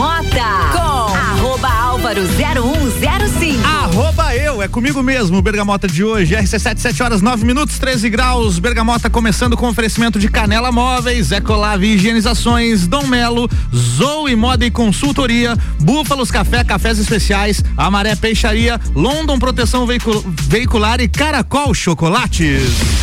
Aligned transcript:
Bergamota 0.00 0.70
com 0.72 1.14
arroba 1.14 1.68
álvaro 1.68 2.22
0105. 2.26 3.66
Arroba 3.66 4.34
eu, 4.34 4.62
é 4.62 4.66
comigo 4.66 5.02
mesmo, 5.02 5.42
Bergamota 5.42 5.86
de 5.86 6.02
hoje, 6.02 6.34
RC7, 6.34 6.78
7 6.78 7.02
horas 7.02 7.20
9 7.20 7.44
minutos, 7.44 7.78
13 7.78 8.08
graus, 8.08 8.58
Bergamota 8.58 9.10
começando 9.10 9.58
com 9.58 9.68
oferecimento 9.68 10.18
de 10.18 10.30
Canela 10.30 10.72
Móveis, 10.72 11.30
Ecolave 11.30 11.86
Higienizações, 11.86 12.86
Dom 12.86 13.06
Melo, 13.06 13.46
Zoe 13.74 14.34
Moda 14.34 14.64
e 14.64 14.70
Consultoria, 14.70 15.54
Búfalos 15.78 16.30
Café, 16.30 16.64
Cafés 16.64 16.98
Especiais, 16.98 17.62
Amaré 17.76 18.16
Peixaria, 18.16 18.80
London 18.94 19.38
Proteção 19.38 19.86
Veicular 19.86 20.98
e 21.02 21.08
Caracol 21.08 21.74
Chocolates. 21.74 22.99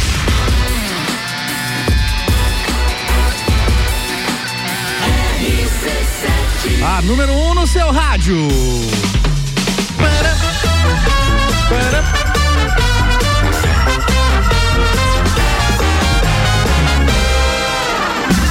Número 7.04 7.34
1 7.34 7.50
um 7.50 7.54
no 7.54 7.68
seu 7.68 7.92
rádio. 7.92 8.48
Para, 9.98 10.36
para. 11.70 12.37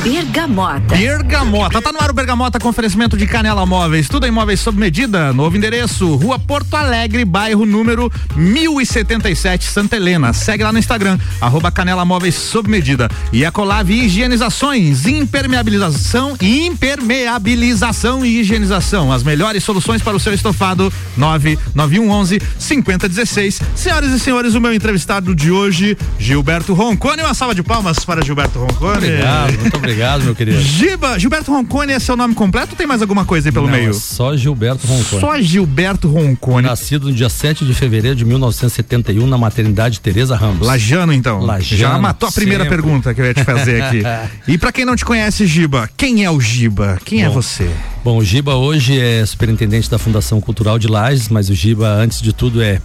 Bergamota. 0.07 0.95
Bergamota. 0.95 1.83
Tá 1.83 1.91
no 1.91 2.01
ar 2.01 2.11
o 2.11 2.15
Bergamota 2.15 2.61
com 2.61 2.69
oferecimento 2.69 3.17
de 3.17 3.27
Canela 3.27 3.67
Móveis. 3.67 4.09
Tudo 4.09 4.25
em 4.25 4.31
móveis 4.31 4.61
sob 4.61 4.79
medida. 4.79 5.33
Novo 5.33 5.57
endereço, 5.57 6.15
Rua 6.15 6.39
Porto 6.39 6.77
Alegre, 6.77 7.25
bairro 7.25 7.67
número 7.67 8.09
1077, 8.37 9.65
Santa 9.65 9.97
Helena. 9.97 10.33
Segue 10.33 10.63
lá 10.63 10.73
no 10.73 10.79
Instagram, 10.79 11.19
arroba 11.41 11.73
Canela 11.73 12.05
Móveis 12.05 12.37
sob 12.37 12.71
medida. 12.71 13.11
E 13.33 13.45
Ecolave 13.45 13.95
Higienizações, 13.95 15.07
impermeabilização, 15.07 16.37
impermeabilização 16.41 18.25
e 18.25 18.39
higienização. 18.39 19.13
As 19.13 19.25
melhores 19.25 19.65
soluções 19.65 20.03
para 20.03 20.17
o 20.17 20.21
seu 20.21 20.33
estofado. 20.33 20.93
99111 21.17 22.41
5016. 22.61 23.61
Senhoras 23.75 24.13
e 24.13 24.21
senhores, 24.21 24.55
o 24.55 24.61
meu 24.61 24.73
entrevistado 24.73 25.35
de 25.35 25.51
hoje, 25.51 25.99
Gilberto 26.17 26.75
Roncone. 26.75 27.23
Uma 27.23 27.35
salva 27.35 27.57
de 27.57 27.65
palmas 27.65 28.05
para 28.05 28.25
Gilberto 28.25 28.61
Roncone. 28.61 28.99
Obrigado, 28.99 29.59
muito 29.59 29.77
obrigado. 29.77 29.96
Obrigado, 29.97 30.25
meu 30.25 30.35
querido. 30.35 30.61
Giba, 30.61 31.19
Gilberto 31.19 31.51
Roncone 31.51 31.91
é 31.91 31.99
seu 31.99 32.19
nome 32.19 32.35
completo 32.35 32.73
ou 32.73 32.77
tem 32.77 32.87
mais 32.87 33.01
alguma 33.01 33.25
coisa 33.25 33.49
aí 33.49 33.53
pelo 33.53 33.65
Não, 33.65 33.73
meio? 33.73 33.91
É 33.91 33.93
só 33.95 34.37
Gilberto 34.37 34.87
Roncone. 34.87 35.21
Só 35.23 35.41
Gilberto 35.41 36.07
Roncone. 36.07 36.67
Nascido 36.67 37.09
no 37.09 37.15
dia 37.15 37.31
7 37.31 37.65
de 37.65 37.73
fevereiro 37.73 38.15
de 38.15 38.23
1971 38.27 39.27
na 39.27 39.39
maternidade 39.39 39.99
Teresa 40.01 40.37
Ramos. 40.37 40.67
Lajano, 40.67 41.15
então. 41.15 41.41
Lajano, 41.41 41.81
Já 41.81 41.99
matou 41.99 42.29
a 42.29 42.33
primeira 42.33 42.65
sempre. 42.65 42.77
pergunta 42.77 43.15
que 43.15 43.23
eu 43.23 43.25
ia 43.25 43.33
te 43.33 43.43
fazer 43.43 43.83
aqui. 43.83 44.03
e 44.47 44.59
para 44.59 44.71
quem 44.71 44.85
não 44.85 44.95
te 44.95 45.05
conhece, 45.05 45.47
Giba, 45.47 45.89
quem 45.97 46.27
é 46.27 46.31
o 46.31 46.39
Giba? 46.39 46.99
Quem 47.03 47.23
é 47.23 47.29
Bom, 47.29 47.33
você? 47.33 47.67
Bom, 48.05 48.19
o 48.19 48.25
Giba 48.25 48.55
hoje 48.55 49.01
é 49.01 49.25
superintendente 49.25 49.91
da 49.91 49.99
Fundação 49.99 50.43
Cultural 50.43 50.79
de 50.79 50.89
Lages, 50.89 51.31
mas 51.31 51.49
o 51.49 51.55
Giba, 51.55 51.89
antes 51.89 52.21
de 52.21 52.35
tudo, 52.35 52.63
é 52.63 52.83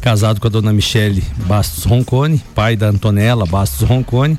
casado 0.00 0.40
com 0.40 0.46
a 0.46 0.50
dona 0.50 0.72
Michele 0.72 1.22
Bastos 1.46 1.84
Roncone, 1.84 2.42
pai 2.54 2.76
da 2.76 2.88
Antonella 2.88 3.44
Bastos 3.44 3.86
Roncone. 3.86 4.38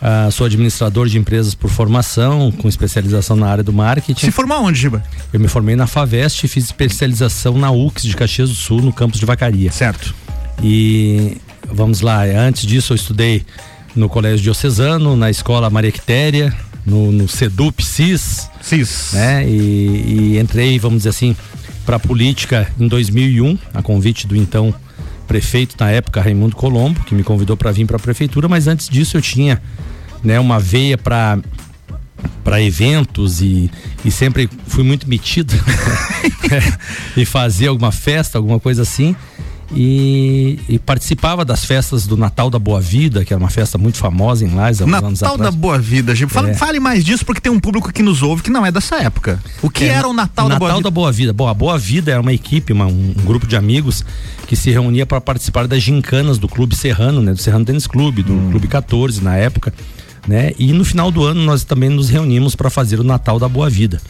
Ah, 0.00 0.28
sou 0.30 0.46
administrador 0.46 1.08
de 1.08 1.18
empresas 1.18 1.54
por 1.54 1.70
formação, 1.70 2.52
com 2.52 2.68
especialização 2.68 3.36
na 3.36 3.46
área 3.46 3.64
do 3.64 3.72
marketing. 3.72 4.26
Se 4.26 4.30
formou 4.30 4.62
onde, 4.62 4.78
Giba? 4.78 5.02
Eu 5.32 5.40
me 5.40 5.48
formei 5.48 5.76
na 5.76 5.86
Favest 5.86 6.44
e 6.44 6.48
fiz 6.48 6.64
especialização 6.64 7.56
na 7.56 7.70
UX 7.70 8.02
de 8.02 8.14
Caxias 8.14 8.50
do 8.50 8.54
Sul, 8.54 8.82
no 8.82 8.92
campus 8.92 9.18
de 9.18 9.24
Vacaria. 9.24 9.72
Certo. 9.72 10.14
E 10.62 11.38
vamos 11.72 12.00
lá, 12.00 12.22
antes 12.24 12.66
disso 12.66 12.92
eu 12.92 12.96
estudei 12.96 13.44
no 13.96 14.08
Colégio 14.08 14.40
Diocesano, 14.40 15.16
na 15.16 15.30
Escola 15.30 15.70
Maria 15.70 15.92
Quitéria, 15.92 16.54
no, 16.84 17.10
no 17.10 17.28
Sedup 17.28 17.82
CIS, 17.84 18.50
Cis. 18.60 19.10
né? 19.12 19.48
E, 19.48 20.34
e 20.34 20.38
entrei, 20.38 20.78
vamos 20.78 20.98
dizer 20.98 21.10
assim, 21.10 21.36
para 21.86 21.98
política 21.98 22.68
em 22.78 22.88
2001, 22.88 23.58
a 23.72 23.82
convite 23.82 24.26
do 24.26 24.36
então 24.36 24.74
prefeito 25.26 25.76
na 25.78 25.90
época, 25.90 26.20
Raimundo 26.20 26.54
Colombo, 26.54 27.00
que 27.04 27.14
me 27.14 27.22
convidou 27.22 27.56
para 27.56 27.72
vir 27.72 27.86
para 27.86 27.96
a 27.96 28.00
prefeitura, 28.00 28.48
mas 28.48 28.66
antes 28.66 28.88
disso 28.88 29.16
eu 29.16 29.22
tinha, 29.22 29.60
né, 30.24 30.40
uma 30.40 30.58
veia 30.58 30.96
para 30.98 31.38
para 32.42 32.60
eventos 32.62 33.40
e, 33.42 33.70
e 34.04 34.10
sempre 34.10 34.48
fui 34.66 34.82
muito 34.82 35.08
metido 35.08 35.52
e 37.16 37.24
fazia 37.24 37.68
alguma 37.68 37.92
festa, 37.92 38.38
alguma 38.38 38.58
coisa 38.60 38.82
assim. 38.82 39.14
E, 39.76 40.60
e 40.68 40.78
participava 40.78 41.44
das 41.44 41.64
festas 41.64 42.06
do 42.06 42.16
Natal 42.16 42.48
da 42.48 42.58
Boa 42.58 42.80
Vida, 42.80 43.24
que 43.24 43.32
era 43.32 43.40
uma 43.42 43.48
festa 43.50 43.76
muito 43.76 43.96
famosa 43.98 44.44
em 44.44 44.54
Lages 44.54 44.82
há 44.82 44.84
uns 44.84 44.92
anos 44.92 45.20
Natal 45.20 45.36
da 45.36 45.44
atrás. 45.44 45.54
Boa 45.54 45.78
Vida, 45.78 46.14
Giba. 46.14 46.30
Fale, 46.30 46.50
É. 46.50 46.54
fale 46.54 46.78
mais 46.78 47.04
disso 47.04 47.24
porque 47.26 47.40
tem 47.40 47.50
um 47.50 47.58
público 47.58 47.92
que 47.92 48.02
nos 48.02 48.22
ouve 48.22 48.42
que 48.42 48.50
não 48.50 48.64
é 48.64 48.70
dessa 48.70 48.96
época. 48.96 49.42
O 49.62 49.68
que 49.70 49.84
É, 49.84 49.88
era 49.88 50.06
o 50.06 50.12
Natal, 50.12 50.48
da 50.48 50.56
Boa 50.58 50.68
Natal 50.68 50.76
Vida? 50.78 50.84
da 50.84 50.90
Boa 50.94 51.10
Vida. 51.12 51.32
Bom, 51.32 51.48
a 51.48 51.54
Boa 51.54 51.78
Vida 51.78 52.12
era 52.12 52.20
uma 52.20 52.32
equipe, 52.32 52.72
uma- 52.72 52.86
um, 52.86 53.14
um 53.18 53.24
grupo 53.24 53.46
de 53.46 53.56
amigos 53.56 54.04
que 54.46 54.54
se 54.54 54.70
reunia 54.70 55.06
para 55.06 55.20
participar 55.20 55.66
das 55.66 55.82
gincanas 55.82 56.38
do 56.38 56.46
Clube 56.46 56.76
Serrano, 56.76 57.20
né? 57.20 57.32
Do 57.32 57.40
Serrano 57.40 57.64
Tênis 57.64 57.86
Clube, 57.86 58.22
do 58.22 58.32
Hum. 58.32 58.50
Clube 58.50 58.68
14 58.68 59.24
na 59.24 59.34
época, 59.34 59.72
né? 60.26 60.52
E 60.58 60.72
no 60.72 60.84
final 60.84 61.10
do 61.10 61.24
ano 61.24 61.42
nós 61.44 61.64
também 61.64 61.88
nos 61.90 62.08
reunimos 62.08 62.54
para 62.54 62.70
fazer 62.70 63.00
o 63.00 63.04
Natal 63.04 63.38
da 63.38 63.48
Boa 63.48 63.68
Vida, 63.70 64.00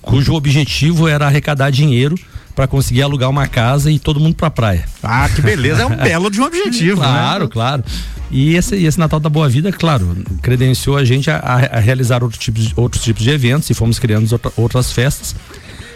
cujo 0.00 0.34
objetivo 0.34 1.08
era 1.08 1.26
arrecadar 1.26 1.70
dinheiro 1.70 2.16
para 2.54 2.66
conseguir 2.66 3.02
alugar 3.02 3.30
uma 3.30 3.46
casa 3.46 3.90
e 3.90 3.98
todo 3.98 4.20
mundo 4.20 4.34
para 4.36 4.50
praia. 4.50 4.84
Ah, 5.02 5.28
que 5.34 5.40
beleza. 5.40 5.82
É 5.82 5.86
um 5.86 5.96
belo 5.96 6.30
de 6.30 6.40
um 6.40 6.44
objetivo, 6.44 6.96
Claro, 6.98 7.44
né? 7.44 7.50
claro. 7.50 7.84
E 8.30 8.54
esse, 8.56 8.76
esse 8.76 8.98
Natal 8.98 9.18
da 9.20 9.28
Boa 9.28 9.48
Vida, 9.48 9.70
claro, 9.72 10.16
credenciou 10.42 10.96
a 10.96 11.04
gente 11.04 11.30
a, 11.30 11.36
a- 11.38 11.78
a 11.78 11.80
realizar 11.80 12.22
outros 12.22 12.42
tipos, 12.42 12.64
de- 12.68 12.72
outros 12.76 13.02
tipos 13.02 13.22
de 13.22 13.30
eventos 13.30 13.68
e 13.70 13.74
fomos 13.74 13.98
criando 13.98 14.30
outra- 14.32 14.52
outras 14.56 14.92
festas. 14.92 15.34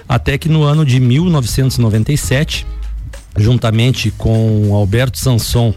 Até 0.09 0.37
que 0.39 0.49
no 0.49 0.63
ano 0.63 0.84
de 0.84 0.99
1997, 1.01 2.67
juntamente 3.37 4.11
com 4.17 4.75
Alberto 4.75 5.19
Sanson 5.19 5.75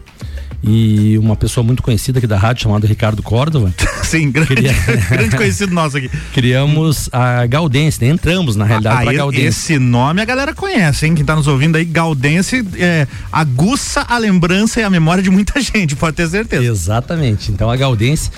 e 0.62 1.18
uma 1.18 1.36
pessoa 1.36 1.64
muito 1.64 1.82
conhecida 1.82 2.20
aqui 2.20 2.28
da 2.28 2.38
rádio 2.38 2.64
chamada 2.64 2.86
Ricardo 2.86 3.24
Córdova, 3.24 3.74
Sim, 4.04 4.30
grande, 4.32 4.56
Queria- 4.56 4.74
grande 5.10 5.36
conhecido 5.38 5.74
nosso 5.74 5.98
aqui. 5.98 6.10
criamos 6.34 7.10
a 7.14 7.46
Gaudense, 7.46 8.04
né? 8.04 8.10
entramos 8.12 8.56
na 8.56 8.66
realidade 8.66 8.98
Ah, 9.02 9.04
para 9.04 9.14
Gaudense. 9.14 9.46
esse 9.48 9.80
nome 9.80 10.22
a 10.22 10.26
galera 10.26 10.54
conhece, 10.54 11.06
hein? 11.06 11.16
Quem 11.16 11.24
tá 11.24 11.36
nos 11.36 11.48
ouvindo 11.48 11.76
aí, 11.78 11.86
Gaudense, 11.86 12.66
é, 12.78 13.08
aguça 13.32 14.02
a 14.08 14.18
lembrança 14.18 14.80
e 14.82 14.84
a 14.84 14.90
memória 14.90 15.24
de 15.24 15.30
muita 15.30 15.60
gente, 15.62 15.96
pode 15.96 16.16
ter 16.18 16.28
certeza. 16.28 16.64
Exatamente. 16.66 17.52
Então 17.52 17.70
a 17.70 17.76
Gaudense 17.78 18.30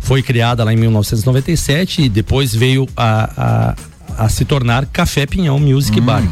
foi 0.00 0.22
criada 0.22 0.64
lá 0.64 0.72
em 0.72 0.76
1997 0.76 2.02
e 2.02 2.08
depois 2.08 2.54
veio 2.54 2.88
a, 2.96 3.74
a, 4.16 4.24
a 4.24 4.28
se 4.28 4.44
tornar 4.44 4.84
Café 4.86 5.26
Pinhão 5.26 5.58
Music 5.58 5.98
Hum. 6.00 6.04
Bar. 6.04 6.22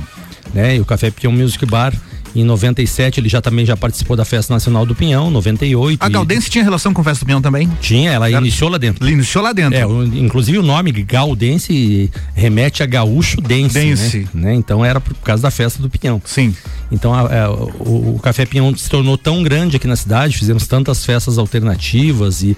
Né? 0.53 0.76
E 0.76 0.81
o 0.81 0.84
Café 0.84 1.10
Pinhão 1.10 1.32
Music 1.32 1.64
Bar, 1.66 1.92
em 2.34 2.44
97, 2.44 3.20
ele 3.20 3.28
já 3.28 3.40
também 3.40 3.64
já 3.66 3.76
participou 3.76 4.16
da 4.16 4.24
Festa 4.24 4.52
Nacional 4.52 4.84
do 4.86 4.94
Pinhão, 4.94 5.30
98. 5.30 6.02
A 6.02 6.06
e 6.06 6.10
Gaudense 6.10 6.48
tinha 6.50 6.62
relação 6.62 6.92
com 6.94 7.00
o 7.00 7.04
Festa 7.04 7.24
do 7.24 7.26
Pinhão 7.26 7.40
também? 7.42 7.68
Tinha, 7.80 8.10
ela 8.10 8.28
Era- 8.28 8.38
iniciou 8.40 8.70
lá 8.70 8.78
dentro. 8.78 9.08
Iniciou 9.08 9.42
lá 9.42 9.52
dentro. 9.52 9.76
É, 9.78 9.86
o- 9.86 10.04
inclusive 10.04 10.58
o 10.58 10.62
nome 10.62 10.92
Gaudense 10.92 12.10
remete 12.34 12.82
a 12.82 12.86
gaúcho 12.86 13.40
dense, 13.40 13.74
Dense. 13.78 14.18
Né? 14.34 14.50
Né? 14.50 14.54
Então 14.54 14.84
era 14.84 15.00
por 15.00 15.14
causa 15.16 15.42
da 15.42 15.50
festa 15.50 15.82
do 15.82 15.88
Pinhão. 15.90 16.20
Sim. 16.24 16.54
Então 16.92 17.12
a- 17.14 17.44
a- 17.46 17.50
o, 17.50 18.14
o 18.16 18.20
Café 18.22 18.44
Pinhão 18.46 18.74
se 18.76 18.88
tornou 18.88 19.16
tão 19.18 19.42
grande 19.42 19.76
aqui 19.76 19.86
na 19.86 19.96
cidade, 19.96 20.36
fizemos 20.38 20.66
tantas 20.66 21.04
festas 21.04 21.38
alternativas 21.38 22.42
e, 22.42 22.56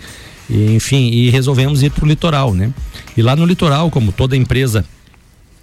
e, 0.48 0.74
enfim, 0.74 1.08
e 1.10 1.30
resolvemos 1.30 1.82
ir 1.82 1.90
pro 1.90 2.06
litoral, 2.06 2.52
né? 2.54 2.70
E 3.16 3.22
lá 3.22 3.34
no 3.36 3.44
litoral, 3.44 3.90
como 3.90 4.12
toda 4.12 4.36
empresa 4.36 4.84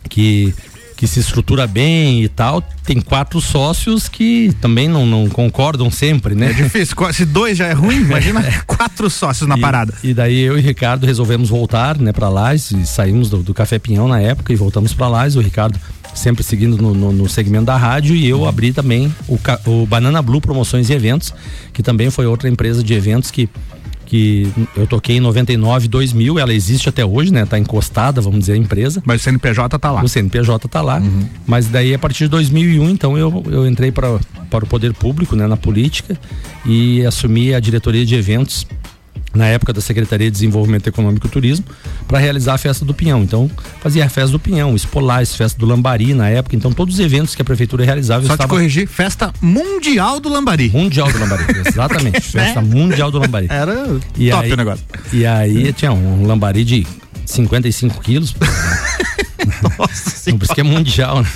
que 0.10 0.54
que 0.98 1.08
se 1.08 1.20
estrutura 1.20 1.66
bem 1.68 2.24
e 2.24 2.28
tal, 2.28 2.62
tem 2.84 3.00
quatro 3.00 3.40
sócios 3.40 4.10
que 4.10 4.52
também 4.60 4.88
não, 4.90 5.06
não 5.06 5.30
concordam 5.30 5.90
sempre, 5.92 6.34
né? 6.36 6.50
É 6.50 6.54
difícil. 6.54 6.96
Se 7.14 7.24
dois 7.24 7.56
já 7.58 7.68
é 7.68 7.74
ruim, 7.74 7.98
imagina 7.98 8.44
quatro 8.68 9.10
sócios 9.10 9.48
na 9.48 9.56
E- 9.58 9.62
parada. 9.62 9.94
E 10.04 10.14
daí 10.14 10.40
eu 10.42 10.58
e 10.58 10.60
o 10.60 10.64
Ricardo 10.64 11.06
resolvemos 11.06 11.50
voltar, 11.50 11.98
né, 12.00 12.12
para 12.12 12.28
Lages 12.28 12.72
e 12.72 12.86
saímos 12.86 13.30
do, 13.30 13.38
do 13.44 13.54
Café 13.54 13.78
Pinhão 13.80 14.08
na 14.08 14.20
época 14.20 14.52
e 14.52 14.56
voltamos 14.56 14.94
para 14.94 15.08
Lages. 15.08 15.36
O 15.36 15.40
Ricardo 15.42 15.80
sempre 16.16 16.44
seguindo 16.44 16.76
no, 16.82 16.96
no- 16.96 17.12
no 17.12 17.30
segmento 17.30 17.66
da 17.66 17.78
rádio 17.78 18.16
e 18.16 18.28
eu 18.28 18.48
abri 18.48 18.74
também 18.74 19.14
o, 19.28 19.38
o 19.68 19.86
Banana 19.86 20.20
Blue 20.20 20.42
Promoções 20.42 20.90
e 20.90 20.94
Eventos, 20.94 21.32
que 21.72 21.84
também 21.84 22.10
foi 22.10 22.26
outra 22.26 22.50
empresa 22.50 22.84
de 22.84 22.92
eventos 22.96 23.30
que 23.30 23.48
que 24.08 24.52
eu 24.76 24.88
toquei 24.88 25.18
em 25.18 25.20
99, 25.20 25.88
2000, 25.90 26.40
ela 26.40 26.54
existe 26.54 26.88
até 26.88 27.06
hoje, 27.06 27.32
né? 27.32 27.46
Tá 27.46 27.60
encostada, 27.60 28.22
vamos 28.22 28.40
dizer, 28.40 28.54
a 28.54 28.58
empresa. 28.58 29.04
Mas 29.06 29.22
o 29.22 29.24
CNPJ 29.26 29.78
tá 29.78 29.92
lá. 29.92 30.02
O 30.02 30.08
CNPJ 30.08 30.68
tá 30.70 30.82
lá. 30.82 31.02
Mas 31.46 31.68
daí 31.68 31.94
a 31.94 32.00
partir 32.00 32.24
de 32.24 32.30
2001, 32.30 32.90
então 32.90 33.18
eu, 33.18 33.44
eu 33.52 33.68
entrei 33.68 33.92
para 33.92 34.18
para 34.50 34.64
o 34.64 34.68
poder 34.68 34.94
público, 34.94 35.36
né, 35.36 35.46
na 35.46 35.58
política 35.58 36.18
e 36.66 37.06
assumi 37.06 37.54
a 37.54 37.60
diretoria 37.60 38.06
de 38.06 38.16
eventos 38.16 38.66
na 39.34 39.46
época 39.46 39.74
da 39.74 39.82
Secretaria 39.82 40.28
de 40.28 40.32
Desenvolvimento 40.32 40.88
Econômico 40.88 41.28
e 41.28 41.30
Turismo 41.30 41.66
para 42.08 42.18
realizar 42.18 42.54
a 42.54 42.58
festa 42.58 42.86
do 42.86 42.94
Pinhão. 42.94 43.24
Então 43.24 43.50
fazia 43.82 44.06
a 44.06 44.10
festa 44.10 44.32
do 44.32 44.40
Pinhão, 44.40 44.76
Espolais, 44.76 45.36
festa 45.36 45.60
do 45.60 45.66
Lambari 45.66 46.14
na 46.14 46.30
época. 46.30 46.56
Então 46.56 46.72
todos 46.72 46.96
os 46.96 47.00
eventos 47.00 47.36
que 47.36 47.42
a 47.42 47.46
prefeitura 47.46 47.86
realizava 47.86 48.22
Só 48.22 48.30
te 48.30 48.34
estava 48.34 48.50
corrigir, 48.50 48.88
festa 48.88 49.34
mundial 49.42 50.20
do 50.20 50.30
Lambari. 50.30 50.70
mundial 50.70 51.12
do 51.12 51.20
Lambari, 51.20 51.46
exatamente, 51.66 52.22
festa 52.22 52.62
mundial 52.62 53.12
do 53.12 53.20
Lambari. 53.20 53.48
Era 53.50 54.00
E 54.18 54.30
top 54.30 54.46
aí, 54.46 54.52
o 54.52 54.58
negócio. 54.58 54.86
E 55.14 55.26
aí 55.26 55.74
tinha 55.74 55.92
um 55.92 56.26
lambari 56.26 56.64
de 56.64 56.86
55 57.26 58.02
quilos. 58.02 58.36
Nossa 59.78 60.32
Por 60.32 60.44
isso 60.44 60.54
que 60.54 60.62
é 60.62 60.64
mundial, 60.64 61.22
né? 61.22 61.30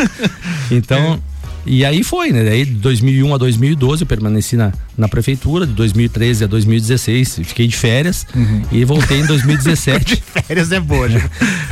então, 0.70 1.20
e 1.66 1.84
aí 1.84 2.02
foi, 2.02 2.30
né? 2.30 2.44
Daí 2.44 2.64
de 2.64 2.72
2001 2.72 3.34
a 3.34 3.38
2012 3.38 4.02
eu 4.02 4.06
permaneci 4.06 4.56
na, 4.56 4.72
na 4.96 5.08
prefeitura, 5.08 5.66
de 5.66 5.72
2013 5.72 6.44
a 6.44 6.46
2016 6.46 7.40
fiquei 7.44 7.66
de 7.66 7.76
férias 7.76 8.26
uhum. 8.34 8.62
e 8.70 8.84
voltei 8.84 9.20
em 9.20 9.26
2017. 9.26 10.16
de 10.16 10.22
férias 10.22 10.72
é 10.72 10.80
boa, 10.80 11.08
já. 11.08 11.20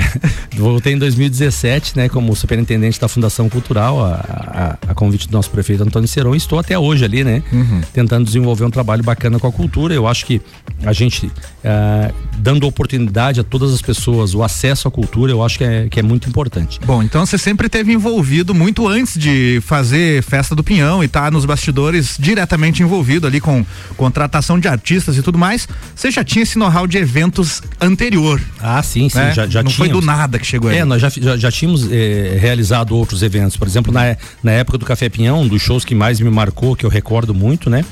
voltei 0.56 0.92
em 0.92 0.98
2017, 0.98 1.96
né, 1.96 2.08
como 2.08 2.34
superintendente 2.34 3.00
da 3.00 3.08
Fundação 3.08 3.48
Cultural, 3.48 4.04
a, 4.04 4.14
a, 4.14 4.90
a, 4.90 4.94
convite 4.94 5.28
do 5.28 5.32
nosso 5.32 5.50
prefeito 5.50 5.82
Antônio 5.82 6.08
Serão, 6.08 6.34
e 6.34 6.38
estou 6.38 6.58
até 6.58 6.78
hoje 6.78 7.04
ali, 7.04 7.24
né, 7.24 7.42
uhum. 7.52 7.80
tentando 7.92 8.24
desenvolver 8.24 8.64
um 8.64 8.70
trabalho 8.70 9.02
bacana 9.02 9.38
com 9.38 9.46
a 9.46 9.52
cultura. 9.52 9.94
Eu 9.94 10.06
acho 10.06 10.26
que 10.26 10.40
a 10.84 10.92
gente 10.92 11.26
uh, 11.26 12.14
dando 12.38 12.66
oportunidade 12.66 13.40
a 13.40 13.44
todas 13.44 13.72
as 13.72 13.82
pessoas 13.82 14.34
o 14.34 14.42
acesso 14.42 14.88
à 14.88 14.90
cultura, 14.90 15.32
eu 15.32 15.42
acho 15.42 15.58
que 15.58 15.64
é, 15.64 15.88
que 15.88 16.00
é 16.00 16.02
muito 16.02 16.28
importante. 16.28 16.78
Bom, 16.84 17.02
então 17.02 17.24
você 17.24 17.38
sempre 17.38 17.68
teve 17.68 17.92
envolvido 17.92 18.54
muito 18.54 18.86
antes 18.88 19.18
de 19.18 19.60
fazer 19.62 19.83
festa 20.22 20.54
do 20.54 20.62
Pinhão 20.62 21.02
e 21.02 21.06
estar 21.06 21.24
tá 21.24 21.30
nos 21.30 21.44
bastidores 21.44 22.16
diretamente 22.18 22.82
envolvido 22.82 23.26
ali 23.26 23.40
com 23.40 23.64
contratação 23.96 24.58
de 24.58 24.68
artistas 24.68 25.16
e 25.16 25.22
tudo 25.22 25.38
mais. 25.38 25.68
Você 25.94 26.10
já 26.10 26.24
tinha 26.24 26.42
esse 26.42 26.58
know-how 26.58 26.86
de 26.86 26.98
eventos 26.98 27.62
anterior. 27.80 28.40
Ah, 28.60 28.82
sim, 28.82 29.08
sim, 29.08 29.18
né? 29.18 29.32
já, 29.32 29.46
já 29.46 29.62
Não 29.62 29.70
tínhamos. 29.70 29.74
foi 29.74 29.88
do 29.88 30.00
nada 30.00 30.38
que 30.38 30.46
chegou 30.46 30.70
aí. 30.70 30.78
É, 30.78 30.84
nós 30.84 31.00
já, 31.00 31.08
já, 31.08 31.36
já 31.36 31.50
tínhamos 31.50 31.90
eh, 31.90 32.38
realizado 32.40 32.96
outros 32.96 33.22
eventos. 33.22 33.56
Por 33.56 33.66
exemplo, 33.66 33.92
na, 33.92 34.16
na 34.42 34.52
época 34.52 34.78
do 34.78 34.84
Café 34.84 35.08
Pinhão, 35.08 35.42
um 35.42 35.48
dos 35.48 35.62
shows 35.62 35.84
que 35.84 35.94
mais 35.94 36.20
me 36.20 36.30
marcou, 36.30 36.76
que 36.76 36.84
eu 36.84 36.90
recordo 36.90 37.34
muito, 37.34 37.68
né? 37.68 37.84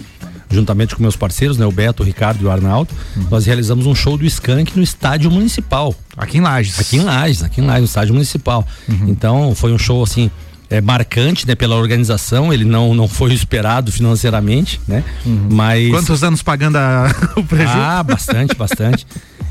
juntamente 0.52 0.94
com 0.94 1.02
meus 1.02 1.16
parceiros, 1.16 1.56
né, 1.56 1.64
o 1.64 1.72
Beto, 1.72 2.02
o 2.02 2.06
Ricardo 2.06 2.42
e 2.42 2.44
o 2.44 2.50
Arnaldo, 2.50 2.90
uhum. 3.16 3.26
nós 3.30 3.46
realizamos 3.46 3.86
um 3.86 3.94
show 3.94 4.16
do 4.16 4.24
Skank 4.26 4.76
no 4.76 4.82
estádio 4.82 5.30
municipal. 5.30 5.94
Aqui 6.16 6.38
em 6.38 6.40
Lages. 6.40 6.78
Aqui 6.78 6.98
em 6.98 7.00
Lages, 7.00 7.42
aqui 7.42 7.60
em 7.60 7.64
Lages, 7.64 7.80
no 7.80 7.86
estádio 7.86 8.14
municipal. 8.14 8.66
Uhum. 8.88 9.08
Então, 9.08 9.54
foi 9.54 9.72
um 9.72 9.78
show 9.78 10.02
assim, 10.02 10.30
é 10.72 10.80
marcante, 10.80 11.46
né, 11.46 11.54
pela 11.54 11.76
organização, 11.76 12.52
ele 12.52 12.64
não 12.64 12.94
não 12.94 13.06
foi 13.06 13.32
esperado 13.34 13.92
financeiramente, 13.92 14.80
né? 14.88 15.04
Uhum. 15.24 15.48
Mas 15.52 15.90
Quantos 15.90 16.24
anos 16.24 16.42
pagando 16.42 16.76
a, 16.76 17.14
o 17.36 17.44
prejuízo? 17.44 17.78
Ah, 17.78 18.02
bastante, 18.02 18.54
bastante. 18.54 19.06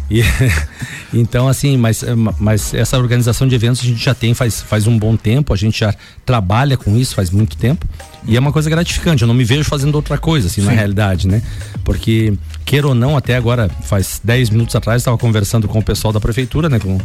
E, 0.09 0.21
então, 1.13 1.47
assim, 1.47 1.77
mas, 1.77 2.03
mas 2.37 2.73
essa 2.73 2.97
organização 2.97 3.47
de 3.47 3.55
eventos 3.55 3.81
a 3.81 3.85
gente 3.85 4.03
já 4.03 4.13
tem 4.13 4.33
faz, 4.33 4.61
faz 4.61 4.85
um 4.85 4.97
bom 4.97 5.15
tempo, 5.15 5.53
a 5.53 5.55
gente 5.55 5.79
já 5.79 5.95
trabalha 6.25 6.75
com 6.75 6.97
isso 6.97 7.15
faz 7.15 7.29
muito 7.29 7.55
tempo. 7.55 7.87
E 8.27 8.35
é 8.35 8.39
uma 8.39 8.51
coisa 8.51 8.69
gratificante, 8.69 9.21
eu 9.21 9.27
não 9.27 9.33
me 9.33 9.43
vejo 9.43 9.63
fazendo 9.63 9.95
outra 9.95 10.17
coisa, 10.17 10.47
assim, 10.47 10.61
Sim. 10.61 10.67
na 10.67 10.73
realidade, 10.73 11.27
né? 11.27 11.41
Porque, 11.83 12.33
queira 12.65 12.87
ou 12.87 12.93
não, 12.93 13.15
até 13.15 13.35
agora, 13.35 13.69
faz 13.83 14.19
10 14.23 14.49
minutos 14.49 14.75
atrás, 14.75 15.01
estava 15.01 15.17
conversando 15.17 15.67
com 15.67 15.79
o 15.79 15.83
pessoal 15.83 16.11
da 16.11 16.19
prefeitura, 16.19 16.67
né? 16.67 16.77
Com, 16.77 16.99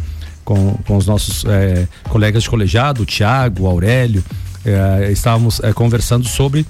com, 0.47 0.75
com 0.87 0.95
os 0.95 1.05
nossos 1.05 1.43
é, 1.43 1.85
colegas 2.07 2.43
de 2.43 2.49
colegiado, 2.49 3.03
o 3.03 3.05
Tiago, 3.05 3.67
Aurélio, 3.67 4.23
é, 4.65 5.11
estávamos 5.11 5.59
é, 5.59 5.73
conversando 5.73 6.25
sobre 6.25 6.65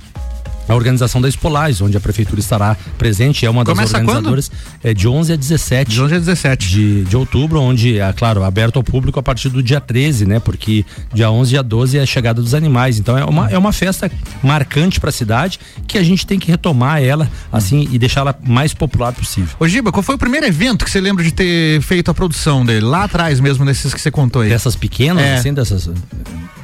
a 0.68 0.76
organização 0.76 1.22
da 1.22 1.30
Espolais, 1.30 1.82
onde 1.82 1.96
a 1.96 2.00
prefeitura 2.00 2.40
estará 2.40 2.76
presente, 2.98 3.46
é 3.46 3.50
uma 3.50 3.64
das 3.64 3.74
Começa 3.74 3.98
organizadoras. 3.98 4.50
Quando? 4.50 4.84
É 4.84 4.94
de 4.94 5.08
11 5.08 5.34
a 5.34 5.36
17. 5.36 5.92
De 5.92 6.02
11 6.02 6.16
a 6.16 6.20
17. 6.20 6.70
De, 6.70 7.04
de 7.06 7.18
outubro, 7.18 7.60
onde, 7.60 8.00
é 8.00 8.14
claro, 8.14 8.44
aberto 8.44 8.78
ao 8.78 8.84
público 8.84 9.20
a 9.20 9.24
partir 9.24 9.50
do 9.50 9.64
dia 9.64 9.80
13, 9.80 10.26
né? 10.26 10.40
Porque 10.40 10.86
dia 11.14 11.32
11 11.32 11.50
e 11.50 11.52
dia 11.52 11.64
12 11.64 11.98
é 11.98 12.02
a 12.02 12.06
chegada 12.06 12.42
dos 12.42 12.54
animais. 12.54 13.00
Então 13.00 13.18
é 13.18 13.26
uma, 13.26 13.50
é 13.50 13.58
uma 13.58 13.72
festa 13.72 14.12
marcante 14.44 15.00
para 15.00 15.10
a 15.10 15.14
cidade 15.14 15.60
que 15.88 15.98
a 15.98 16.04
gente 16.04 16.26
tem 16.26 16.40
que 16.40 16.50
retomar 16.50 17.02
ela, 17.02 17.30
assim, 17.52 17.88
e 17.92 17.98
deixá-la 17.98 18.36
mais 18.46 18.74
popular 18.74 19.14
possível. 19.14 19.56
Ô 19.60 19.68
Giba, 19.68 19.92
qual 19.92 20.04
foi 20.04 20.16
o 20.16 20.18
primeiro 20.18 20.46
evento 20.46 20.84
que 20.84 20.92
você 20.92 21.00
lembra 21.00 21.24
de 21.24 21.32
ter 21.32 21.82
feito 21.82 22.12
a 22.12 22.14
produção 22.14 22.66
dele? 22.66 22.86
Lá 22.86 23.06
atrás 23.06 23.40
mesmo, 23.40 23.64
nesses 23.64 23.94
que 23.94 24.02
você 24.02 24.12
contou 24.12 24.42
aí? 24.42 24.50
Dessas 24.50 24.76
pequenas, 24.76 25.24
é. 25.24 25.36
assim, 25.36 25.54
dessas. 25.54 25.90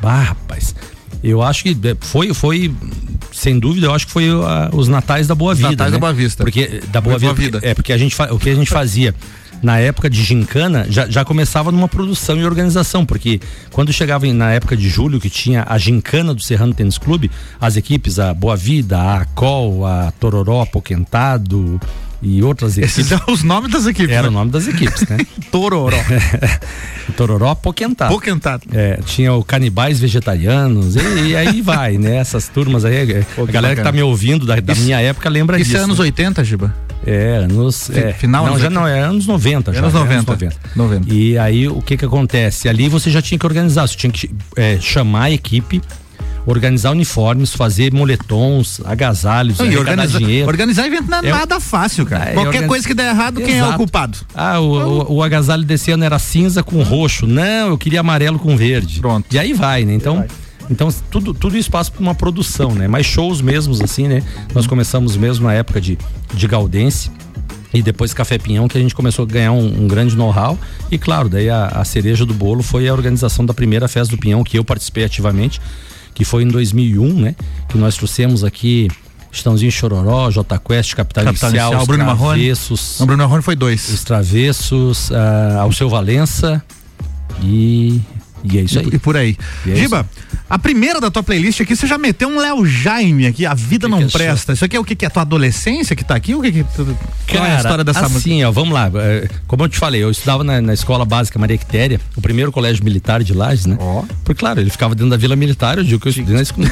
Ah, 0.02 0.22
rapaz. 0.22 0.76
Eu 1.22 1.42
acho 1.42 1.64
que 1.64 1.78
foi, 2.02 2.34
foi 2.34 2.74
sem 3.32 3.60
dúvida, 3.60 3.88
eu 3.88 3.94
acho 3.94 4.08
que 4.08 4.12
foi 4.12 4.30
uh, 4.32 4.44
os 4.74 4.88
natais 4.88 5.28
da 5.28 5.36
Boa 5.36 5.54
Vida. 5.54 5.72
Natais 5.72 5.92
né? 5.92 5.98
da 5.98 6.00
Boa 6.00 6.14
Vista. 6.14 6.44
Porque 6.44 6.82
da 6.92 7.02
Boa, 7.02 7.20
Boa 7.20 7.34
Vida, 7.34 7.60
Vida. 7.60 7.70
É, 7.70 7.74
porque 7.74 7.92
a 7.92 7.98
gente 7.98 8.16
o 8.22 8.38
que 8.38 8.50
a 8.50 8.56
gente 8.56 8.70
fazia 8.70 9.14
na 9.64 9.80
época 9.80 10.10
de 10.10 10.22
gincana, 10.22 10.86
já, 10.90 11.08
já 11.10 11.24
começava 11.24 11.72
numa 11.72 11.88
produção 11.88 12.38
e 12.38 12.46
organização, 12.46 13.06
porque 13.06 13.40
quando 13.72 13.94
chegava 13.94 14.28
na 14.34 14.52
época 14.52 14.76
de 14.76 14.90
julho, 14.90 15.22
que 15.22 15.30
tinha 15.30 15.66
a 15.68 15.78
gincana 15.78 16.34
do 16.34 16.44
Serrano 16.44 16.74
Tênis 16.74 16.98
Clube, 16.98 17.32
as 17.62 17.78
equipes, 17.78 18.20
a 18.20 18.34
Boa 18.34 18.58
Vida, 18.58 19.00
a 19.00 19.26
Col, 19.26 19.86
a 19.86 20.12
Tororó, 20.20 20.66
Poquentado, 20.66 21.80
e 22.24 22.42
outras 22.42 22.78
equipes. 22.78 22.98
Esses 22.98 23.20
os 23.28 23.44
nomes 23.44 23.72
das 23.72 23.86
equipes. 23.86 24.14
Era 24.14 24.24
né? 24.24 24.30
o 24.30 24.32
nome 24.32 24.52
das 24.52 24.68
equipes, 24.68 25.08
né? 25.08 25.18
Tororó. 25.52 25.98
Tororó 27.18 27.54
Poquentado. 27.56 28.14
Poquentado. 28.14 28.64
É, 28.72 29.00
tinha 29.06 29.34
o 29.34 29.44
Canibais 29.44 30.00
Vegetarianos 30.00 30.96
e, 30.96 31.00
e, 31.28 31.36
aí 31.36 31.62
vai, 31.62 31.98
né? 31.98 32.18
Essas 32.18 32.48
turmas 32.48 32.86
aí, 32.86 33.12
é, 33.12 33.26
Pô, 33.36 33.44
a 33.44 33.46
galera 33.46 33.76
bacana. 33.76 33.76
que 33.76 33.82
tá 33.84 33.92
me 33.92 34.02
ouvindo 34.02 34.46
da, 34.46 34.60
da 34.60 34.74
isso, 34.74 34.84
minha 34.84 35.00
época 35.02 35.30
lembra 35.30 35.58
isso 35.58 35.66
disso. 35.66 35.78
Isso 35.78 35.82
é 35.82 35.84
anos 35.84 36.00
né? 36.00 36.06
80, 36.06 36.44
Giba? 36.44 36.76
É, 37.06 37.36
anos. 37.38 37.90
É, 37.90 38.14
Final 38.14 38.46
Não, 38.46 38.58
já 38.58 38.68
80. 38.68 38.80
não, 38.80 38.88
é 38.88 39.02
anos 39.02 39.28
90 39.28 39.74
já. 39.74 39.80
Anos 39.80 39.94
90. 39.94 40.14
É 40.14 40.16
anos 40.16 40.26
90. 40.28 40.58
90. 40.76 41.14
E 41.14 41.38
aí 41.38 41.68
o 41.68 41.82
que 41.82 41.98
que 41.98 42.06
acontece? 42.06 42.70
Ali 42.70 42.88
você 42.88 43.12
já 43.12 43.22
tinha 43.22 43.38
que 43.38 43.46
organizar, 43.46 43.88
você 43.88 43.96
tinha 43.96 44.12
que 44.12 44.30
é, 44.56 44.80
chamar 44.80 45.24
a 45.24 45.32
equipe 45.32 45.82
organizar 46.46 46.92
uniformes, 46.92 47.54
fazer 47.54 47.94
moletons, 47.94 48.82
agasalhos, 48.86 49.58
não, 49.60 49.68
organizar, 49.80 50.20
dinheiro. 50.20 50.48
Organizar 50.48 50.86
evento 50.88 51.10
não 51.10 51.20
é, 51.20 51.28
é 51.28 51.32
nada 51.32 51.60
fácil, 51.60 52.06
cara. 52.06 52.32
É, 52.32 52.34
Qualquer 52.34 52.50
organiz... 52.50 52.68
coisa 52.68 52.88
que 52.88 52.94
der 52.94 53.10
errado, 53.10 53.40
Exato. 53.40 53.52
quem 53.52 53.60
é 53.60 53.68
o 53.68 53.74
culpado? 53.76 54.18
Ah, 54.34 54.60
o, 54.60 54.66
o, 54.66 55.14
o, 55.16 55.24
agasalho 55.24 55.64
desse 55.64 55.92
ano 55.92 56.04
era 56.04 56.20
cinza 56.20 56.64
com 56.64 56.82
roxo. 56.84 57.26
Não, 57.26 57.70
eu 57.70 57.78
queria 57.78 58.02
amarelo 58.02 58.38
com 58.40 58.58
verde. 58.58 59.00
Pronto. 59.00 59.26
E 59.32 59.40
aí 59.40 59.54
vai, 59.54 59.86
né? 59.86 59.94
Então. 59.94 60.26
Então, 60.72 60.88
tudo, 61.12 61.34
tudo 61.34 61.58
isso 61.58 61.70
passa 61.70 61.92
por 61.92 62.02
uma 62.02 62.16
produção, 62.16 62.74
né? 62.74 62.88
Mas 62.88 63.06
shows 63.06 63.42
mesmos, 63.42 63.82
assim, 63.82 64.08
né? 64.08 64.24
Nós 64.56 64.66
começamos 64.66 65.18
mesmo 65.18 65.46
na 65.46 65.54
época 65.54 65.82
de, 65.82 65.98
de 66.34 66.48
Galdense 66.48 67.12
e 67.74 67.82
depois 67.82 68.14
Café 68.14 68.38
Pinhão, 68.38 68.68
que 68.68 68.78
a 68.78 68.82
gente 68.82 68.94
começou 68.94 69.24
a 69.24 69.28
ganhar 69.28 69.52
um, 69.52 69.84
um 69.84 69.88
grande 69.88 70.16
know-how. 70.16 70.58
E 70.92 70.98
claro, 70.98 71.28
daí 71.28 71.50
a, 71.50 71.68
a, 71.68 71.84
cereja 71.84 72.26
do 72.26 72.34
bolo 72.34 72.62
foi 72.62 72.88
a 72.88 72.94
organização 72.94 73.46
da 73.46 73.54
primeira 73.54 73.88
festa 73.88 74.16
do 74.16 74.20
Pinhão, 74.20 74.44
que 74.44 74.58
eu 74.58 74.64
participei 74.64 75.04
ativamente, 75.04 75.60
que 76.14 76.24
foi 76.24 76.44
em 76.44 76.48
2001, 76.48 77.14
né? 77.14 77.36
Que 77.70 77.78
nós 77.78 77.96
trouxemos 77.96 78.44
aqui 78.44 78.88
Estãozinho 79.32 79.72
Chororó, 79.72 80.30
J 80.30 80.60
Quest, 80.60 80.94
Capital, 80.94 81.26
Capital 81.26 81.50
Inicial, 81.50 81.72
Inicial 81.72 81.86
Bruno 81.88 82.06
Marrone. 82.06 82.54
Não, 83.00 83.06
Bruno 83.08 83.24
Marrone 83.24 83.44
foi 83.44 83.56
dois. 83.56 83.90
Os 83.90 84.04
Travessos, 84.04 85.10
uh, 85.10 85.60
Alceu 85.60 85.90
Valença 85.90 86.64
e 87.42 88.00
e 88.44 88.58
é 88.58 88.62
isso 88.62 88.80
aí. 88.80 88.88
E, 88.92 88.96
e 88.96 89.00
por 89.00 89.16
aí. 89.16 89.38
É 89.68 89.76
Giba, 89.76 90.06
a 90.50 90.60
primeira 90.60 91.00
da 91.00 91.10
tua 91.10 91.24
playlist 91.24 91.62
aqui, 91.62 91.76
você 91.76 91.88
já 91.88 91.98
meteu 91.98 92.28
um 92.28 92.38
Léo 92.38 92.66
Jaime 92.66 93.26
aqui, 93.26 93.46
A 93.46 93.54
Vida 93.54 93.88
que 93.88 93.92
Não 93.92 94.00
que 94.00 94.06
é 94.06 94.10
Presta. 94.10 94.54
Isso 94.54 94.66
aqui 94.66 94.76
é 94.76 94.80
o 94.80 94.84
que, 94.84 94.96
que 94.96 95.06
é 95.06 95.08
a 95.08 95.12
tua 95.12 95.22
adolescência 95.22 95.96
que 95.96 96.04
tá 96.04 96.16
aqui? 96.16 96.36
O 96.36 96.42
que, 96.42 96.52
que 96.52 96.64
Qual 96.64 97.46
é 97.46 97.56
a 97.56 97.58
história 97.58 97.84
dessa 97.84 98.06
assim, 98.06 98.14
música? 98.14 98.50
Ó, 98.50 98.52
vamos 98.52 98.74
lá. 98.74 98.92
É, 98.96 99.30
como 99.48 99.64
eu 99.64 99.70
te 99.70 99.78
falei, 99.78 100.04
eu 100.04 100.12
estudava 100.12 100.44
na, 100.44 100.62
na 100.62 100.74
Escola 100.74 101.06
Básica 101.06 101.40
Maria 101.40 101.58
Quitéria, 101.58 102.00
o 102.16 102.22
primeiro 102.22 102.52
colégio 102.52 102.84
militar 102.84 103.24
de 103.24 103.34
Lages, 103.34 103.66
né? 103.66 103.78
Ó. 103.80 104.02
Oh. 104.02 104.06
Porque, 104.24 104.40
claro, 104.40 104.60
ele 104.60 104.70
ficava 104.70 104.94
dentro 104.94 105.10
da 105.10 105.18
Vila 105.18 105.36
Militar, 105.36 105.78
eu 105.78 105.84
digo 105.84 106.00
que 106.00 106.08
eu 106.08 106.12
estudei 106.12 106.36
na 106.36 106.42
escola. 106.42 106.68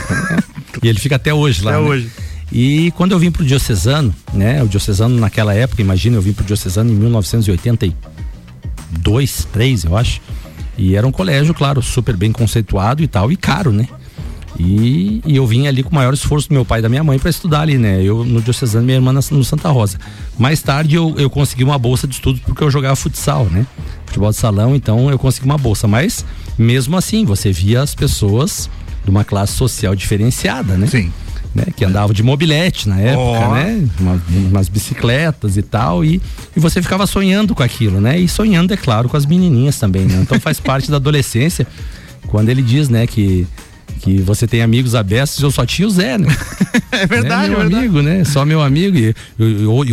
e 0.84 0.88
ele 0.88 1.00
fica 1.00 1.16
até 1.16 1.34
hoje 1.34 1.63
lá. 1.63 1.72
Até 1.72 1.82
né? 1.82 1.88
hoje. 1.88 2.12
E 2.51 2.92
quando 2.98 3.13
eu 3.13 3.20
vim 3.20 3.32
pro 3.32 3.46
Diocesano, 3.46 4.13
né? 4.34 4.62
O 4.62 4.68
Diocesano 4.68 5.18
naquela 5.18 5.54
época, 5.54 5.82
imagina, 5.82 6.18
eu 6.18 6.22
vim 6.22 6.34
pro 6.34 6.44
Diocesano 6.44 6.92
em 6.92 6.96
1982, 6.96 9.48
3, 9.54 9.86
eu 9.86 9.96
acho. 9.96 10.20
E 10.82 10.96
era 10.96 11.06
um 11.06 11.12
colégio, 11.12 11.54
claro, 11.54 11.80
super 11.80 12.18
bem 12.18 12.32
conceituado 12.32 13.04
e 13.04 13.08
tal, 13.08 13.32
e 13.32 13.38
caro, 13.38 13.72
né? 13.72 13.88
E, 14.60 15.22
e 15.24 15.36
eu 15.36 15.46
vim 15.46 15.68
ali 15.68 15.84
com 15.84 15.92
o 15.92 15.96
maior 15.96 16.12
esforço 16.12 16.50
do 16.50 16.54
meu 16.54 16.66
pai 16.66 16.80
e 16.80 16.82
da 16.82 16.90
minha 16.90 17.04
mãe 17.04 17.20
para 17.20 17.30
estudar 17.30 17.62
ali, 17.62 17.78
né? 17.78 18.02
Eu 18.02 18.26
no 18.26 18.42
Diocesano, 18.42 18.84
minha 18.84 18.98
irmã 18.98 19.14
no 19.14 19.44
Santa 19.44 19.70
Rosa. 19.70 20.00
Mais 20.40 20.60
tarde 20.64 20.96
eu, 20.96 21.14
eu 21.20 21.30
consegui 21.30 21.64
uma 21.64 21.78
bolsa 21.78 22.08
de 22.08 22.16
estudos 22.16 22.42
porque 22.42 22.64
eu 22.64 22.72
jogava 22.72 22.96
futsal, 22.96 23.46
né? 23.46 23.68
Futebol 24.08 24.32
de 24.32 24.38
salão, 24.38 24.76
então 24.76 25.08
eu 25.12 25.20
consegui 25.20 25.46
uma 25.46 25.58
bolsa. 25.58 25.88
Mas 25.88 26.26
mesmo 26.58 26.98
assim, 26.98 27.26
você 27.26 27.52
via 27.52 27.84
as 27.84 27.94
pessoas 27.94 28.68
de 29.04 29.10
uma 29.12 29.24
classe 29.24 29.54
social 29.54 29.96
diferenciada, 29.96 30.76
né? 30.78 30.88
Sim 30.88 31.12
né? 31.53 31.65
Que 31.75 31.86
andava 31.86 32.13
de 32.13 32.24
mobilete 32.24 32.88
na 32.88 33.00
época, 33.00 33.48
oh. 33.48 33.53
né? 33.53 33.88
Uma, 34.00 34.22
umas 34.50 34.70
bicicletas 34.70 35.58
e 35.58 35.62
tal, 35.62 36.03
e, 36.03 36.22
e 36.55 36.60
você 36.60 36.81
ficava 36.81 37.05
sonhando 37.05 37.53
com 37.53 37.63
aquilo, 37.63 38.00
né? 38.00 38.17
E 38.20 38.27
sonhando, 38.27 38.74
é 38.74 38.77
claro, 38.77 39.10
com 39.10 39.17
as 39.17 39.25
menininhas 39.25 39.77
também, 39.77 40.05
né? 40.05 40.20
Então 40.22 40.39
faz 40.39 40.60
parte 40.60 40.89
da 40.89 40.98
adolescência, 40.98 41.67
quando 42.27 42.50
ele 42.50 42.62
diz, 42.62 42.89
né, 42.89 43.05
que 43.05 43.48
que 44.01 44.20
você 44.20 44.48
tem 44.48 44.63
amigos 44.63 44.96
abertos, 44.96 45.39
eu 45.39 45.51
só 45.51 45.63
tinha 45.63 45.88
o 45.88 45.91
Zé, 45.91 46.17
né? 46.17 46.27
é 46.91 47.05
verdade, 47.05 47.50
né? 47.50 47.50
meu 47.50 47.60
é 47.60 47.62
verdade. 47.62 47.86
amigo, 47.86 48.01
né? 48.01 48.24
Só 48.24 48.43
meu 48.43 48.62
amigo 48.62 48.98
e, 48.98 49.13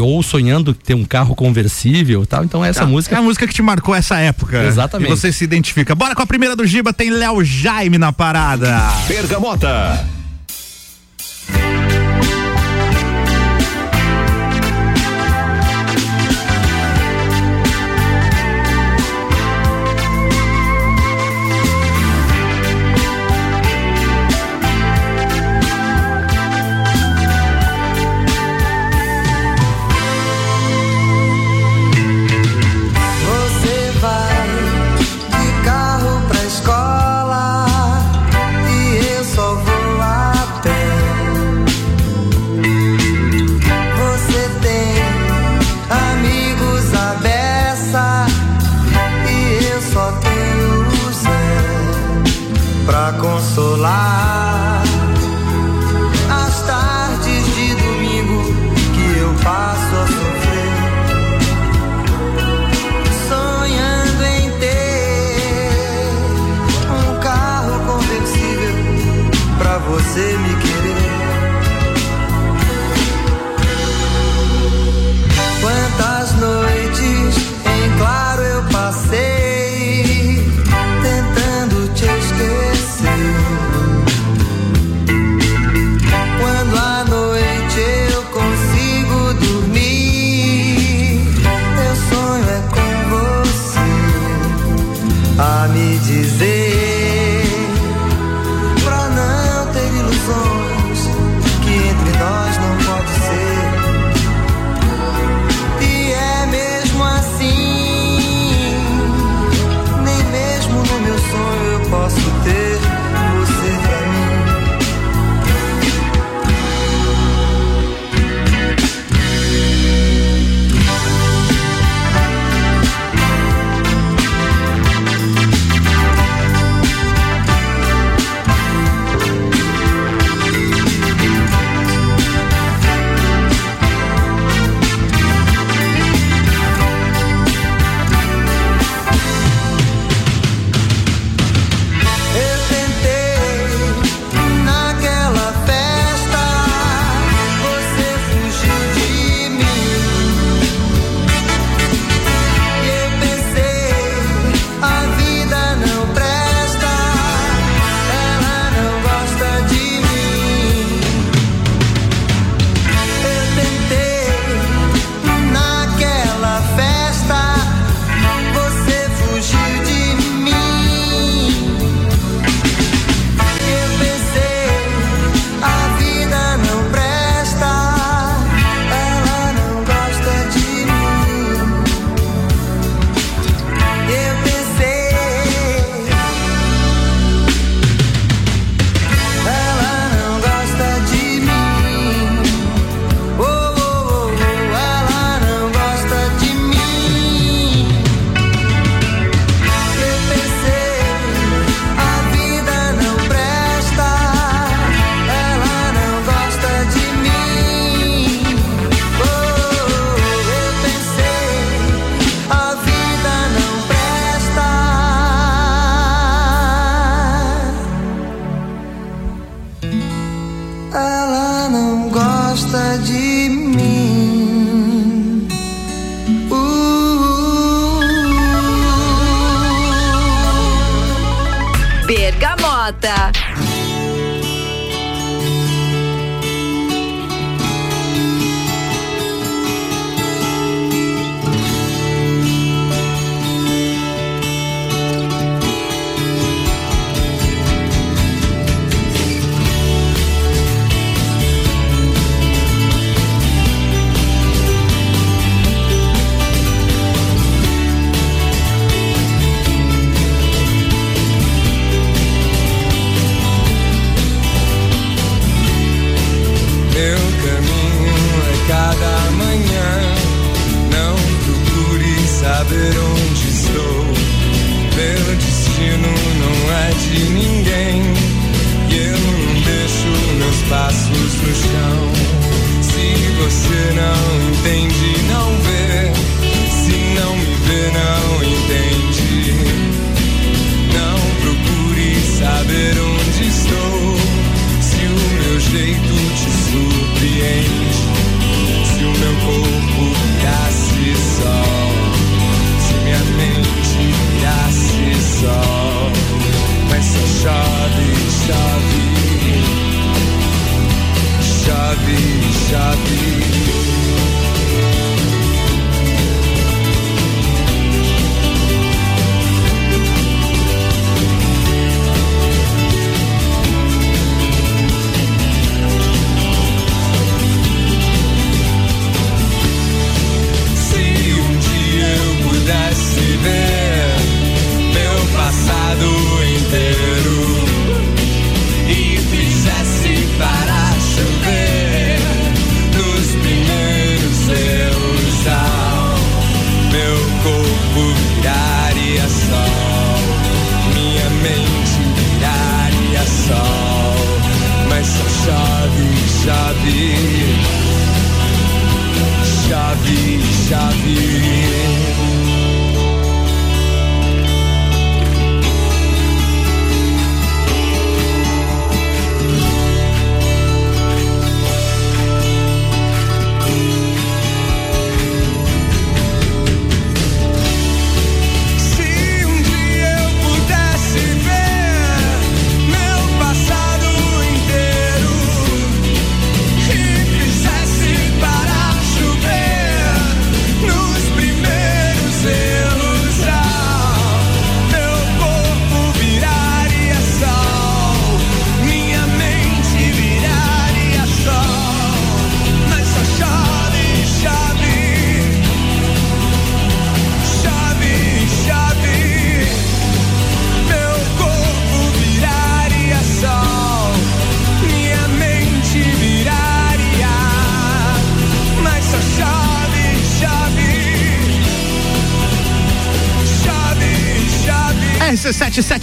ou, 0.00 0.22
sonhando 0.22 0.72
ter 0.72 0.94
um 0.94 1.04
carro 1.04 1.34
conversível, 1.34 2.24
tal. 2.24 2.42
Então 2.42 2.64
essa 2.64 2.80
tá. 2.80 2.86
música 2.86 3.16
é 3.16 3.18
a 3.18 3.22
música 3.22 3.46
que 3.46 3.52
te 3.52 3.60
marcou 3.60 3.94
essa 3.94 4.18
época. 4.18 4.64
Exatamente. 4.64 5.12
E 5.12 5.14
você 5.14 5.30
se 5.30 5.44
identifica. 5.44 5.94
Bora 5.94 6.14
com 6.14 6.22
a 6.22 6.26
primeira 6.26 6.56
do 6.56 6.66
Giba, 6.66 6.92
tem 6.92 7.10
Léo 7.10 7.44
Jaime 7.44 7.98
na 7.98 8.10
parada. 8.10 8.80
Pergamota. 9.06 10.17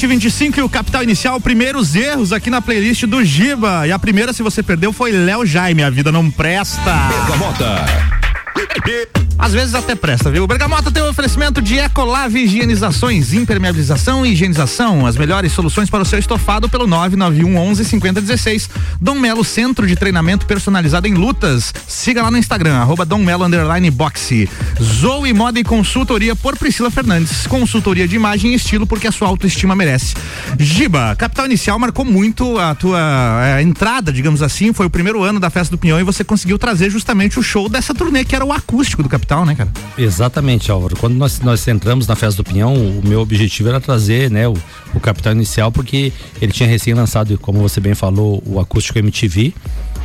725 0.06 0.60
e 0.60 0.64
o 0.64 0.70
Capital 0.70 1.02
Inicial, 1.02 1.42
primeiros 1.42 1.96
erros 1.96 2.32
aqui 2.32 2.50
na 2.50 2.62
playlist 2.62 3.06
do 3.06 3.24
Giba. 3.24 3.88
E 3.88 3.92
a 3.92 3.98
primeira, 3.98 4.34
se 4.34 4.44
você 4.44 4.62
perdeu, 4.62 4.94
foi 4.94 5.12
Léo 5.12 5.46
Jaime, 5.46 5.84
a 5.84 5.90
vida 5.90 6.12
não 6.12 6.30
presta. 6.30 6.94
Bergamota. 7.10 9.25
Às 9.46 9.54
vezes 9.54 9.76
até 9.76 9.94
presta, 9.94 10.32
viu? 10.32 10.44
O 10.44 10.48
Bergamota 10.48 10.90
tem 10.90 11.04
um 11.04 11.08
oferecimento 11.08 11.62
de 11.62 11.78
Ecolave 11.78 12.40
Higienizações, 12.40 13.32
impermeabilização 13.32 14.26
e 14.26 14.32
higienização. 14.32 15.06
As 15.06 15.18
melhores 15.18 15.52
soluções 15.52 15.88
para 15.88 16.02
o 16.02 16.06
seu 16.06 16.18
estofado 16.18 16.68
pelo 16.68 16.88
991 16.88 17.56
11 17.56 17.86
5016. 17.86 18.70
Dom 19.00 19.20
Melo 19.20 19.44
Centro 19.44 19.86
de 19.86 19.96
Treinamento 19.96 20.48
Personalizado 20.48 21.08
em 21.08 21.14
Lutas. 21.14 21.72
Siga 21.88 22.24
lá 22.24 22.32
no 22.32 22.40
Instagram, 22.40 22.74
arroba 22.74 23.06
Dom 23.06 23.20
Melo 23.20 23.44
Underline 23.44 23.92
Boxe. 23.92 24.50
Zoe 24.82 25.32
Moda 25.32 25.60
e 25.60 25.64
Consultoria 25.64 26.36
por 26.36 26.58
Priscila 26.58 26.90
Fernandes. 26.90 27.46
Consultoria 27.46 28.08
de 28.08 28.16
imagem 28.16 28.54
e 28.54 28.56
estilo 28.56 28.88
porque 28.88 29.08
a 29.08 29.12
sua 29.12 29.28
autoestima 29.28 29.76
merece. 29.76 30.16
Giba, 30.58 31.16
Capital 31.16 31.46
Inicial 31.46 31.78
marcou 31.78 32.04
muito 32.04 32.58
a 32.58 32.74
tua 32.74 33.00
é, 33.44 33.62
entrada, 33.62 34.12
digamos 34.12 34.42
assim. 34.42 34.74
Foi 34.74 34.88
o 34.88 34.90
primeiro 34.90 35.22
ano 35.22 35.40
da 35.40 35.52
Festa 35.52 35.70
do 35.70 35.78
Pinhão 35.78 36.00
e 36.00 36.04
você 36.04 36.24
conseguiu 36.24 36.58
trazer 36.58 36.90
justamente 36.90 37.38
o 37.38 37.44
show 37.44 37.70
dessa 37.70 37.94
turnê 37.94 38.26
que 38.26 38.36
era 38.36 38.44
o 38.44 38.52
acústico 38.52 39.04
do 39.04 39.10
Capital 39.10 39.35
capital, 39.36 39.46
né, 39.46 39.56
cara? 39.56 39.72
Exatamente, 39.98 40.72
Álvaro. 40.72 40.96
Quando 40.96 41.16
nós, 41.16 41.40
nós 41.42 41.68
entramos 41.68 42.08
na 42.08 42.16
Festa 42.16 42.42
do 42.42 42.48
Pinhão, 42.48 42.74
o 42.74 43.02
meu 43.04 43.20
objetivo 43.20 43.68
era 43.70 43.82
trazer, 43.82 44.32
né, 44.32 44.48
o, 44.48 44.54
o 44.94 45.00
capital 45.00 45.34
inicial, 45.34 45.72
porque 45.72 46.14
ele 46.42 46.52
tinha 46.52 46.70
recém 46.70 46.94
lançado, 46.94 47.38
como 47.40 47.60
você 47.60 47.82
bem 47.82 47.94
falou, 47.94 48.42
o 48.46 48.60
acústico 48.60 49.00
MTV 49.00 49.54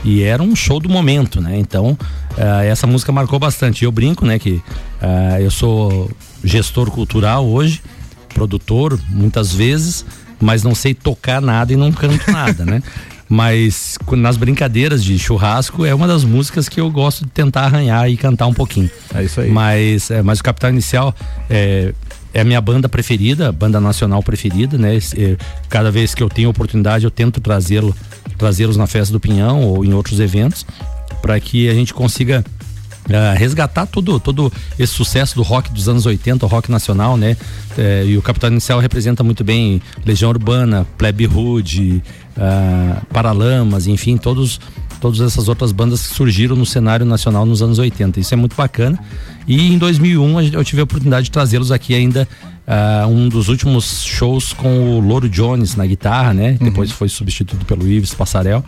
e 0.03 0.23
era 0.23 0.43
um 0.43 0.57
show 0.57 0.81
do 0.81 0.89
momento, 0.89 1.41
né? 1.41 1.59
Então, 1.59 1.91
uh, 1.91 2.63
essa 2.65 2.87
música 2.87 3.13
marcou 3.13 3.39
bastante. 3.39 3.85
Eu 3.85 3.93
brinco, 3.93 4.25
né, 4.25 4.39
que 4.39 4.53
uh, 4.53 5.41
eu 5.41 5.51
sou 5.51 6.11
gestor 6.43 6.91
cultural 6.91 7.47
hoje, 7.47 7.83
produtor, 8.33 8.99
muitas 9.11 9.53
vezes, 9.55 10.05
mas 10.41 10.63
não 10.63 10.75
sei 10.75 10.95
tocar 10.95 11.41
nada 11.43 11.73
e 11.73 11.77
não 11.77 11.93
canto 11.93 12.31
nada, 12.33 12.65
né? 12.65 12.83
Mas 13.33 13.97
nas 14.11 14.37
brincadeiras 14.37 15.05
de 15.05 15.17
churrasco 15.17 15.87
é 15.87 15.95
uma 15.95 16.09
das 16.09 16.25
músicas 16.25 16.69
que 16.69 16.81
eu 16.81 16.91
gosto 16.91 17.25
de 17.25 17.31
tentar 17.31 17.67
arranhar 17.67 18.11
e 18.11 18.17
cantar 18.17 18.49
um 18.49 18.53
pouquinho. 18.53 18.91
É 19.15 19.23
isso 19.23 19.41
aí. 19.41 19.49
Mas, 19.49 20.11
é, 20.11 20.21
mas 20.21 20.41
o 20.41 20.43
Capital 20.43 20.71
Inicial 20.71 21.15
é, 21.49 21.95
é 22.35 22.41
a 22.41 22.45
minha 22.45 22.61
banda 22.61 22.89
preferida, 22.89 23.53
banda 23.53 23.81
nacional 23.81 24.21
preferida, 24.21 24.77
né? 24.77 24.99
É, 25.17 25.37
cada 25.69 25.93
vez 25.93 26.13
que 26.13 26.25
eu 26.25 26.29
tenho 26.29 26.51
oportunidade 26.51 27.05
eu 27.05 27.11
tento 27.11 27.41
trazê-lo, 27.41 27.95
trazê-los 28.37 28.77
na 28.77 28.89
festa 28.89 29.13
do 29.13 29.21
Pinhão 29.21 29.63
ou 29.63 29.85
em 29.85 29.95
outros 29.95 30.19
eventos, 30.19 30.67
para 31.23 31.39
que 31.39 31.69
a 31.69 31.75
gente 31.75 31.95
consiga 31.95 32.45
Uh, 33.09 33.37
resgatar 33.37 33.87
todo, 33.87 34.21
todo 34.21 34.53
esse 34.79 34.93
sucesso 34.93 35.35
do 35.35 35.43
rock 35.43 35.73
dos 35.73 35.89
anos 35.89 36.07
80, 36.07 36.45
o 36.45 36.49
rock 36.49 36.71
nacional, 36.71 37.17
né? 37.17 37.37
É, 37.77 38.05
e 38.07 38.17
o 38.17 38.23
Capital 38.23 38.51
Inicial 38.51 38.79
representa 38.79 39.25
muito 39.25 39.43
bem 39.43 39.83
Legião 40.05 40.31
Urbana, 40.31 40.87
Plebe 40.97 41.27
Hood, 41.27 42.05
uh, 42.41 43.07
Paralamas, 43.13 43.87
enfim, 43.87 44.17
todos 44.17 44.59
todas 45.01 45.21
essas 45.21 45.49
outras 45.49 45.73
bandas 45.73 46.07
que 46.07 46.15
surgiram 46.15 46.55
no 46.55 46.67
cenário 46.67 47.07
nacional 47.07 47.47
nos 47.47 47.63
anos 47.63 47.79
80. 47.79 48.21
Isso 48.21 48.35
é 48.35 48.37
muito 48.37 48.55
bacana. 48.55 48.99
E 49.49 49.73
em 49.73 49.79
2001 49.79 50.43
eu 50.53 50.63
tive 50.63 50.83
a 50.83 50.85
oportunidade 50.85 51.25
de 51.25 51.31
trazê-los 51.31 51.73
aqui 51.73 51.95
ainda 51.95 52.29
uh, 52.67 53.09
um 53.09 53.29
dos 53.29 53.49
últimos 53.49 54.05
shows 54.05 54.53
com 54.53 54.99
o 54.99 55.01
Loro 55.01 55.29
Jones 55.29 55.75
na 55.75 55.87
guitarra, 55.87 56.35
né? 56.35 56.57
Uhum. 56.61 56.67
Depois 56.67 56.93
foi 56.93 57.09
substituído 57.09 57.65
pelo 57.65 57.89
Ives 57.89 58.13
Passarel, 58.15 58.63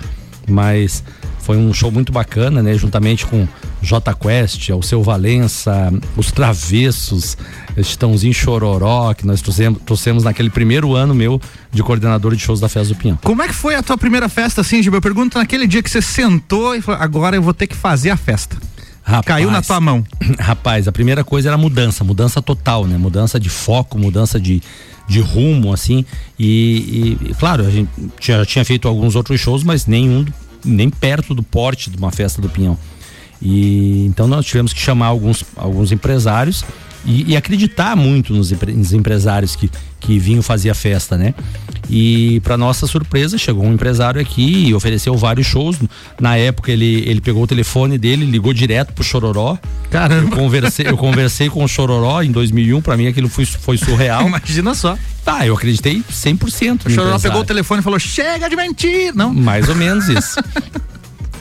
mas 0.48 1.04
foi 1.42 1.56
um 1.56 1.74
show 1.74 1.90
muito 1.90 2.12
bacana, 2.12 2.62
né? 2.62 2.74
Juntamente 2.74 3.26
com 3.26 3.46
J 3.82 4.14
Quest, 4.14 4.70
o 4.70 4.82
seu 4.82 5.02
Valença, 5.02 5.92
os 6.16 6.30
Travessos, 6.30 7.36
Estãozinho 7.76 8.32
Chororó, 8.32 9.12
que 9.12 9.26
nós 9.26 9.42
trouxemos, 9.42 9.80
trouxemos 9.84 10.24
naquele 10.24 10.48
primeiro 10.50 10.94
ano 10.94 11.14
meu 11.14 11.40
de 11.70 11.82
coordenador 11.82 12.34
de 12.36 12.42
shows 12.42 12.60
da 12.60 12.68
Festa 12.68 12.94
do 12.94 12.98
Pinhão. 12.98 13.18
Como 13.22 13.42
é 13.42 13.48
que 13.48 13.54
foi 13.54 13.74
a 13.74 13.82
tua 13.82 13.98
primeira 13.98 14.28
festa, 14.28 14.60
assim, 14.60 14.82
Gil? 14.82 14.94
Eu 14.94 15.00
pergunto 15.02 15.36
naquele 15.36 15.66
dia 15.66 15.82
que 15.82 15.90
você 15.90 16.00
sentou 16.00 16.74
e 16.76 16.80
falou, 16.80 17.02
agora 17.02 17.36
eu 17.36 17.42
vou 17.42 17.52
ter 17.52 17.66
que 17.66 17.76
fazer 17.76 18.10
a 18.10 18.16
festa. 18.16 18.56
Rapaz, 19.02 19.26
Caiu 19.26 19.50
na 19.50 19.60
tua 19.60 19.80
mão. 19.80 20.04
Rapaz, 20.38 20.86
a 20.86 20.92
primeira 20.92 21.24
coisa 21.24 21.48
era 21.48 21.58
mudança, 21.58 22.04
mudança 22.04 22.40
total, 22.40 22.86
né? 22.86 22.96
Mudança 22.96 23.40
de 23.40 23.50
foco, 23.50 23.98
mudança 23.98 24.38
de, 24.38 24.62
de 25.08 25.20
rumo, 25.20 25.72
assim. 25.72 26.04
E, 26.38 27.18
e, 27.20 27.34
claro, 27.34 27.66
a 27.66 27.70
gente 27.70 27.90
já 28.20 28.46
tinha 28.46 28.64
feito 28.64 28.86
alguns 28.86 29.16
outros 29.16 29.40
shows, 29.40 29.64
mas 29.64 29.86
nenhum 29.86 30.24
nem 30.64 30.90
perto 30.90 31.34
do 31.34 31.42
porte 31.42 31.90
de 31.90 31.96
uma 31.96 32.10
festa 32.10 32.40
do 32.40 32.48
Pinhão. 32.48 32.78
E 33.40 34.06
então 34.06 34.28
nós 34.28 34.46
tivemos 34.46 34.72
que 34.72 34.80
chamar 34.80 35.06
alguns, 35.06 35.44
alguns 35.56 35.90
empresários 35.90 36.64
e, 37.04 37.32
e 37.32 37.36
acreditar 37.36 37.96
muito 37.96 38.32
nos, 38.32 38.52
empre, 38.52 38.72
nos, 38.72 38.92
empresários 38.92 39.56
que, 39.56 39.70
que 39.98 40.18
vinham 40.18 40.42
fazer 40.42 40.70
a 40.70 40.74
festa, 40.74 41.16
né? 41.18 41.34
E 41.90 42.40
para 42.40 42.56
nossa 42.56 42.86
surpresa, 42.86 43.36
chegou 43.36 43.64
um 43.64 43.72
empresário 43.72 44.20
aqui 44.20 44.68
e 44.68 44.74
ofereceu 44.74 45.16
vários 45.16 45.46
shows. 45.46 45.78
Na 46.20 46.36
época 46.36 46.70
ele, 46.70 47.02
ele 47.06 47.20
pegou 47.20 47.42
o 47.42 47.46
telefone 47.46 47.98
dele, 47.98 48.24
ligou 48.24 48.52
direto 48.52 48.92
pro 48.92 49.02
Chororó. 49.02 49.58
Caramba. 49.90 50.34
Eu 50.34 50.38
conversei, 50.38 50.86
eu 50.86 50.96
conversei 50.96 51.50
com 51.50 51.64
o 51.64 51.68
Chororó 51.68 52.22
em 52.22 52.30
2001, 52.30 52.80
para 52.80 52.96
mim 52.96 53.08
aquilo 53.08 53.28
foi, 53.28 53.44
foi 53.44 53.76
surreal. 53.76 54.26
Imagina 54.28 54.74
só. 54.74 54.96
Tá, 55.24 55.46
eu 55.46 55.54
acreditei 55.54 56.02
100%. 56.10 56.86
O 56.86 56.90
Chororó 56.90 57.18
pegou 57.18 57.40
o 57.40 57.44
telefone 57.44 57.80
e 57.80 57.82
falou: 57.82 57.98
"Chega 57.98 58.48
de 58.48 58.56
mentir", 58.56 59.14
não? 59.14 59.32
Mais 59.32 59.68
ou 59.68 59.74
menos 59.74 60.08
isso. 60.08 60.40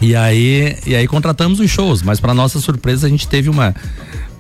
E 0.01 0.15
aí, 0.15 0.79
e 0.83 0.95
aí 0.95 1.07
contratamos 1.07 1.59
os 1.59 1.69
shows, 1.69 2.01
mas 2.01 2.19
para 2.19 2.33
nossa 2.33 2.59
surpresa 2.59 3.05
a 3.05 3.09
gente 3.09 3.27
teve 3.27 3.51
uma 3.51 3.75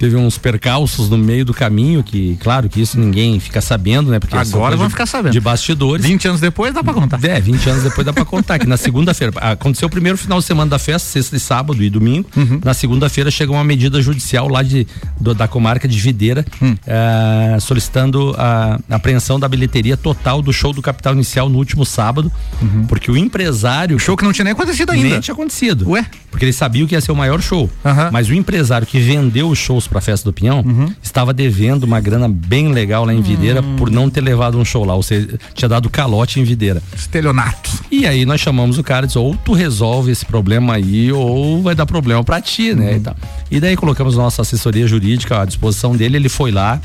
teve 0.01 0.15
uns 0.15 0.35
percalços 0.35 1.11
no 1.11 1.17
meio 1.17 1.45
do 1.45 1.53
caminho 1.53 2.01
que, 2.01 2.35
claro, 2.41 2.67
que 2.67 2.81
isso 2.81 2.99
ninguém 2.99 3.39
fica 3.39 3.61
sabendo, 3.61 4.09
né? 4.09 4.19
Porque 4.19 4.35
agora 4.35 4.75
vão 4.75 4.89
ficar 4.89 5.05
sabendo. 5.05 5.31
De 5.31 5.39
bastidores. 5.39 6.03
20 6.03 6.27
anos 6.27 6.41
depois 6.41 6.73
dá 6.73 6.83
para 6.83 6.91
contar. 6.91 7.23
É, 7.23 7.39
20 7.39 7.69
anos 7.69 7.83
depois 7.83 8.03
dá 8.03 8.11
para 8.11 8.25
contar 8.25 8.57
que 8.57 8.65
na 8.65 8.77
segunda-feira 8.77 9.31
aconteceu 9.39 9.87
o 9.87 9.91
primeiro 9.91 10.17
final 10.17 10.39
de 10.39 10.45
semana 10.45 10.71
da 10.71 10.79
festa, 10.79 11.07
sexta 11.07 11.35
e 11.35 11.39
sábado 11.39 11.83
e 11.83 11.87
domingo. 11.87 12.27
Uhum. 12.35 12.59
Na 12.65 12.73
segunda-feira 12.73 13.29
chegou 13.29 13.55
uma 13.55 13.63
medida 13.63 14.01
judicial 14.01 14.47
lá 14.47 14.63
de 14.63 14.87
do, 15.19 15.35
da 15.35 15.47
comarca 15.47 15.87
de 15.87 15.99
Videira, 15.99 16.43
uhum. 16.59 16.71
uh, 16.73 17.61
solicitando 17.61 18.33
a, 18.39 18.79
a 18.89 18.95
apreensão 18.95 19.39
da 19.39 19.47
bilheteria 19.47 19.95
total 19.95 20.41
do 20.41 20.51
show 20.51 20.73
do 20.73 20.81
Capital 20.81 21.13
Inicial 21.13 21.47
no 21.47 21.59
último 21.59 21.85
sábado, 21.85 22.31
uhum. 22.59 22.87
porque 22.87 23.11
o 23.11 23.15
empresário 23.15 23.97
o 23.97 23.99
show 23.99 24.17
que 24.17 24.23
não 24.23 24.33
tinha 24.33 24.45
nem 24.45 24.53
acontecido 24.53 24.89
ainda. 24.89 25.09
Nem 25.09 25.19
tinha 25.19 25.33
acontecido. 25.33 25.87
Ué? 25.91 26.07
Porque 26.31 26.43
ele 26.43 26.53
sabia 26.53 26.87
que 26.87 26.95
ia 26.95 27.01
ser 27.01 27.11
o 27.11 27.15
maior 27.15 27.39
show. 27.39 27.69
Mas 28.11 28.27
o 28.29 28.33
empresário 28.33 28.87
que 28.87 28.99
vendeu 28.99 29.47
os 29.47 29.59
shows 29.59 29.90
para 29.91 29.99
a 29.99 30.01
festa 30.01 30.27
do 30.29 30.33
Pinhão 30.33 30.63
uhum. 30.65 30.91
estava 31.03 31.33
devendo 31.33 31.83
uma 31.83 31.99
grana 31.99 32.27
bem 32.29 32.69
legal 32.69 33.05
lá 33.05 33.13
em 33.13 33.21
Videira 33.21 33.61
uhum. 33.61 33.75
por 33.75 33.91
não 33.91 34.09
ter 34.09 34.21
levado 34.21 34.57
um 34.57 34.63
show 34.63 34.85
lá, 34.85 34.95
ou 34.95 35.03
seja, 35.03 35.37
tinha 35.53 35.67
dado 35.67 35.89
calote 35.89 36.39
em 36.39 36.43
Videira. 36.43 36.81
Estelionato. 36.95 37.69
E 37.91 38.07
aí 38.07 38.25
nós 38.25 38.39
chamamos 38.39 38.77
o 38.77 38.83
cara 38.83 39.05
e 39.05 39.07
disse, 39.07 39.19
ou 39.19 39.35
tu 39.35 39.53
resolve 39.53 40.11
esse 40.11 40.25
problema 40.25 40.75
aí, 40.75 41.11
ou 41.11 41.61
vai 41.61 41.75
dar 41.75 41.85
problema 41.85 42.23
para 42.23 42.39
ti, 42.39 42.73
né? 42.73 42.93
Uhum. 42.93 43.13
E, 43.51 43.57
e 43.57 43.59
daí 43.59 43.75
colocamos 43.75 44.15
nossa 44.15 44.41
assessoria 44.41 44.87
jurídica 44.87 45.41
à 45.41 45.45
disposição 45.45 45.95
dele, 45.95 46.15
ele 46.15 46.29
foi 46.29 46.51
lá, 46.51 46.81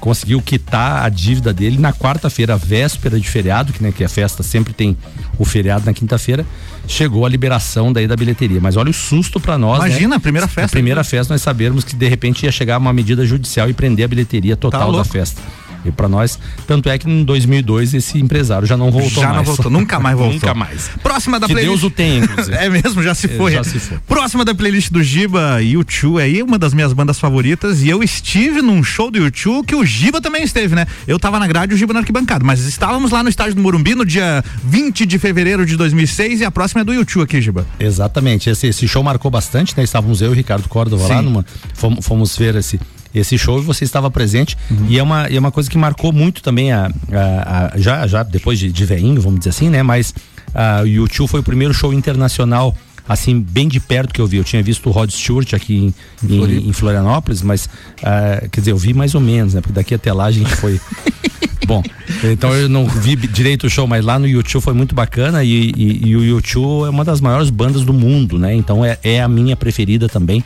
conseguiu 0.00 0.40
quitar 0.40 1.04
a 1.04 1.08
dívida 1.08 1.52
dele 1.52 1.78
na 1.78 1.92
quarta-feira, 1.92 2.56
véspera 2.56 3.18
de 3.18 3.28
feriado, 3.28 3.72
que, 3.72 3.82
né, 3.82 3.92
que 3.92 4.04
a 4.04 4.08
festa 4.08 4.42
sempre 4.42 4.72
tem 4.72 4.96
o 5.38 5.44
feriado 5.44 5.84
na 5.86 5.92
quinta-feira, 5.92 6.46
chegou 6.86 7.26
a 7.26 7.28
liberação 7.28 7.92
daí 7.92 8.06
da 8.06 8.16
bilheteria. 8.16 8.60
Mas 8.60 8.76
olha 8.76 8.90
o 8.90 8.94
susto 8.94 9.40
para 9.40 9.58
nós. 9.58 9.80
Né? 9.80 9.88
Imagina, 9.88 10.10
né? 10.10 10.16
a 10.16 10.20
primeira 10.20 10.46
festa. 10.46 10.66
A 10.66 10.68
primeira 10.68 11.04
festa 11.04 11.34
nós 11.34 11.42
sabermos 11.42 11.84
que 11.84 11.96
de 11.96 12.08
repente 12.08 12.44
ia 12.44 12.52
chegar 12.52 12.78
uma 12.78 12.92
medida 12.92 13.24
judicial 13.26 13.68
e 13.68 13.72
prender 13.72 14.04
a 14.04 14.08
bilheteria 14.08 14.56
total 14.56 14.92
tá 14.92 14.98
da 14.98 15.04
festa. 15.04 15.40
E 15.88 15.92
para 15.92 16.08
nós, 16.08 16.38
tanto 16.66 16.88
é 16.88 16.98
que 16.98 17.08
em 17.08 17.24
2002 17.24 17.94
esse 17.94 18.18
empresário 18.18 18.66
já 18.66 18.76
não 18.76 18.90
voltou 18.90 19.10
já 19.10 19.20
mais. 19.22 19.30
Já 19.30 19.36
não 19.36 19.44
voltou, 19.44 19.70
nunca 19.70 20.00
mais 20.00 20.16
voltou. 20.16 20.34
nunca 20.34 20.54
mais. 20.54 20.90
Próxima 21.02 21.38
da 21.38 21.46
que 21.46 21.52
playlist. 21.52 21.80
Deus 21.80 21.84
o 21.84 21.94
tem, 21.94 22.18
inclusive. 22.18 22.56
é 22.56 22.68
mesmo, 22.68 23.02
já 23.02 23.14
se 23.14 23.28
foi. 23.28 23.52
É, 23.52 23.56
já 23.56 23.64
se 23.64 23.78
foi. 23.78 23.98
Próxima 24.06 24.44
da 24.44 24.54
playlist 24.54 24.90
do 24.90 25.02
Giba, 25.02 25.58
U2 25.60 26.20
aí, 26.20 26.42
uma 26.42 26.58
das 26.58 26.74
minhas 26.74 26.92
bandas 26.92 27.18
favoritas 27.18 27.82
e 27.82 27.88
eu 27.88 28.02
estive 28.02 28.62
num 28.62 28.82
show 28.82 29.10
do 29.10 29.18
U2 29.18 29.64
que 29.64 29.74
o 29.74 29.84
Giba 29.84 30.20
também 30.20 30.42
esteve, 30.42 30.74
né? 30.74 30.86
Eu 31.06 31.18
tava 31.18 31.38
na 31.38 31.46
grade 31.46 31.72
e 31.72 31.74
o 31.74 31.78
Giba 31.78 31.92
na 31.92 32.00
arquibancada, 32.00 32.44
mas 32.44 32.60
estávamos 32.60 33.10
lá 33.10 33.22
no 33.22 33.28
estádio 33.28 33.54
do 33.54 33.60
Morumbi 33.60 33.94
no 33.94 34.04
dia 34.04 34.44
20 34.64 35.06
de 35.06 35.18
fevereiro 35.18 35.64
de 35.64 35.76
2006 35.76 36.40
e 36.40 36.44
a 36.44 36.50
próxima 36.50 36.80
é 36.80 36.84
do 36.84 36.92
U2 36.92 37.22
aqui, 37.22 37.40
Giba. 37.40 37.66
Exatamente, 37.78 38.50
esse, 38.50 38.66
esse 38.66 38.88
show 38.88 39.02
marcou 39.02 39.30
bastante, 39.30 39.76
né? 39.76 39.84
Estávamos 39.84 40.20
eu 40.20 40.28
e 40.28 40.32
o 40.32 40.34
Ricardo 40.34 40.68
Córdova 40.68 41.06
lá 41.06 41.22
numa, 41.22 41.44
fomos, 41.74 42.04
fomos 42.04 42.36
ver 42.36 42.56
esse 42.56 42.80
esse 43.18 43.38
show 43.38 43.60
você 43.62 43.84
estava 43.84 44.10
presente 44.10 44.56
uhum. 44.70 44.86
e 44.88 44.98
é 44.98 45.02
uma, 45.02 45.26
é 45.26 45.38
uma 45.38 45.50
coisa 45.50 45.70
que 45.70 45.78
marcou 45.78 46.12
muito 46.12 46.42
também 46.42 46.72
a, 46.72 46.90
a, 47.12 47.74
a 47.74 47.78
já, 47.78 48.06
já 48.06 48.22
depois 48.22 48.58
de, 48.58 48.70
de 48.70 48.84
veinho, 48.84 49.20
vamos 49.20 49.40
dizer 49.40 49.50
assim, 49.50 49.70
né? 49.70 49.82
Mas 49.82 50.14
a, 50.54 50.82
o 50.82 50.86
YouTube 50.86 51.28
foi 51.28 51.40
o 51.40 51.42
primeiro 51.42 51.72
show 51.72 51.92
internacional 51.92 52.76
assim, 53.08 53.40
bem 53.40 53.68
de 53.68 53.78
perto 53.78 54.12
que 54.12 54.20
eu 54.20 54.26
vi. 54.26 54.38
Eu 54.38 54.44
tinha 54.44 54.62
visto 54.62 54.88
o 54.88 54.92
Rod 54.92 55.10
Stewart 55.10 55.54
aqui 55.54 55.94
em, 56.24 56.28
em, 56.28 56.68
em 56.68 56.72
Florianópolis, 56.72 57.40
mas 57.42 57.66
uh, 57.66 58.48
quer 58.50 58.60
dizer, 58.60 58.72
eu 58.72 58.76
vi 58.76 58.92
mais 58.92 59.14
ou 59.14 59.20
menos, 59.20 59.54
né? 59.54 59.60
Porque 59.60 59.74
daqui 59.74 59.94
até 59.94 60.12
lá 60.12 60.24
a 60.24 60.30
gente 60.30 60.54
foi. 60.56 60.80
Bom, 61.66 61.82
então 62.22 62.54
eu 62.54 62.68
não 62.68 62.86
vi 62.86 63.16
direito 63.16 63.66
o 63.66 63.70
show, 63.70 63.88
mas 63.88 64.04
lá 64.04 64.20
no 64.20 64.26
YouTube 64.28 64.62
foi 64.62 64.72
muito 64.72 64.94
bacana 64.94 65.42
e, 65.42 65.72
e, 65.76 66.08
e 66.08 66.16
o 66.16 66.24
YouTube 66.24 66.86
é 66.86 66.90
uma 66.90 67.04
das 67.04 67.20
maiores 67.20 67.50
bandas 67.50 67.84
do 67.84 67.92
mundo, 67.92 68.38
né? 68.38 68.54
Então 68.54 68.84
é, 68.84 68.98
é 69.02 69.20
a 69.20 69.28
minha 69.28 69.56
preferida 69.56 70.08
também 70.08 70.44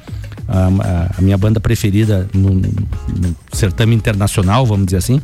a, 0.50 1.14
a 1.18 1.22
minha 1.22 1.38
banda 1.38 1.60
preferida 1.60 2.28
no, 2.34 2.50
no, 2.50 3.36
certame 3.52 3.94
internacional, 3.94 4.66
vamos 4.66 4.86
dizer 4.86 4.98
assim. 4.98 5.20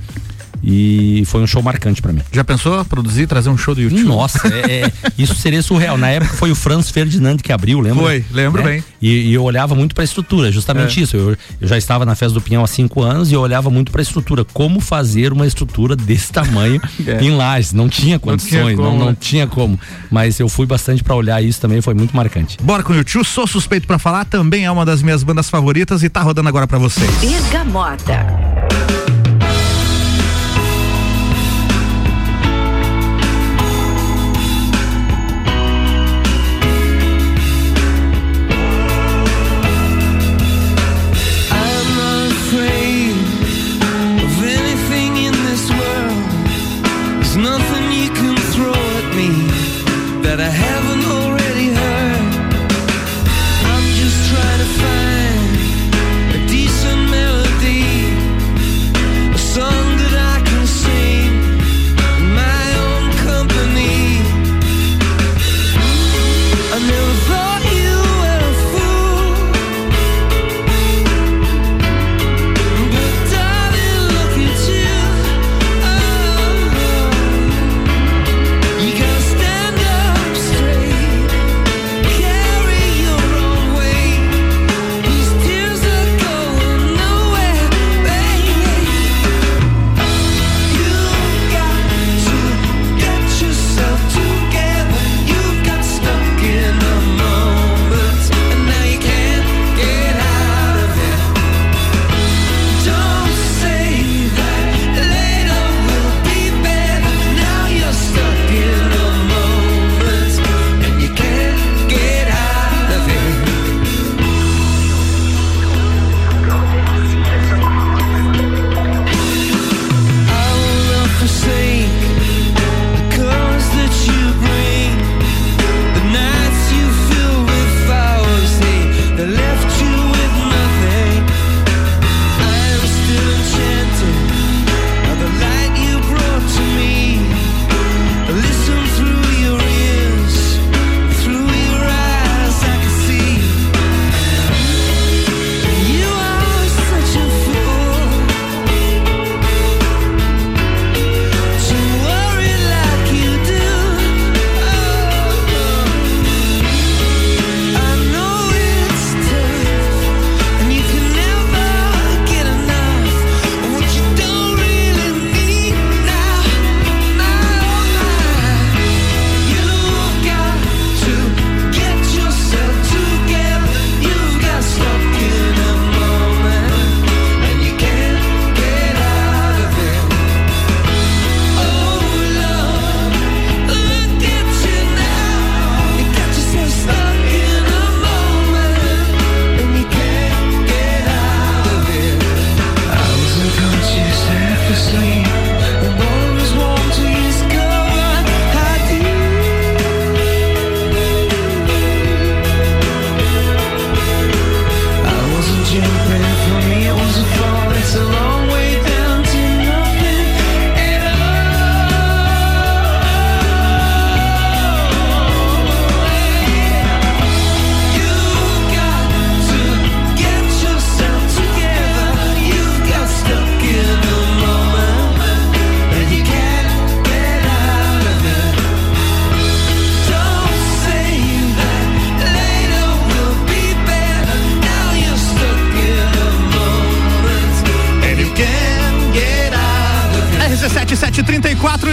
E 0.69 1.23
foi 1.27 1.41
um 1.43 1.47
show 1.47 1.63
marcante 1.63 2.03
para 2.03 2.13
mim. 2.13 2.23
Já 2.33 2.43
pensou 2.43 2.85
produzir, 2.85 3.29
trazer 3.29 3.49
um 3.49 3.57
show 3.57 3.73
do 3.73 3.81
YouTube? 3.81 4.03
Nossa, 4.03 4.49
é, 4.49 4.81
é, 4.87 4.93
isso 5.17 5.37
seria 5.37 5.63
surreal. 5.63 5.97
Na 5.97 6.09
época 6.09 6.35
foi 6.35 6.51
o 6.51 6.57
Franz 6.57 6.91
Ferdinand 6.91 7.37
que 7.37 7.53
abriu, 7.53 7.79
lembra? 7.79 8.03
Foi, 8.03 8.25
lembro 8.33 8.63
né? 8.65 8.71
bem. 8.71 8.85
E, 9.01 9.31
e, 9.31 9.35
eu 9.35 9.45
olhava 9.45 9.77
muito 9.77 9.95
para 9.95 10.03
a 10.03 10.05
estrutura, 10.05 10.51
justamente 10.51 10.99
É. 10.99 11.05
isso. 11.05 11.17
Eu, 11.17 11.37
eu 11.61 11.69
já 11.69 11.79
estava 11.79 12.05
na 12.05 12.17
festa 12.17 12.35
do 12.35 12.41
Pinhão 12.41 12.65
há 12.65 12.67
cinco 12.67 13.03
anos 13.03 13.31
e 13.31 13.35
eu 13.35 13.41
olhava 13.41 13.71
muito 13.71 13.93
para 13.93 14.01
a 14.01 14.03
estrutura. 14.03 14.45
Como 14.45 14.81
fazer 14.81 15.33
uma 15.33 15.47
estrutura 15.47 15.95
desse 15.95 16.33
tamanho 16.33 16.81
É. 17.07 17.23
em 17.23 17.31
Lages? 17.31 17.73
Não 17.73 17.89
tinha 17.89 18.19
condições, 18.19 18.77
não, 18.77 18.85
como, 18.87 18.99
não 18.99 19.07
né? 19.11 19.17
tinha 19.21 19.47
como. 19.47 19.79
Mas 20.11 20.41
eu 20.41 20.49
fui 20.49 20.67
bastante 20.67 21.05
para 21.05 21.15
olhar 21.15 21.41
isso 21.43 21.61
também, 21.61 21.81
foi 21.81 21.95
muito 21.95 22.17
marcante. 22.17 22.57
Bora 22.61 22.83
com 22.83 22.93
o 22.93 22.97
YouTube, 22.97 23.25
sou 23.25 23.47
suspeito 23.47 23.87
pra 23.87 24.01
falar, 24.01 24.25
também 24.25 24.65
é 24.65 24.71
uma 24.71 24.85
das 24.85 25.01
minhas 25.01 25.23
bandas 25.23 25.49
favoritas 25.49 26.03
e 26.03 26.09
tá 26.09 26.23
rodando 26.23 26.49
agora 26.49 26.67
pra 26.67 26.79
vocês. 26.79 27.09
Bergamota. 27.21 28.27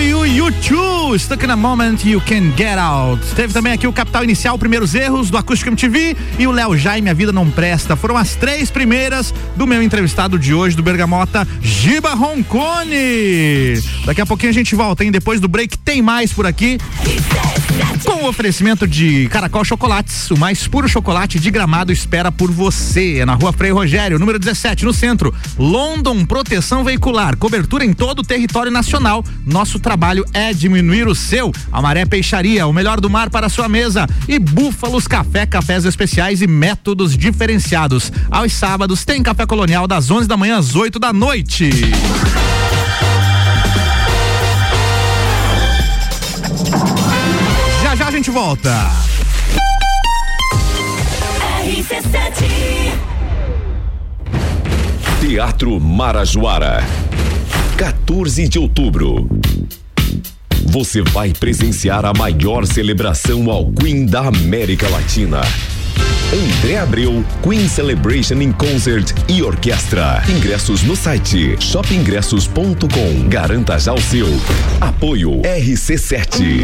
E 0.04 0.14
o 0.14 0.26
YouTube, 0.26 1.18
Stuck 1.18 1.46
in 1.46 1.50
a 1.50 1.56
Moment 1.56 1.98
You 2.04 2.22
Can 2.22 2.56
Get 2.58 2.78
Out. 2.78 3.26
Teve 3.36 3.54
também 3.54 3.72
aqui 3.72 3.88
o 3.88 3.94
Capital 3.94 4.24
Inicial, 4.24 4.58
Primeiros 4.58 4.94
Erros, 4.94 5.30
do 5.30 5.38
Acústico 5.38 5.70
MTV 5.70 6.18
e 6.38 6.46
o 6.46 6.52
Léo 6.52 6.78
Jaime, 6.78 7.10
A 7.10 7.14
Vida 7.14 7.32
Não 7.32 7.50
Presta. 7.50 7.96
Foram 7.96 8.18
as 8.18 8.36
três 8.36 8.70
primeiras 8.70 9.34
do 9.56 9.66
meu 9.66 9.82
entrevistado 9.82 10.38
de 10.38 10.54
hoje, 10.54 10.76
do 10.76 10.84
Bergamota, 10.84 11.48
Giba 11.62 12.14
Roncone. 12.14 13.82
Daqui 14.06 14.20
a 14.20 14.26
pouquinho 14.26 14.50
a 14.50 14.54
gente 14.54 14.76
volta, 14.76 15.06
hein? 15.06 15.12
Depois 15.12 15.40
do 15.40 15.48
break 15.48 15.78
tem 15.78 16.02
mais 16.02 16.34
por 16.34 16.46
aqui. 16.46 16.78
Com 18.06 18.24
o 18.24 18.28
oferecimento 18.28 18.86
de 18.86 19.30
Caracol 19.30 19.64
Chocolates, 19.64 20.30
o 20.30 20.38
mais 20.38 20.68
puro 20.68 20.88
chocolate 20.90 21.40
de 21.40 21.50
gramado 21.50 21.92
espera 21.92 22.32
por 22.32 22.52
você. 22.52 23.20
É 23.20 23.26
na 23.26 23.34
rua 23.34 23.54
Frei 23.54 23.72
Rogério, 23.72 24.20
número 24.20 24.38
17, 24.38 24.84
no 24.84 24.94
centro. 24.94 25.34
London 25.58 26.26
Proteção 26.26 26.84
Veicular, 26.84 27.38
cobertura 27.38 27.86
em 27.86 27.94
todo 27.94 28.20
o 28.20 28.24
território 28.24 28.72
nacional. 28.72 29.24
Nosso 29.46 29.80
trabalho 29.80 30.26
é 30.34 30.54
diminuir 30.54 31.08
o 31.08 31.16
seu. 31.16 31.52
Amaré 31.72 32.06
Peixaria, 32.06 32.68
o 32.68 32.74
melhor 32.74 33.00
do 33.00 33.10
mar 33.10 33.30
para 33.30 33.48
sua 33.48 33.70
mesa. 33.70 34.06
E 34.28 34.38
Búfalos 34.38 35.08
Café, 35.08 35.46
cafés 35.46 35.86
especiais 35.86 36.42
e 36.42 36.48
métodos 36.48 37.18
diferenciados. 37.18 38.12
Aos 38.30 38.54
sábados 38.54 39.06
tem 39.06 39.24
café 39.24 39.46
colonial 39.46 39.88
das 39.88 40.12
11 40.12 40.28
da 40.28 40.36
manhã 40.36 40.58
às 40.58 40.76
8 40.76 41.00
da 41.00 41.14
noite. 41.14 41.70
Gente 48.24 48.32
volta. 48.32 48.90
RC7. 51.66 52.94
Teatro 55.20 55.78
Marajoara. 55.78 56.82
14 57.76 58.48
de 58.48 58.58
outubro. 58.60 59.28
Você 60.68 61.02
vai 61.02 61.34
presenciar 61.34 62.06
a 62.06 62.14
maior 62.14 62.66
celebração 62.66 63.52
ao 63.52 63.70
Queen 63.74 64.06
da 64.06 64.22
América 64.22 64.88
Latina. 64.88 65.42
André 66.32 66.78
Abreu, 66.78 67.26
Queen 67.44 67.68
Celebration 67.68 68.42
in 68.42 68.54
Concert 68.54 69.12
e 69.28 69.44
Orquestra. 69.44 70.24
Ingressos 70.30 70.82
no 70.84 70.96
site 70.96 71.58
shopingressos.com. 71.60 73.28
Garanta 73.28 73.78
já 73.78 73.94
o 73.94 74.02
seu. 74.02 74.28
Apoio 74.80 75.42
RC7. 75.42 76.64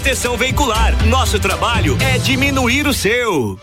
Proteção 0.00 0.36
Veicular. 0.36 0.94
Nosso 1.06 1.38
trabalho 1.40 1.96
é 2.00 2.16
diminuir 2.16 2.86
o 2.86 2.94
seu. 2.94 3.58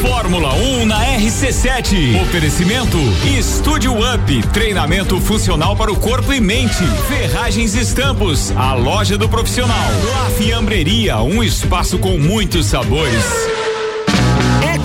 Fórmula 0.00 0.54
1 0.54 0.86
na 0.86 1.04
RC7. 1.18 2.22
Oferecimento 2.22 2.96
Estúdio 3.36 3.92
Up. 3.92 4.42
Treinamento 4.52 5.20
funcional 5.20 5.74
para 5.74 5.90
o 5.90 5.96
corpo 5.96 6.32
e 6.32 6.40
mente. 6.40 6.84
Ferragens 7.08 7.74
e 7.74 7.80
Estampos. 7.80 8.52
A 8.56 8.74
loja 8.74 9.18
do 9.18 9.28
profissional. 9.28 9.90
La 10.12 10.30
Fiambreria. 10.30 11.18
Um 11.18 11.42
espaço 11.42 11.98
com 11.98 12.16
muitos 12.18 12.66
sabores. 12.66 13.65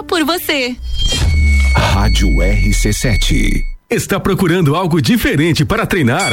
por 0.00 0.24
você. 0.24 0.76
Rádio 1.74 2.28
RC7. 2.28 3.62
Está 3.90 4.20
procurando 4.20 4.76
algo 4.76 5.02
diferente 5.02 5.64
para 5.64 5.84
treinar? 5.84 6.32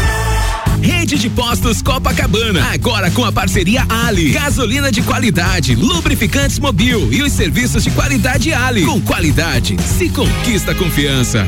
Rede 0.81 1.17
de 1.17 1.29
Postos 1.29 1.81
Copacabana, 1.81 2.71
agora 2.73 3.11
com 3.11 3.23
a 3.23 3.31
parceria 3.31 3.85
Ali. 3.87 4.31
Gasolina 4.31 4.91
de 4.91 5.01
qualidade, 5.01 5.75
lubrificantes 5.75 6.57
mobil 6.57 7.11
e 7.13 7.21
os 7.21 7.31
serviços 7.31 7.83
de 7.83 7.91
qualidade 7.91 8.51
Ali. 8.51 8.83
Com 8.85 8.99
qualidade, 8.99 9.77
se 9.97 10.09
conquista 10.09 10.73
confiança. 10.73 11.47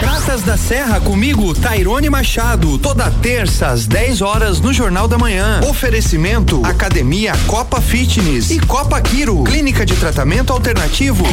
Praças 0.00 0.42
da 0.42 0.56
Serra 0.56 1.00
comigo, 1.00 1.54
Tairone 1.54 2.10
Machado, 2.10 2.76
toda 2.78 3.08
terça 3.10 3.68
às 3.68 3.86
10 3.86 4.20
horas 4.20 4.60
no 4.60 4.72
Jornal 4.72 5.06
da 5.06 5.16
Manhã. 5.16 5.60
Oferecimento 5.68 6.60
Academia 6.64 7.32
Copa 7.46 7.80
Fitness 7.80 8.50
e 8.50 8.58
Copa 8.58 9.00
Quiro, 9.00 9.44
clínica 9.44 9.86
de 9.86 9.94
tratamento 9.94 10.52
alternativo. 10.52 11.24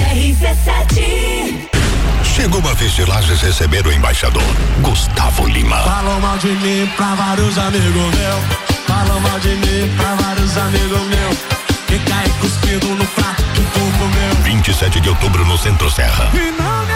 Chegou 2.39 2.65
a 2.69 2.73
vez 2.73 2.93
de 2.93 3.03
Lages 3.03 3.41
receber 3.41 3.85
o 3.85 3.91
embaixador, 3.91 4.41
Gustavo 4.79 5.45
Lima. 5.45 5.75
Falam 5.79 6.21
mal 6.21 6.37
de 6.37 6.47
mim 6.47 6.89
pra 6.95 7.13
vários 7.13 7.57
amigos 7.57 7.93
meus. 7.93 8.87
Falam 8.87 9.19
mal 9.19 9.37
de 9.41 9.49
mim 9.49 9.93
pra 9.97 10.15
vários 10.15 10.55
amigos 10.55 11.01
meus. 11.01 11.37
Que 11.85 11.99
cai 11.99 12.29
cuspido 12.39 12.87
no 12.95 13.05
prato 13.07 13.43
que 13.43 13.61
tu 13.61 13.79
comeu. 13.99 14.43
27 14.43 15.01
de 15.01 15.09
outubro 15.09 15.43
no 15.43 15.57
Centro 15.57 15.91
Serra. 15.91 16.29
E 16.33 16.49
não 16.51 16.85
me 16.85 16.93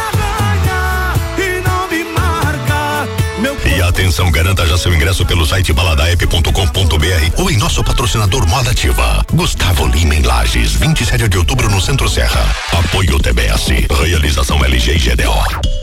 E 3.76 3.82
atenção, 3.82 4.32
garanta 4.32 4.68
já 4.68 4.78
seu 4.78 4.94
ingresso 4.94 5.26
pelo 5.26 5.46
site 5.46 5.74
baladaep.com.br 5.74 7.42
ou 7.42 7.50
em 7.50 7.58
nosso 7.58 7.84
patrocinador 7.84 8.48
Moda 8.48 8.70
Ativa. 8.70 9.26
Gustavo 9.34 9.88
Lima 9.88 10.14
em 10.16 10.22
Lages, 10.22 10.74
27 10.74 11.28
de 11.28 11.38
outubro 11.40 11.70
no 11.70 11.82
Centro 11.82 12.08
Serra. 12.08 12.56
Apoio 12.72 13.20
TBS. 13.20 13.70
Realização 13.90 14.64
LG 14.64 14.92
e 14.92 15.00
GDO. 15.00 15.83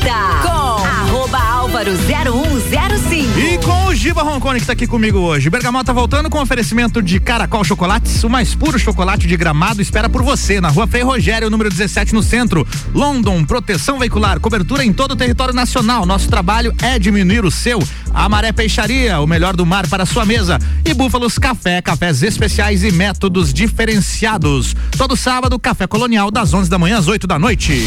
Com 0.00 0.86
arroba 0.86 1.38
álvaro 1.38 1.92
0105. 1.94 3.38
E 3.38 3.58
com 3.58 3.86
o 3.86 3.94
Giba 3.94 4.22
Roncone 4.22 4.58
que 4.58 4.62
está 4.62 4.72
aqui 4.72 4.86
comigo 4.86 5.18
hoje. 5.18 5.50
Bergamota 5.50 5.92
voltando 5.92 6.30
com 6.30 6.40
oferecimento 6.40 7.02
de 7.02 7.20
Caracol 7.20 7.62
Chocolates, 7.62 8.24
o 8.24 8.30
mais 8.30 8.54
puro 8.54 8.78
chocolate 8.78 9.26
de 9.26 9.36
gramado 9.36 9.82
espera 9.82 10.08
por 10.08 10.22
você 10.22 10.60
na 10.60 10.68
rua 10.68 10.86
Frei 10.86 11.02
Rogério, 11.02 11.50
número 11.50 11.68
17 11.68 12.14
no 12.14 12.22
centro. 12.22 12.66
London, 12.94 13.44
proteção 13.44 13.98
veicular, 13.98 14.40
cobertura 14.40 14.84
em 14.84 14.92
todo 14.92 15.12
o 15.12 15.16
território 15.16 15.54
nacional. 15.54 16.06
Nosso 16.06 16.28
trabalho 16.28 16.74
é 16.80 16.98
diminuir 16.98 17.44
o 17.44 17.50
seu. 17.50 17.82
Amaré 18.14 18.52
Peixaria, 18.52 19.20
o 19.20 19.26
melhor 19.26 19.54
do 19.54 19.66
mar 19.66 19.86
para 19.86 20.06
sua 20.06 20.24
mesa. 20.24 20.58
E 20.84 20.94
Búfalos 20.94 21.38
Café, 21.38 21.82
cafés 21.82 22.22
especiais 22.22 22.82
e 22.82 22.90
métodos 22.90 23.52
diferenciados. 23.52 24.74
Todo 24.96 25.16
sábado, 25.16 25.58
Café 25.58 25.86
Colonial, 25.86 26.30
das 26.30 26.54
11 26.54 26.70
da 26.70 26.78
manhã 26.78 26.98
às 26.98 27.06
8 27.06 27.26
da 27.26 27.38
noite. 27.38 27.86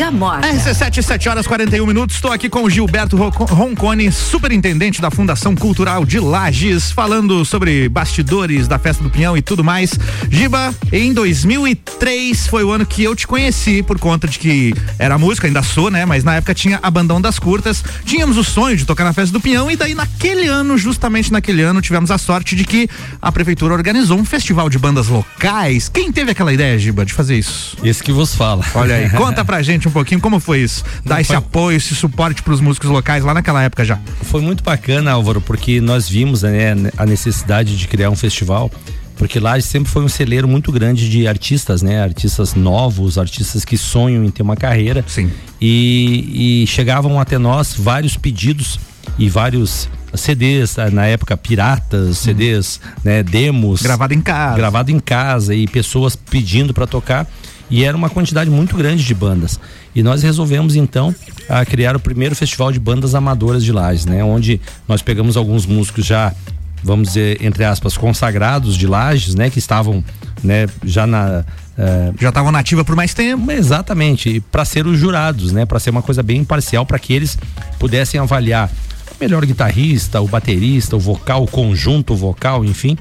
Bergamota. 0.00 0.46
RC7, 0.46 1.00
7 1.02 1.28
horas 1.30 1.46
41 1.46 1.86
minutos. 1.86 2.16
Estou 2.16 2.30
aqui 2.30 2.50
com 2.50 2.62
o 2.64 2.68
Gilberto 2.68 3.16
Ro- 3.16 3.30
Roncone, 3.30 4.12
superintendente 4.12 5.00
da 5.00 5.10
Fundação 5.10 5.56
Cultural 5.56 6.04
de 6.04 6.20
Lages, 6.20 6.90
falando 6.92 7.42
sobre 7.46 7.88
bastidores 7.88 8.68
da 8.68 8.78
Festa 8.78 9.02
do 9.02 9.08
Pinhão 9.08 9.38
e 9.38 9.40
tudo 9.40 9.64
mais. 9.64 9.98
Giba, 10.30 10.74
em 10.92 11.14
2003 11.14 12.46
foi 12.46 12.62
o 12.62 12.72
ano 12.72 12.84
que 12.84 13.02
eu 13.04 13.16
te 13.16 13.26
conheci, 13.26 13.82
por 13.82 13.98
conta 13.98 14.28
de 14.28 14.38
que 14.38 14.74
era 14.98 15.16
música, 15.16 15.46
ainda 15.46 15.62
sou, 15.62 15.90
né? 15.90 16.04
Mas 16.04 16.22
na 16.22 16.34
época 16.34 16.52
tinha 16.54 16.78
Abandão 16.82 17.18
das 17.18 17.38
Curtas. 17.38 17.82
Tínhamos 18.04 18.36
o 18.36 18.44
sonho 18.44 18.76
de 18.76 18.84
tocar 18.84 19.04
na 19.04 19.14
Festa 19.14 19.32
do 19.32 19.40
Pinhão 19.40 19.70
e 19.70 19.76
daí 19.76 19.94
naquele 19.94 20.46
ano, 20.46 20.76
justamente 20.76 21.32
naquele 21.32 21.62
ano, 21.62 21.80
tivemos 21.80 22.10
a 22.10 22.18
sorte 22.18 22.54
de 22.54 22.64
que 22.64 22.86
a 23.22 23.32
prefeitura 23.32 23.72
organizou 23.72 24.18
um 24.18 24.26
festival 24.26 24.68
de 24.68 24.78
bandas 24.78 25.08
locais. 25.08 25.88
Quem 25.88 26.12
teve 26.12 26.32
aquela 26.32 26.52
ideia, 26.52 26.78
Giba, 26.78 27.02
de 27.06 27.14
fazer 27.14 27.38
isso? 27.38 27.78
Esse 27.82 28.02
que 28.02 28.12
vos 28.12 28.34
fala. 28.34 28.62
Olha 28.74 28.94
aí, 28.96 29.08
conta 29.16 29.42
pra 29.42 29.62
gente 29.62 29.85
um 29.88 29.92
pouquinho 29.92 30.20
como 30.20 30.38
foi 30.40 30.60
isso. 30.60 30.84
Dar 31.04 31.20
esse 31.20 31.28
foi- 31.28 31.36
apoio, 31.36 31.76
esse 31.76 31.94
suporte 31.94 32.42
pros 32.42 32.60
músicos 32.60 32.90
locais 32.90 33.24
lá 33.24 33.32
naquela 33.34 33.62
época 33.62 33.84
já. 33.84 33.98
Foi 34.22 34.40
muito 34.40 34.62
bacana, 34.62 35.12
Álvaro, 35.12 35.40
porque 35.40 35.80
nós 35.80 36.08
vimos 36.08 36.42
né, 36.42 36.74
a 36.96 37.06
necessidade 37.06 37.76
de 37.76 37.88
criar 37.88 38.10
um 38.10 38.16
festival, 38.16 38.70
porque 39.16 39.40
lá 39.40 39.58
sempre 39.60 39.90
foi 39.90 40.02
um 40.02 40.08
celeiro 40.08 40.46
muito 40.46 40.70
grande 40.70 41.08
de 41.08 41.26
artistas, 41.26 41.80
né? 41.80 42.02
Artistas 42.02 42.54
novos, 42.54 43.16
artistas 43.16 43.64
que 43.64 43.78
sonham 43.78 44.22
em 44.24 44.30
ter 44.30 44.42
uma 44.42 44.56
carreira. 44.56 45.02
Sim. 45.08 45.30
E, 45.60 46.62
e 46.62 46.66
chegavam 46.66 47.18
até 47.18 47.38
nós 47.38 47.74
vários 47.78 48.16
pedidos 48.16 48.78
e 49.18 49.30
vários 49.30 49.88
CDs, 50.14 50.78
ah, 50.78 50.90
na 50.90 51.06
época 51.06 51.36
piratas, 51.36 52.18
CDs, 52.18 52.80
né, 53.04 53.22
demos. 53.22 53.82
Gravado 53.82 54.12
em 54.14 54.20
casa. 54.20 54.56
Gravado 54.56 54.90
em 54.90 54.98
casa 55.00 55.54
e 55.54 55.66
pessoas 55.66 56.14
pedindo 56.16 56.72
para 56.74 56.86
tocar. 56.86 57.26
E 57.68 57.84
era 57.84 57.96
uma 57.96 58.08
quantidade 58.08 58.48
muito 58.48 58.76
grande 58.76 59.04
de 59.04 59.14
bandas. 59.14 59.58
E 59.94 60.02
nós 60.02 60.22
resolvemos 60.22 60.76
então 60.76 61.14
a 61.48 61.64
criar 61.64 61.96
o 61.96 62.00
primeiro 62.00 62.34
festival 62.36 62.70
de 62.70 62.78
bandas 62.78 63.14
amadoras 63.14 63.64
de 63.64 63.72
Lages, 63.72 64.06
né? 64.06 64.22
Onde 64.22 64.60
nós 64.86 65.02
pegamos 65.02 65.36
alguns 65.36 65.66
músicos 65.66 66.06
já, 66.06 66.32
vamos 66.82 67.08
dizer, 67.08 67.42
entre 67.42 67.64
aspas, 67.64 67.96
consagrados 67.96 68.76
de 68.76 68.86
Lages, 68.86 69.34
né? 69.34 69.50
Que 69.50 69.58
estavam, 69.58 70.04
né, 70.44 70.66
já 70.84 71.06
na. 71.06 71.44
eh, 71.76 72.12
Já 72.20 72.28
estavam 72.28 72.52
na 72.52 72.60
ativa 72.60 72.84
por 72.84 72.94
mais 72.94 73.12
tempo. 73.14 73.50
Exatamente, 73.50 74.40
para 74.52 74.64
ser 74.64 74.86
os 74.86 74.98
jurados, 74.98 75.50
né? 75.50 75.66
Para 75.66 75.80
ser 75.80 75.90
uma 75.90 76.02
coisa 76.02 76.22
bem 76.22 76.38
imparcial, 76.42 76.86
para 76.86 76.98
que 77.00 77.12
eles 77.12 77.36
pudessem 77.78 78.20
avaliar 78.20 78.70
o 79.10 79.14
melhor 79.18 79.44
guitarrista, 79.44 80.20
o 80.20 80.28
baterista, 80.28 80.94
o 80.94 81.00
vocal, 81.00 81.42
o 81.42 81.48
conjunto 81.48 82.14
vocal, 82.14 82.64
enfim. 82.64 82.96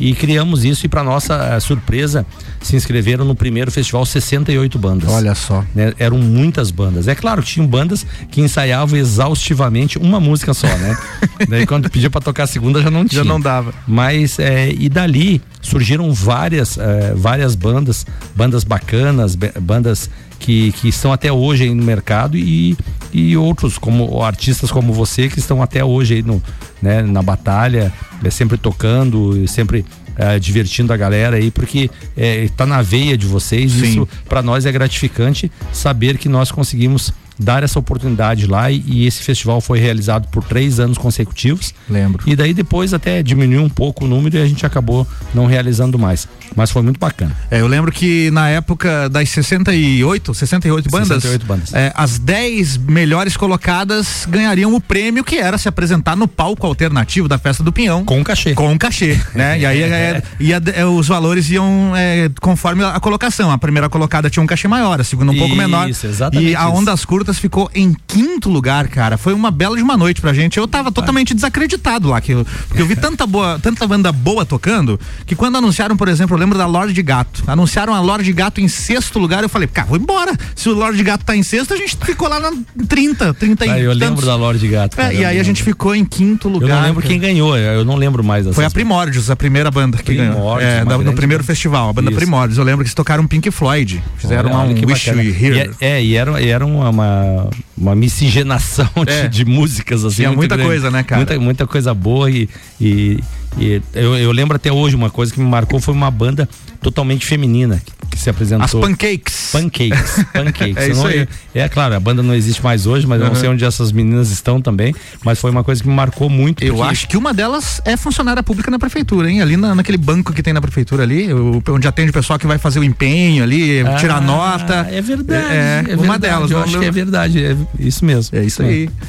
E 0.00 0.14
criamos 0.14 0.64
isso 0.64 0.86
e 0.86 0.88
para 0.88 1.04
nossa 1.04 1.34
eh, 1.34 1.60
surpresa 1.60 2.26
se 2.62 2.74
inscreveram 2.74 3.24
no 3.24 3.34
primeiro 3.34 3.70
festival 3.70 4.04
68 4.06 4.78
bandas. 4.78 5.10
Olha 5.10 5.34
só. 5.34 5.64
Né? 5.74 5.92
Eram 5.98 6.18
muitas 6.18 6.70
bandas. 6.70 7.06
É 7.06 7.14
claro 7.14 7.42
que 7.42 7.48
tinham 7.48 7.66
bandas 7.66 8.06
que 8.30 8.40
ensaiavam 8.40 8.98
exaustivamente 8.98 9.98
uma 9.98 10.18
música 10.18 10.54
só, 10.54 10.66
né? 10.66 10.96
Daí 11.48 11.66
quando 11.66 11.90
pedia 11.90 12.08
para 12.08 12.20
tocar 12.20 12.44
a 12.44 12.46
segunda 12.46 12.82
já 12.82 12.90
não 12.90 13.04
tinha. 13.04 13.22
Já 13.22 13.28
não 13.28 13.40
dava. 13.40 13.74
Mas 13.86 14.38
é, 14.38 14.72
e 14.72 14.88
dali 14.88 15.42
surgiram 15.60 16.12
várias 16.12 16.78
é, 16.78 17.12
várias 17.14 17.54
bandas, 17.54 18.06
bandas 18.34 18.64
bacanas, 18.64 19.34
bandas 19.34 20.08
que, 20.40 20.72
que 20.72 20.88
estão 20.88 21.12
até 21.12 21.30
hoje 21.30 21.64
aí 21.64 21.74
no 21.74 21.84
mercado 21.84 22.36
e, 22.36 22.76
e 23.12 23.36
outros 23.36 23.78
como 23.78 24.22
artistas 24.22 24.72
como 24.72 24.92
você 24.92 25.28
que 25.28 25.38
estão 25.38 25.62
até 25.62 25.84
hoje 25.84 26.14
aí 26.14 26.22
no, 26.22 26.42
né, 26.80 27.02
na 27.02 27.22
batalha, 27.22 27.92
é, 28.24 28.30
sempre 28.30 28.56
tocando, 28.56 29.46
sempre 29.46 29.84
é, 30.20 30.38
divertindo 30.38 30.92
a 30.92 30.96
galera 30.98 31.36
aí, 31.36 31.50
porque 31.50 31.90
é, 32.14 32.46
tá 32.54 32.66
na 32.66 32.82
veia 32.82 33.16
de 33.16 33.26
vocês. 33.26 33.72
Sim. 33.72 33.86
Isso 33.86 34.08
para 34.28 34.42
nós 34.42 34.66
é 34.66 34.72
gratificante 34.72 35.50
saber 35.72 36.18
que 36.18 36.28
nós 36.28 36.52
conseguimos 36.52 37.10
dar 37.40 37.62
essa 37.62 37.78
oportunidade 37.78 38.46
lá 38.46 38.70
e, 38.70 38.82
e 38.86 39.06
esse 39.06 39.22
festival 39.22 39.60
foi 39.60 39.78
realizado 39.78 40.28
por 40.28 40.44
três 40.44 40.78
anos 40.78 40.98
consecutivos. 40.98 41.72
Lembro. 41.88 42.22
E 42.26 42.36
daí 42.36 42.52
depois 42.54 42.92
até 42.94 43.22
diminuiu 43.22 43.62
um 43.62 43.68
pouco 43.68 44.04
o 44.04 44.08
número 44.08 44.36
e 44.36 44.42
a 44.42 44.46
gente 44.46 44.64
acabou 44.66 45.06
não 45.34 45.46
realizando 45.46 45.98
mais. 45.98 46.28
Mas 46.54 46.70
foi 46.70 46.82
muito 46.82 46.98
bacana. 46.98 47.36
É, 47.50 47.60
eu 47.60 47.66
lembro 47.66 47.90
que 47.92 48.30
na 48.32 48.48
época 48.48 49.08
das 49.08 49.28
68, 49.30 50.34
68 50.34 50.90
bandas, 50.90 51.08
68 51.22 51.46
bandas. 51.46 51.74
é, 51.74 51.92
as 51.94 52.18
10 52.18 52.76
melhores 52.76 53.36
colocadas 53.36 54.26
ganhariam 54.28 54.74
o 54.74 54.80
prêmio 54.80 55.22
que 55.24 55.36
era 55.36 55.56
se 55.58 55.68
apresentar 55.68 56.16
no 56.16 56.26
palco 56.26 56.66
alternativo 56.66 57.28
da 57.28 57.38
Festa 57.38 57.62
do 57.62 57.72
Pinhão. 57.72 58.04
Com 58.04 58.22
cachê. 58.24 58.54
Com 58.54 58.76
cachê, 58.78 59.18
né? 59.34 59.60
E 59.60 59.66
aí 59.66 59.82
é, 59.82 60.22
ia- 60.40 60.62
é, 60.74 60.84
os 60.84 61.06
valores 61.08 61.48
iam 61.50 61.92
é, 61.96 62.28
conforme 62.40 62.84
a 62.84 62.98
colocação. 63.00 63.50
A 63.50 63.58
primeira 63.58 63.88
colocada 63.88 64.28
tinha 64.28 64.42
um 64.42 64.46
cachê 64.46 64.66
maior, 64.66 65.00
a 65.00 65.04
segunda 65.04 65.30
um 65.32 65.36
pouco 65.36 65.54
Isso, 65.54 65.62
menor. 65.62 65.88
exatamente 65.88 66.50
E 66.50 66.56
a. 66.56 66.68
Ondas 66.68 67.04
Curtas 67.04 67.29
ficou 67.38 67.70
em 67.74 67.94
quinto 68.06 68.48
lugar, 68.48 68.88
cara. 68.88 69.16
Foi 69.18 69.32
uma 69.32 69.50
bela 69.50 69.76
de 69.76 69.82
uma 69.82 69.96
noite 69.96 70.20
pra 70.20 70.32
gente. 70.32 70.58
Eu 70.58 70.66
tava 70.68 70.90
totalmente 70.92 71.34
desacreditado 71.34 72.08
lá, 72.08 72.20
que 72.20 72.32
eu, 72.32 72.46
porque 72.68 72.82
eu 72.82 72.86
vi 72.86 72.96
tanta 72.96 73.26
boa, 73.26 73.58
tanta 73.62 73.86
banda 73.86 74.10
boa 74.12 74.44
tocando, 74.44 74.98
que 75.26 75.34
quando 75.34 75.56
anunciaram, 75.58 75.96
por 75.96 76.08
exemplo, 76.08 76.36
eu 76.36 76.40
lembro 76.40 76.56
da 76.58 76.66
Lorde 76.66 77.00
Gato. 77.02 77.42
Anunciaram 77.46 77.94
a 77.94 78.00
Lorde 78.00 78.32
Gato 78.32 78.60
em 78.60 78.68
sexto 78.68 79.18
lugar, 79.18 79.42
eu 79.42 79.48
falei, 79.48 79.68
cara, 79.68 79.86
vou 79.88 79.98
embora. 79.98 80.32
Se 80.54 80.68
o 80.68 80.74
Lorde 80.74 81.02
Gato 81.02 81.24
tá 81.24 81.36
em 81.36 81.42
sexto, 81.42 81.74
a 81.74 81.76
gente 81.76 81.96
ficou 82.02 82.28
lá 82.28 82.40
na 82.40 82.52
30, 82.88 83.34
30 83.34 83.66
e 83.66 83.70
Ah, 83.70 83.78
eu 83.78 83.90
tantos. 83.92 84.08
lembro 84.08 84.26
da 84.26 84.34
Lorde 84.36 84.66
Gato. 84.68 84.94
É, 84.94 85.02
cara, 85.02 85.14
e 85.14 85.16
eu 85.16 85.20
aí 85.22 85.26
a 85.26 85.30
lembro. 85.30 85.44
gente 85.44 85.62
ficou 85.62 85.94
em 85.94 86.04
quinto 86.04 86.48
Eu 86.48 86.52
lugar. 86.52 86.76
não 86.76 86.82
lembro 86.82 87.02
cara. 87.02 87.08
quem 87.12 87.20
ganhou, 87.20 87.56
eu 87.56 87.84
não 87.84 87.96
lembro 87.96 88.22
mais. 88.24 88.46
Foi 88.54 88.64
a 88.64 88.70
Primórdios, 88.70 89.30
a 89.30 89.36
primeira 89.36 89.70
banda 89.70 89.98
que 89.98 90.14
ganhou. 90.14 90.34
Primórdios, 90.34 90.70
É, 90.70 90.82
uma 90.82 90.90
da- 90.92 90.98
no 90.98 91.12
primeiro 91.12 91.42
banda. 91.42 91.52
festival, 91.52 91.88
a 91.90 91.92
banda 91.92 92.10
Isso. 92.10 92.18
Primórdios. 92.18 92.58
Eu 92.58 92.64
lembro 92.64 92.78
que 92.78 92.86
eles 92.88 92.94
tocaram 92.94 93.26
Pink 93.26 93.50
Floyd. 93.50 94.02
Fizeram 94.16 94.50
Olha, 94.50 94.58
olha 94.60 94.70
um 94.70 94.74
que 94.74 94.86
Wish 94.86 95.06
bacana. 95.10 95.22
Were 95.22 95.44
Here. 95.44 95.56
E 95.56 95.84
é, 95.84 95.96
é, 95.98 96.02
e 96.04 96.14
era, 96.16 96.40
e 96.42 96.48
era 96.48 96.64
uma, 96.64 96.88
uma, 96.88 97.19
uh, 97.20 97.50
uma 97.80 97.94
miscigenação 97.96 98.88
de, 99.06 99.12
É. 99.12 99.28
de 99.28 99.44
músicas 99.44 100.04
assim. 100.04 100.16
Tinha 100.16 100.32
muita 100.32 100.54
grande. 100.56 100.68
coisa, 100.70 100.90
né, 100.90 101.02
cara? 101.02 101.18
Muita, 101.20 101.40
muita 101.40 101.66
coisa 101.66 101.94
boa 101.94 102.30
e, 102.30 102.48
e, 102.80 103.18
e 103.58 103.82
eu, 103.94 104.16
eu 104.16 104.30
lembro 104.32 104.56
até 104.56 104.70
hoje 104.70 104.94
uma 104.94 105.10
coisa 105.10 105.32
que 105.32 105.40
me 105.40 105.46
marcou 105.48 105.80
foi 105.80 105.94
uma 105.94 106.10
banda 106.10 106.48
totalmente 106.82 107.26
feminina 107.26 107.80
que, 107.84 107.92
que 108.10 108.18
se 108.18 108.30
apresentou. 108.30 108.64
As 108.64 108.72
Pancakes. 108.72 109.50
Pancakes. 109.52 110.24
Pancakes. 110.32 110.76
É 110.78 110.88
isso 110.88 111.00
não- 111.02 111.06
aí. 111.08 111.28
É, 111.54 111.68
claro, 111.68 111.94
a 111.94 112.00
banda 112.00 112.22
não 112.22 112.34
existe 112.34 112.62
mais 112.62 112.86
hoje, 112.86 113.06
mas 113.06 113.20
eu 113.20 113.26
não 113.26 113.34
Uhum. 113.34 113.40
sei 113.40 113.48
onde 113.50 113.64
essas 113.64 113.92
meninas 113.92 114.30
estão 114.30 114.60
também. 114.62 114.94
Mas 115.24 115.38
foi 115.38 115.50
uma 115.50 115.62
coisa 115.62 115.82
que 115.82 115.88
me 115.88 115.94
marcou 115.94 116.30
muito. 116.30 116.64
Eu 116.64 116.74
porque- 116.76 116.90
acho 116.90 117.08
que 117.08 117.16
uma 117.18 117.34
delas 117.34 117.82
é 117.84 117.96
funcionária 117.98 118.42
pública 118.42 118.70
na 118.70 118.78
prefeitura, 118.78 119.30
hein? 119.30 119.42
Ali 119.42 119.56
na- 119.58 119.74
naquele 119.74 119.98
banco 119.98 120.32
que 120.32 120.42
tem 120.42 120.52
na 120.54 120.60
prefeitura 120.60 121.02
ali, 121.02 121.28
onde 121.68 121.86
atende 121.86 122.10
o 122.10 122.12
pessoal 122.14 122.38
que 122.38 122.46
vai 122.46 122.56
fazer 122.56 122.78
o 122.80 122.84
empenho 122.84 123.42
ali, 123.44 123.80
Ah, 123.80 123.96
tirar 123.96 124.20
nota. 124.22 124.88
É 124.90 125.02
verdade. 125.02 125.52
É, 125.52 125.84
é 125.90 125.94
uma 125.96 126.12
verdade, 126.12 126.18
delas. 126.20 126.50
Eu 126.50 126.62
acho 126.62 126.78
que 126.78 126.84
é 126.86 126.90
verdade. 126.90 127.56
É 127.78 127.82
isso 127.82 128.04
mesmo. 128.04 128.36
É 128.38 128.44
isso 128.44 128.62
aí. 128.62 128.88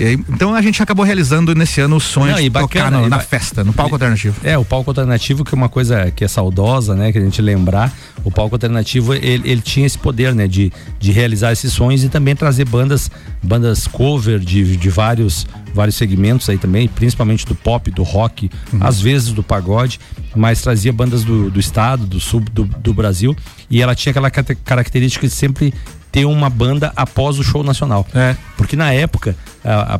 E 0.00 0.04
aí, 0.04 0.14
Então 0.30 0.52
a 0.52 0.60
gente 0.60 0.82
acabou 0.82 1.04
realizando 1.04 1.54
nesse 1.54 1.80
ano 1.80 1.96
o 1.96 2.00
sonho 2.00 2.32
Não, 2.32 2.40
de 2.42 2.50
tocar 2.50 2.62
bacana, 2.62 2.98
no- 3.02 3.06
e 3.06 3.08
na 3.10 3.20
festa, 3.20 3.62
no 3.62 3.72
palco 3.72 3.94
alternativo. 3.94 4.34
É, 4.42 4.58
o 4.58 4.64
palco 4.64 4.90
alternativo, 4.90 5.44
que 5.44 5.54
é 5.54 5.56
uma 5.56 5.68
coisa 5.68 6.10
que 6.10 6.24
é 6.24 6.28
saudosa, 6.28 6.96
né? 6.96 7.12
Que 7.12 7.18
a 7.18 7.20
gente 7.20 7.40
lembrar. 7.40 7.92
O 8.24 8.32
palco 8.32 8.54
alternativo, 8.56 9.14
ele, 9.14 9.48
ele 9.48 9.60
tinha 9.60 9.86
esse 9.86 9.96
poder, 9.96 10.34
né? 10.34 10.48
De, 10.48 10.72
de 10.98 11.12
realizar 11.12 11.52
esses 11.52 11.72
sonhos 11.72 12.02
e 12.02 12.08
também 12.08 12.34
trazer 12.34 12.64
bandas, 12.64 13.08
bandas 13.40 13.86
cover 13.86 14.40
de, 14.40 14.76
de 14.76 14.88
vários, 14.90 15.46
vários 15.72 15.94
segmentos 15.94 16.48
aí 16.48 16.58
também, 16.58 16.88
principalmente 16.88 17.46
do 17.46 17.54
pop, 17.54 17.88
do 17.92 18.02
rock, 18.02 18.50
às 18.80 19.00
vezes 19.00 19.30
do 19.32 19.42
pagode, 19.42 20.00
mas 20.34 20.62
trazia 20.62 20.92
bandas 20.92 21.22
do, 21.22 21.48
do 21.48 21.60
estado, 21.60 22.06
do 22.06 22.18
sul 22.18 22.40
do, 22.40 22.64
do 22.64 22.92
Brasil. 22.92 23.36
E 23.70 23.80
ela 23.80 23.94
tinha 23.94 24.10
aquela 24.10 24.30
característica 24.30 25.28
de 25.28 25.32
sempre 25.32 25.72
ter 26.14 26.24
uma 26.26 26.48
banda 26.48 26.92
após 26.94 27.40
o 27.40 27.42
show 27.42 27.64
nacional. 27.64 28.06
É. 28.14 28.36
Porque 28.56 28.76
na 28.76 28.92
época, 28.92 29.34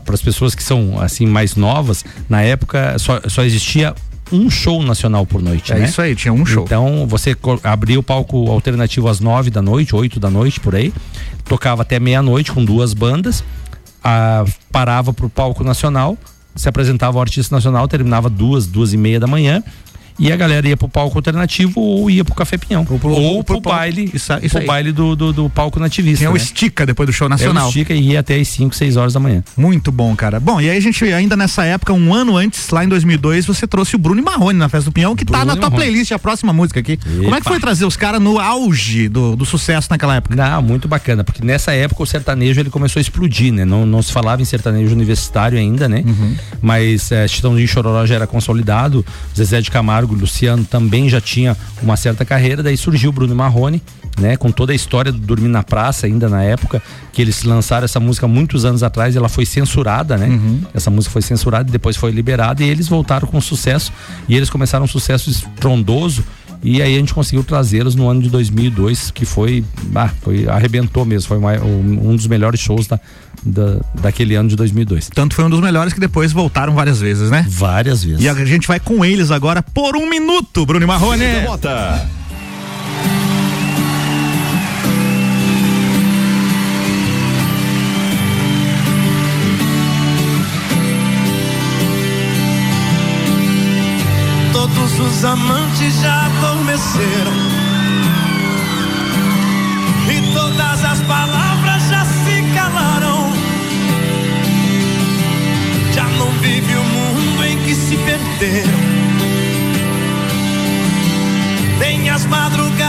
para 0.05 0.15
as 0.15 0.23
pessoas 0.23 0.55
que 0.55 0.63
são 0.63 1.01
assim 1.01 1.27
mais 1.27 1.57
novas, 1.57 2.05
na 2.29 2.41
época 2.41 2.97
só, 3.01 3.21
só 3.27 3.43
existia 3.43 3.93
um 4.31 4.49
show 4.49 4.81
nacional 4.81 5.27
por 5.27 5.43
noite, 5.43 5.73
É 5.73 5.79
né? 5.81 5.87
isso 5.87 6.01
aí, 6.01 6.15
tinha 6.15 6.33
um 6.33 6.47
show. 6.47 6.63
Então 6.63 7.05
você 7.09 7.37
abria 7.65 7.99
o 7.99 8.03
palco 8.03 8.49
alternativo 8.49 9.09
às 9.09 9.19
nove 9.19 9.51
da 9.51 9.61
noite, 9.61 9.93
oito 9.97 10.21
da 10.21 10.31
noite, 10.31 10.61
por 10.61 10.77
aí. 10.77 10.95
Tocava 11.47 11.83
até 11.83 11.99
meia-noite 11.99 12.53
com 12.53 12.65
duas 12.65 12.95
bandas. 12.95 13.43
ah, 14.05 14.45
parava 14.71 15.13
pro 15.13 15.29
palco 15.29 15.65
nacional, 15.65 16.17
se 16.55 16.69
apresentava 16.69 17.19
o 17.19 17.21
artista 17.21 17.57
nacional, 17.57 17.89
terminava 17.89 18.31
duas, 18.31 18.69
duas 18.69 18.93
e 18.93 18.97
meia 18.97 19.19
da 19.19 19.27
manhã. 19.27 19.65
E 20.19 20.31
a 20.31 20.37
galera 20.37 20.67
ia 20.69 20.77
pro 20.77 20.89
palco 20.89 21.19
alternativo 21.19 21.81
ou 21.81 22.09
ia 22.11 22.25
pro 22.25 22.35
Café 22.35 22.57
Pinhão. 22.57 22.81
Ou 22.89 22.99
pro, 22.99 22.99
pro 23.45 23.61
palco- 23.61 23.69
baile, 23.69 24.11
isso- 24.15 24.33
isso 24.43 24.57
pro 24.59 24.67
baile 24.67 24.93
do, 24.93 25.17
do, 25.17 25.33
do 25.33 25.51
palco 25.51 25.81
nativista. 25.81 26.29
O 26.29 26.33
né? 26.33 26.37
Estica 26.39 26.87
depois 26.87 27.07
do 27.09 27.13
show 27.13 27.25
É, 27.25 27.29
o 27.29 27.31
nacional. 27.31 27.69
Estica 27.69 27.93
e 27.95 28.11
ia 28.13 28.21
até 28.21 28.37
as 28.39 28.49
5, 28.49 28.75
6 28.75 28.97
horas 28.97 29.13
da 29.13 29.21
manhã. 29.21 29.43
Muito 29.57 29.91
bom, 29.91 30.15
cara. 30.15 30.39
Bom, 30.39 30.61
e 30.61 30.71
aí 30.71 30.77
a 30.77 30.81
gente, 30.81 31.05
ainda 31.13 31.37
nessa 31.37 31.65
época, 31.65 31.93
um 31.93 32.13
ano 32.15 32.37
antes, 32.37 32.69
lá 32.71 32.85
em 32.85 32.89
2002, 32.89 33.45
você 33.47 33.67
trouxe 33.67 33.97
o 33.97 33.99
Bruno 33.99 34.21
e 34.21 34.25
Marrone 34.25 34.59
na 34.59 34.69
Festa 34.69 34.91
do 34.91 34.93
Pinhão, 34.93 35.17
que 35.17 35.25
tá 35.25 35.39
Bruno 35.39 35.47
na 35.47 35.55
e 35.55 35.61
tua 35.61 35.71
playlist, 35.71 36.13
a 36.13 36.19
próxima 36.19 36.53
música 36.53 36.81
aqui. 36.81 36.97
Como 36.97 37.27
é 37.35 37.41
que 37.41 37.47
Epa. 37.47 37.51
foi 37.51 37.61
trazer 37.61 37.85
os 37.85 37.97
caras 37.97 38.21
no 38.21 38.39
auge 38.39 39.09
do, 39.09 39.35
do 39.35 39.45
sucesso 39.45 39.89
naquela 39.91 40.17
época? 40.17 40.37
Não, 40.37 40.63
muito 40.63 40.87
bacana, 40.87 41.25
porque 41.25 41.45
nessa 41.45 41.73
época 41.73 42.03
o 42.03 42.07
sertanejo 42.07 42.61
ele 42.61 42.71
começou 42.71 43.01
a 43.01 43.03
explodir, 43.03 43.53
né? 43.53 43.65
Não, 43.65 43.87
não 43.87 44.03
se 44.03 44.13
falava 44.13 44.43
em 44.43 44.45
sertanejo 44.45 44.93
universitário 44.95 45.59
ainda, 45.59 45.89
né? 45.89 46.03
Uhum. 46.07 46.37
Mas 46.61 47.11
é, 47.11 47.27
Chitãozinho 47.27 47.65
e 47.65 47.69
Chororó 47.69 48.05
já 48.07 48.17
era 48.17 48.27
consolidado, 48.27 49.05
Zezé 49.37 49.61
de 49.61 49.71
Camargo, 49.71 50.04
Luciano 50.13 50.65
também 50.65 51.09
já 51.09 51.21
tinha 51.21 51.57
uma 51.83 51.97
certa 51.97 52.25
carreira, 52.25 52.63
daí 52.63 52.77
surgiu 52.77 53.11
o 53.11 53.13
Bruno 53.13 53.35
Marrone, 53.35 53.83
né? 54.19 54.37
Com 54.37 54.51
toda 54.51 54.73
a 54.73 54.75
história 54.75 55.11
do 55.11 55.19
Dormir 55.19 55.49
na 55.49 55.63
Praça 55.63 56.07
ainda 56.07 56.29
na 56.29 56.43
época, 56.43 56.83
que 57.13 57.23
eles 57.23 57.43
lançaram 57.45 57.85
essa 57.85 57.99
música 57.99 58.29
muitos 58.29 58.65
anos 58.65 58.83
atrás, 58.83 59.17
ela 59.17 59.29
foi 59.29 59.47
censurada, 59.47 60.17
né? 60.17 60.27
Uhum. 60.27 60.61
Essa 60.75 60.91
música 60.91 61.13
foi 61.13 61.23
censurada 61.23 61.69
e 61.69 61.73
depois 61.73 61.97
foi 61.97 62.11
liberada 62.11 62.63
e 62.63 62.69
eles 62.69 62.89
voltaram 62.89 63.27
com 63.27 63.41
sucesso 63.41 63.93
e 64.29 64.37
eles 64.37 64.51
começaram 64.51 64.85
um 64.85 64.89
sucesso 64.89 65.31
estrondoso 65.31 66.25
e 66.65 66.81
aí 66.83 66.95
a 66.97 66.99
gente 66.99 67.13
conseguiu 67.15 67.45
trazê-los 67.45 67.95
no 67.95 68.09
ano 68.09 68.23
de 68.23 68.29
2002, 68.31 69.11
que 69.11 69.25
foi, 69.25 69.63
ah, 69.95 70.09
foi 70.23 70.49
arrebentou 70.49 71.05
mesmo, 71.05 71.29
foi 71.29 71.37
uma- 71.39 71.53
um, 71.63 72.17
dos 72.17 72.27
melhores 72.27 72.59
shows 72.59 72.87
da, 72.87 72.99
da, 73.45 73.81
daquele 74.01 74.35
ano 74.35 74.49
de 74.49 74.57
2002. 74.57 75.11
Tanto 75.15 75.35
foi 75.35 75.45
um 75.45 75.51
dos 75.51 75.61
melhores 75.61 75.93
que 75.93 76.01
depois 76.01 76.33
voltaram 76.33 76.75
várias 76.75 76.99
vezes, 77.01 77.31
né? 77.31 77.45
Várias 77.49 78.03
vezes. 78.03 78.23
E 78.25 78.29
a 78.29 78.35
gente 78.47 78.67
vai 78.67 78.81
com 78.81 79.05
eles 79.05 79.31
agora 79.31 79.63
por 79.63 79.95
um 79.97 80.09
minuto, 80.09 80.65
Bruno 80.65 80.87
Marrone. 80.87 81.25
Bota. 81.47 82.09
Todos 94.97 95.17
os 95.17 95.25
amantes 95.25 96.01
já 96.01 96.27
adormeceram. 96.27 97.33
E 100.09 100.33
todas 100.33 100.85
as 100.85 101.01
palavras 101.03 101.89
já 101.89 102.05
se 102.05 102.43
calaram. 102.55 103.33
Já 105.93 106.05
não 106.11 106.31
vive 106.41 106.77
o 106.77 106.85
mundo 106.85 107.45
em 107.45 107.59
que 107.65 107.75
se 107.75 107.97
perderam. 107.97 108.79
Nem 111.81 112.11
as 112.11 112.25
madrugadas 112.27 112.84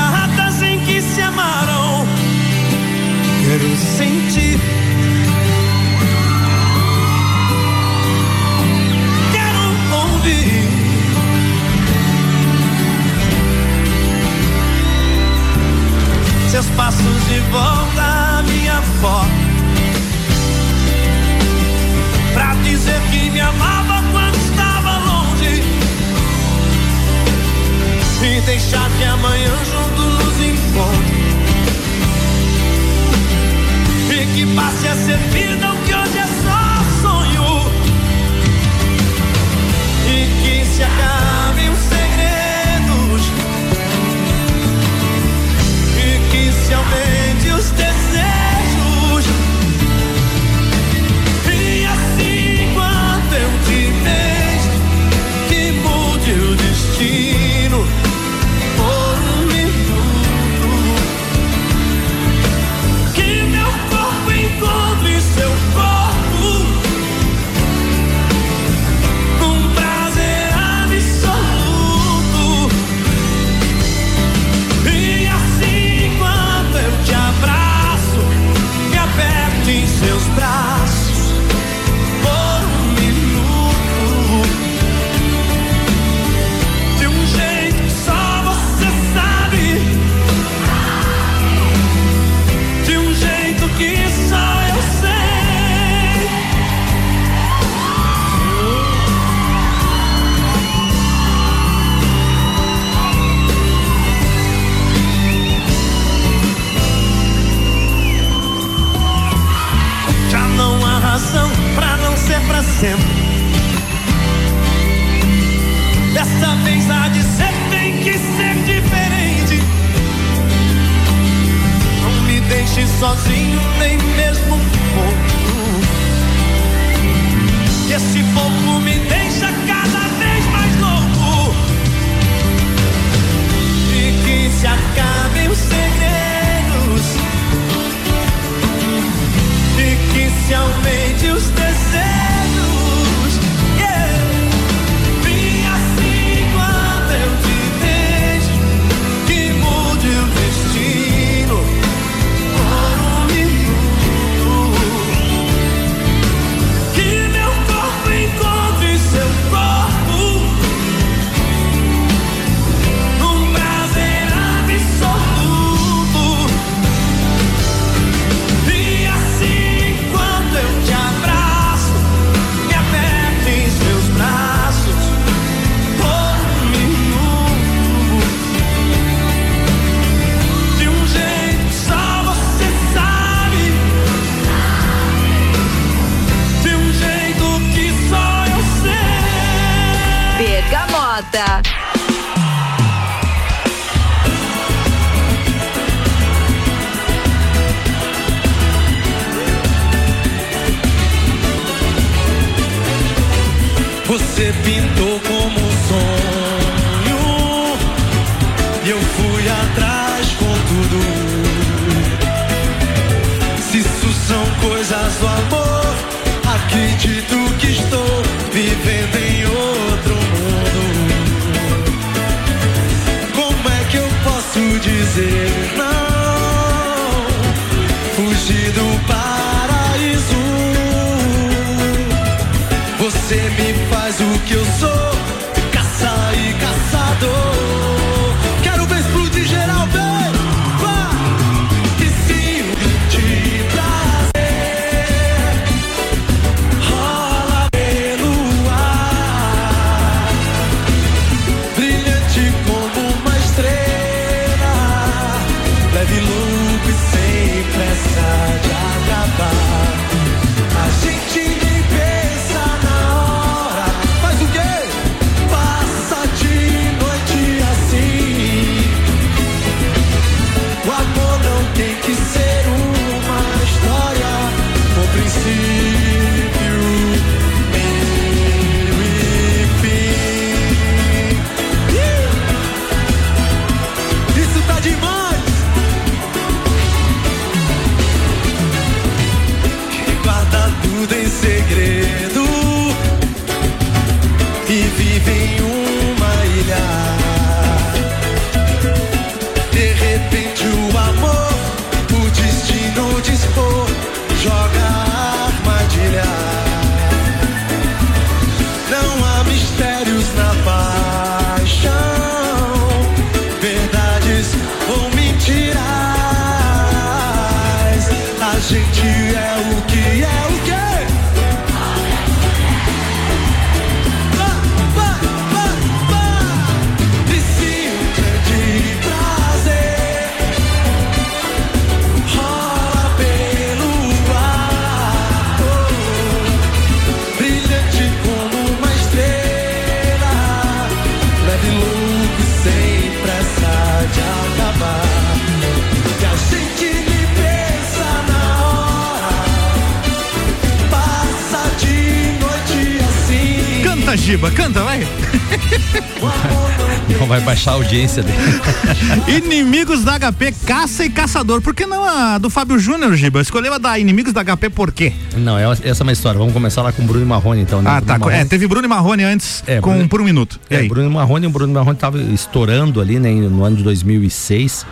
audiência 357.85 358.23
dele. 358.23 358.37
Inimigos 359.27 360.03
da 360.03 360.17
HP, 360.19 360.51
caça 360.65 361.05
e 361.05 361.09
caçador. 361.09 361.61
Por 361.61 361.73
que 361.75 361.85
não 361.85 362.03
a 362.03 362.37
do 362.39 362.49
Fábio 362.49 362.79
Júnior, 362.79 363.15
Giba? 363.15 363.39
Escolheu 363.41 363.73
a 363.73 363.77
da 363.77 363.97
Inimigos 363.99 364.33
da 364.33 364.43
HP 364.43 364.69
por 364.71 364.91
quê? 364.91 365.13
Não, 365.37 365.57
é- 365.57 365.77
essa 365.83 366.01
é 366.01 366.03
uma 366.03 366.11
história. 366.11 366.37
Vamos 366.39 366.53
começar 366.53 366.81
lá 366.81 366.91
com 366.91 367.03
o 367.03 367.05
Bruno 367.05 367.23
e 367.23 367.27
Marrone, 367.27 367.61
então. 367.61 367.81
Né? 367.81 367.89
Ah, 367.89 368.01
Bruno 368.01 368.07
tá. 368.07 368.17
Marrone. 368.19 368.37
É, 368.41 368.45
teve 368.45 368.67
Bruno 368.67 368.85
e 368.85 368.89
Marrone 368.89 369.23
antes, 369.23 369.63
É, 369.67 369.79
com 369.79 369.91
Bruno- 369.91 370.09
por 370.09 370.21
um 370.21 370.23
minuto. 370.25 370.59
E 370.69 370.75
É, 370.75 370.79
aí? 370.79 370.87
Bruno 370.87 371.09
Marrone, 371.11 371.45
o 371.45 371.49
Bruno 371.49 371.73
Marrone 371.73 371.93
estava 371.95 372.19
estourando 372.19 372.99
ali, 372.99 373.19
né, 373.19 373.31
no 373.31 373.63
ano 373.63 373.77
de 373.77 373.83
2006. 373.83 374.85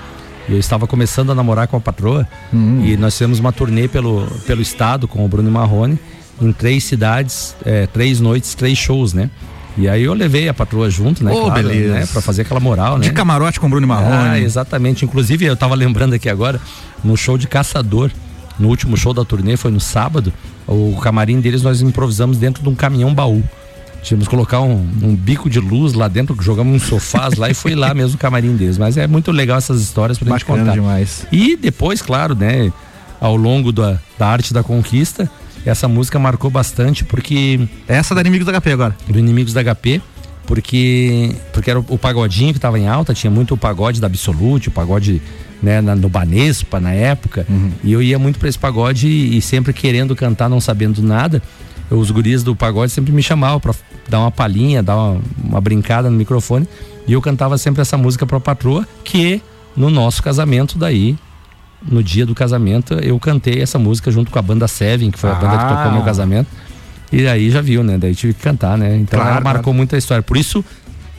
E 0.48 0.52
eu 0.54 0.60
estava 0.60 0.86
começando 0.86 1.32
a 1.32 1.36
namorar 1.36 1.68
com 1.68 1.78
a 1.78 1.80
patroa. 1.82 2.28
Hum. 2.54 2.84
E 2.86 2.96
nós 2.98 3.14
fizemos 3.16 3.40
uma 3.40 3.52
turnê 3.52 3.88
pelo, 3.88 4.28
pelo 4.46 4.62
estado 4.62 5.08
com 5.08 5.26
o 5.26 5.28
Bruno 5.28 5.50
Marrone, 5.50 5.98
em 6.42 6.52
três 6.52 6.84
cidades, 6.84 7.56
é, 7.66 7.88
três 7.88 8.20
noites, 8.20 8.54
três 8.54 8.78
shows, 8.78 9.14
né? 9.14 9.30
E 9.78 9.90
aí 9.90 10.04
eu 10.04 10.14
levei 10.14 10.48
a 10.48 10.54
patroa 10.54 10.90
junto, 10.90 11.24
né? 11.24 11.32
Ô, 11.32 11.46
claro, 11.46 11.64
beleza. 11.68 11.94
né, 11.94 12.06
Pra 12.06 12.22
fazer 12.22 12.44
aquela 12.44 12.60
moral, 12.60 12.98
né? 12.98 13.04
De 13.06 13.12
camarote 13.12 13.60
com 13.60 13.70
Bruno 13.70 13.88
e 13.88 13.90
Ah, 13.92 13.96
Marrone. 13.96 14.44
exatamente. 14.44 15.04
Inclusive, 15.04 15.46
eu 15.46 15.56
tava 15.56 15.74
lembrando 15.76 16.14
aqui 16.14 16.30
agora, 16.30 16.60
no 17.04 17.18
show 17.18 17.38
de 17.38 17.48
Caçador, 17.48 18.12
no 18.60 18.68
último 18.68 18.96
show 18.96 19.14
da 19.14 19.26
turnê, 19.26 19.58
foi 19.58 19.72
no 19.72 19.80
sábado, 19.80 20.32
o 20.68 20.96
camarim 21.02 21.40
deles 21.42 21.64
nós 21.64 21.82
improvisamos 21.82 22.38
dentro 22.38 22.62
de 22.62 22.70
um 22.70 22.76
caminhão 22.76 23.14
baú. 23.14 23.44
Tínhamos 24.04 24.28
que 24.28 24.32
colocar 24.36 24.60
um, 24.62 24.86
um 25.02 25.16
bico 25.16 25.50
de 25.50 25.60
luz 25.60 25.94
lá 25.94 26.08
dentro, 26.08 26.36
jogamos 26.42 26.76
uns 26.76 26.88
sofás 26.88 27.36
lá 27.36 27.50
e 27.50 27.54
foi 27.54 27.74
lá 27.74 27.94
mesmo 27.94 28.16
o 28.16 28.20
camarim 28.20 28.56
deles. 28.56 28.78
Mas 28.78 28.98
é 28.98 29.08
muito 29.08 29.32
legal 29.32 29.58
essas 29.58 29.82
histórias 29.82 30.20
pra 30.20 30.30
gente 30.30 30.42
Bacana 30.46 30.60
contar. 30.60 30.74
demais. 30.74 31.26
E 31.32 31.56
depois, 31.56 32.02
claro, 32.02 32.36
né, 32.36 32.72
ao 33.20 33.36
longo 33.36 33.72
da, 33.72 33.98
da 34.20 34.28
arte 34.28 34.54
da 34.54 34.62
conquista, 34.62 35.28
essa 35.66 35.88
música 35.88 36.18
marcou 36.20 36.50
bastante 36.52 37.04
porque. 37.04 37.60
Essa 37.88 38.14
da 38.14 38.22
Inimigos 38.22 38.46
da 38.46 38.60
HP 38.60 38.72
agora. 38.72 38.96
Do 39.08 39.18
Inimigos 39.20 39.54
da 39.54 39.62
HP, 39.64 40.02
porque 40.46 41.36
porque 41.54 41.70
era 41.70 41.80
o, 41.80 41.86
o 41.90 41.98
pagodinho 41.98 42.52
que 42.54 42.58
estava 42.58 42.80
em 42.80 42.88
alta, 42.88 43.14
tinha 43.14 43.32
muito 43.32 43.54
o 43.54 43.58
pagode 43.58 44.00
da 44.02 44.08
Absolute, 44.08 44.68
o 44.70 44.72
pagode 44.72 45.22
né, 45.62 45.82
na- 45.82 45.96
no 45.96 46.10
Banespa 46.10 46.80
na 46.80 46.92
época, 46.92 47.46
e 47.84 47.92
eu 47.92 48.02
ia 48.02 48.20
muito 48.20 48.38
para 48.40 48.50
esse 48.50 48.60
pagode 48.60 49.08
e, 49.08 49.38
e 49.38 49.42
sempre 49.42 49.72
querendo 49.74 50.16
cantar, 50.16 50.50
não 50.50 50.60
sabendo 50.60 51.02
nada. 51.02 51.42
Os 51.90 52.10
guris 52.12 52.44
do 52.44 52.56
pagode 52.56 52.92
sempre 52.92 53.12
me 53.14 53.22
chamavam 53.22 53.60
para 53.60 53.74
dar 54.10 54.20
uma 54.20 54.32
palhinha, 54.32 54.82
dar 54.82 54.96
uma, 54.98 55.22
uma 55.44 55.62
brincada 55.62 56.10
no 56.10 56.18
microfone, 56.18 56.68
e 57.08 57.14
eu 57.14 57.22
cantava 57.22 57.58
sempre 57.58 57.82
essa 57.82 57.98
música 57.98 58.26
para 58.26 58.40
patroa, 58.40 58.88
que 59.04 59.42
no 59.76 59.90
nosso 59.90 60.22
casamento 60.24 60.78
daí 60.78 61.16
no 61.90 62.02
dia 62.04 62.26
do 62.26 62.34
casamento, 62.34 62.94
eu 62.96 63.20
cantei 63.20 63.62
essa 63.62 63.78
música 63.78 64.10
junto 64.12 64.32
com 64.32 64.40
a 64.40 64.42
banda 64.42 64.68
Seven, 64.68 65.12
que 65.12 65.20
foi 65.20 65.30
a 65.30 65.36
banda 65.36 65.58
que 65.58 65.64
Ah. 65.64 65.76
tocou 65.78 65.92
meu 65.92 66.02
casamento. 66.04 66.48
E 67.12 67.28
aí 67.28 67.52
já 67.52 67.62
viu, 67.62 67.84
né? 67.84 67.98
Daí 67.98 68.16
tive 68.16 68.34
que 68.34 68.42
cantar, 68.42 68.78
né? 68.78 68.96
Então 68.96 69.20
Claro, 69.20 69.36
ela 69.36 69.42
marcou 69.42 69.74
muito 69.74 69.94
a 69.94 69.98
história. 69.98 70.24
Por 70.24 70.36
isso, 70.36 70.66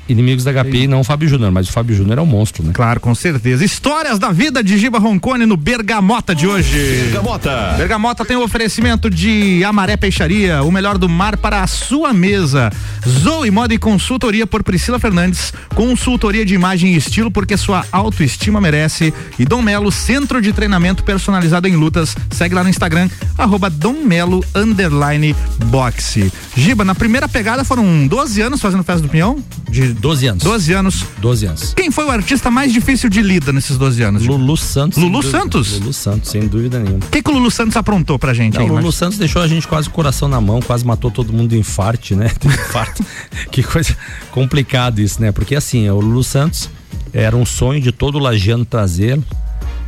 Inimigos 0.08 0.44
da 0.44 0.52
HP 0.52 0.82
e 0.82 0.86
não 0.86 1.00
o 1.00 1.04
Fábio 1.04 1.28
Júnior, 1.28 1.50
mas 1.50 1.68
o 1.68 1.72
Fábio 1.72 1.96
Júnior 1.96 2.18
é 2.18 2.20
um 2.20 2.26
monstro, 2.26 2.62
né? 2.62 2.72
Claro, 2.74 3.00
com 3.00 3.14
certeza. 3.14 3.64
Histórias 3.64 4.18
da 4.18 4.30
vida 4.30 4.62
de 4.62 4.76
Giba 4.76 4.98
Roncone 4.98 5.46
no 5.46 5.56
Bergamota 5.56 6.34
de 6.34 6.46
hoje. 6.46 7.04
Bergamota. 7.04 7.74
Bergamota 7.78 8.24
tem 8.24 8.36
o 8.36 8.42
oferecimento 8.42 9.08
de 9.08 9.64
Amaré 9.64 9.96
Peixaria, 9.96 10.62
o 10.62 10.70
melhor 10.70 10.98
do 10.98 11.08
mar 11.08 11.38
para 11.38 11.62
a 11.62 11.66
sua 11.66 12.12
mesa. 12.12 12.70
Zoe 13.08 13.50
Moda 13.50 13.72
e 13.72 13.78
Consultoria 13.78 14.46
por 14.46 14.62
Priscila 14.62 14.98
Fernandes, 14.98 15.52
consultoria 15.74 16.44
de 16.44 16.54
imagem 16.54 16.92
e 16.92 16.96
estilo 16.96 17.30
porque 17.30 17.56
sua 17.56 17.86
autoestima 17.90 18.60
merece. 18.60 19.12
E 19.38 19.46
Dom 19.46 19.62
Melo, 19.62 19.90
centro 19.90 20.42
de 20.42 20.52
treinamento 20.52 21.02
personalizado 21.02 21.66
em 21.66 21.76
lutas. 21.76 22.14
Segue 22.30 22.54
lá 22.54 22.62
no 22.62 22.68
Instagram, 22.68 23.08
arroba 23.38 23.70
Dom 23.70 24.04
Melo, 24.04 24.44
underline 24.54 25.34
boxe. 25.66 26.30
Giba, 26.54 26.84
na 26.84 26.94
primeira 26.94 27.26
pegada 27.26 27.64
foram 27.64 28.06
12 28.06 28.42
anos 28.42 28.60
fazendo 28.60 28.84
festa 28.84 29.02
do 29.02 29.08
pinhão? 29.08 29.42
De 29.70 29.93
12 29.94 30.26
anos. 30.26 30.42
12 30.42 30.72
anos. 30.72 31.04
12 31.18 31.46
anos. 31.46 31.74
Quem 31.74 31.90
foi 31.90 32.04
o 32.04 32.10
artista 32.10 32.50
mais 32.50 32.72
difícil 32.72 33.08
de 33.08 33.22
lida 33.22 33.52
nesses 33.52 33.76
12 33.78 34.02
anos? 34.02 34.26
Lulu 34.26 34.56
Santos. 34.56 34.98
Lulu 34.98 35.20
dúvida. 35.20 35.38
Santos? 35.38 35.78
Lulu 35.78 35.92
Santos, 35.92 36.30
sem 36.30 36.46
dúvida 36.46 36.78
nenhuma. 36.78 37.04
O 37.04 37.08
que, 37.08 37.22
que 37.22 37.30
o 37.30 37.34
Lulu 37.34 37.50
Santos 37.50 37.76
aprontou 37.76 38.18
pra 38.18 38.34
gente 38.34 38.54
Não, 38.54 38.60
aí? 38.60 38.66
o 38.66 38.68
Lulu 38.68 38.82
Marcos? 38.82 38.96
Santos 38.96 39.18
deixou 39.18 39.40
a 39.42 39.48
gente 39.48 39.66
quase 39.66 39.88
com 39.88 39.92
o 39.92 39.94
coração 39.94 40.28
na 40.28 40.40
mão, 40.40 40.60
quase 40.60 40.84
matou 40.84 41.10
todo 41.10 41.32
mundo 41.32 41.50
de 41.50 41.58
infarte, 41.58 42.14
né? 42.14 42.30
Infarto. 42.44 43.04
que 43.50 43.62
coisa 43.62 43.96
complicado 44.30 45.00
isso, 45.00 45.20
né? 45.20 45.32
Porque 45.32 45.54
assim, 45.54 45.88
o 45.88 46.00
Lulu 46.00 46.24
Santos 46.24 46.68
era 47.12 47.36
um 47.36 47.46
sonho 47.46 47.80
de 47.80 47.92
todo 47.92 48.18
lagiano 48.18 48.64
trazê-lo. 48.64 49.24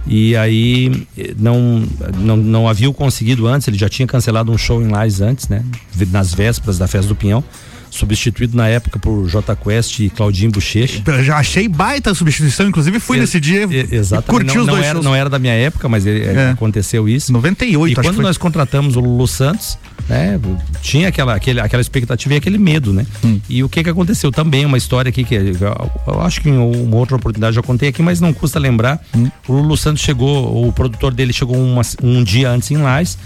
E 0.07 0.37
aí 0.37 1.07
não, 1.37 1.83
não, 2.17 2.37
não 2.37 2.69
havia 2.69 2.93
conseguido 2.93 3.49
antes, 3.49 3.67
ele 3.67 3.77
já 3.77 3.89
tinha 3.89 4.07
cancelado 4.07 4.53
um 4.53 4.57
show 4.57 4.81
em 4.81 4.87
Lages 4.89 5.21
antes, 5.21 5.49
né? 5.49 5.65
Nas 6.13 6.33
vésperas 6.33 6.79
da 6.79 6.87
festa 6.87 7.09
do 7.09 7.17
Pinhão. 7.17 7.43
Substituído 7.97 8.57
na 8.57 8.69
época 8.69 8.99
por 8.99 9.27
J 9.29 9.57
Quest 9.57 10.01
e 10.01 10.11
Claudinho 10.11 10.51
Bochecha. 10.51 11.03
Eu 11.07 11.25
já 11.25 11.37
achei 11.39 11.67
baita 11.69 12.11
a 12.11 12.15
substituição, 12.15 12.69
inclusive 12.69 13.01
fui 13.01 13.19
nesse 13.19 13.41
dia. 13.41 13.67
Exatamente. 13.91 14.31
Curti 14.45 14.55
não, 14.55 14.63
os 14.63 14.67
não 14.67 14.75
dois 14.75 14.85
era, 14.87 14.95
shows. 14.95 15.05
não 15.05 15.15
era 15.15 15.31
da 15.31 15.39
minha 15.39 15.53
época, 15.55 15.89
mas 15.89 16.07
ele- 16.07 16.25
É. 16.25 16.51
aconteceu 16.51 17.09
isso. 17.09 17.33
98, 17.33 18.01
E 18.01 18.03
quando 18.03 18.23
nós 18.23 18.37
contratamos 18.39 18.97
o 18.97 19.01
Lulu 19.01 19.27
Santos, 19.27 19.79
né, 20.09 20.39
tinha 20.83 21.09
aquela, 21.09 21.35
aquele, 21.35 21.61
aquela 21.61 21.81
expectativa 21.81 22.35
e 22.35 22.37
aquele 22.37 22.59
medo, 22.59 22.93
né? 22.93 23.07
Hum. 23.25 23.41
E 23.49 23.63
o 23.65 23.69
que 23.69 23.83
que 23.83 23.91
aconteceu 23.91 24.31
também, 24.31 24.65
uma 24.65 24.77
história 24.79 25.09
aqui 25.09 25.25
que 25.25 25.35
eu, 25.35 26.21
acho 26.23 26.41
que 26.41 26.49
em 26.49 26.57
uma 26.59 26.97
outra 26.97 27.17
oportunidade 27.17 27.57
eu 27.57 27.63
já 27.63 27.67
contei 27.67 27.89
aqui, 27.89 28.03
mas 28.03 28.21
não 28.21 28.33
custa 28.33 28.59
lembrar. 28.59 29.01
Hum. 29.15 29.29
O 29.49 29.53
Lulu 29.53 29.77
Santos 29.77 30.03
chegou, 30.03 30.67
o 30.67 30.73
produtor 30.73 31.13
dele 31.13 31.33
chegou 31.33 31.57
uma- 31.57 31.83
um 32.03 32.23
dia 32.23 32.51
antes 32.51 32.71
em 32.71 32.77
Lais, 32.77 33.19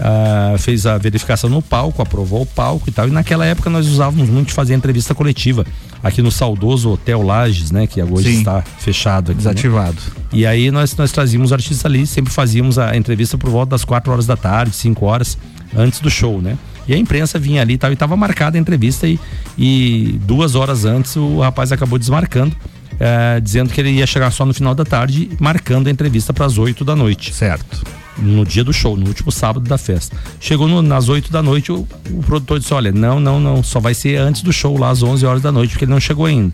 ah, 0.00 0.54
fez 0.58 0.86
a 0.86 0.96
verificação 0.96 1.50
no 1.50 1.60
palco, 1.60 2.00
aprovou 2.00 2.42
o 2.42 2.46
palco 2.46 2.88
e 2.88 2.92
tal. 2.92 3.08
E 3.08 3.10
naquela 3.10 3.44
época 3.44 3.68
nós 3.68 3.86
usávamos 3.88 4.28
muito 4.28 4.48
de 4.48 4.54
fazer 4.54 4.74
entrevista 4.74 5.14
coletiva 5.14 5.66
aqui 6.02 6.22
no 6.22 6.30
saudoso 6.30 6.90
Hotel 6.92 7.20
Lages, 7.22 7.72
né? 7.72 7.86
Que 7.86 8.00
hoje 8.02 8.30
Sim. 8.32 8.38
está 8.38 8.62
fechado 8.78 9.32
aqui. 9.32 9.38
né? 9.42 9.52
Desativado. 9.52 9.96
E 10.32 10.46
aí 10.46 10.70
nós, 10.70 10.94
nós 10.96 11.10
trazíamos 11.10 11.52
artistas 11.52 11.84
ali, 11.84 12.06
sempre 12.06 12.32
fazíamos 12.32 12.78
a 12.78 12.96
entrevista 12.96 13.36
por 13.36 13.50
volta 13.50 13.70
das 13.70 13.84
4 13.84 14.12
horas 14.12 14.26
da 14.26 14.36
tarde, 14.36 14.74
5 14.76 15.04
horas 15.04 15.36
antes 15.76 16.00
do 16.00 16.10
show, 16.10 16.40
né? 16.40 16.56
E 16.86 16.94
a 16.94 16.96
imprensa 16.96 17.38
vinha 17.38 17.60
ali 17.62 17.74
e 17.74 17.78
tal, 17.78 17.92
e 17.92 17.96
tava 17.96 18.16
marcada 18.16 18.56
a 18.56 18.60
entrevista 18.60 19.06
e, 19.06 19.18
e 19.58 20.18
duas 20.22 20.54
horas 20.54 20.84
antes 20.84 21.16
o 21.16 21.40
rapaz 21.40 21.70
acabou 21.70 21.98
desmarcando, 21.98 22.56
eh, 22.98 23.40
dizendo 23.40 23.70
que 23.70 23.80
ele 23.80 23.90
ia 23.90 24.06
chegar 24.06 24.30
só 24.30 24.46
no 24.46 24.54
final 24.54 24.74
da 24.74 24.84
tarde, 24.86 25.30
marcando 25.38 25.88
a 25.88 25.90
entrevista 25.90 26.32
para 26.32 26.46
as 26.46 26.56
8 26.56 26.84
da 26.84 26.96
noite. 26.96 27.34
Certo. 27.34 27.82
No 28.16 28.44
dia 28.44 28.64
do 28.64 28.72
show, 28.72 28.96
no 28.96 29.06
último 29.06 29.30
sábado 29.30 29.68
da 29.68 29.78
festa. 29.78 30.16
Chegou 30.40 30.66
no- 30.66 30.82
nas 30.82 31.08
8 31.08 31.30
da 31.30 31.40
noite, 31.42 31.70
o, 31.70 31.86
o 32.10 32.22
produtor 32.24 32.58
disse: 32.58 32.74
Olha, 32.74 32.90
não, 32.90 33.20
não, 33.20 33.38
não, 33.38 33.62
só 33.62 33.78
vai 33.78 33.94
ser 33.94 34.16
antes 34.16 34.42
do 34.42 34.52
show, 34.52 34.76
lá 34.76 34.88
às 34.90 35.02
11 35.04 35.24
horas 35.24 35.42
da 35.42 35.52
noite, 35.52 35.70
porque 35.70 35.84
ele 35.84 35.92
não 35.92 36.00
chegou 36.00 36.26
ainda. 36.26 36.52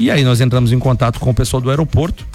E 0.00 0.10
aí 0.10 0.24
nós 0.24 0.40
entramos 0.40 0.72
em 0.72 0.78
contato 0.78 1.20
com 1.20 1.30
o 1.30 1.34
pessoal 1.34 1.60
do 1.60 1.70
aeroporto. 1.70 2.26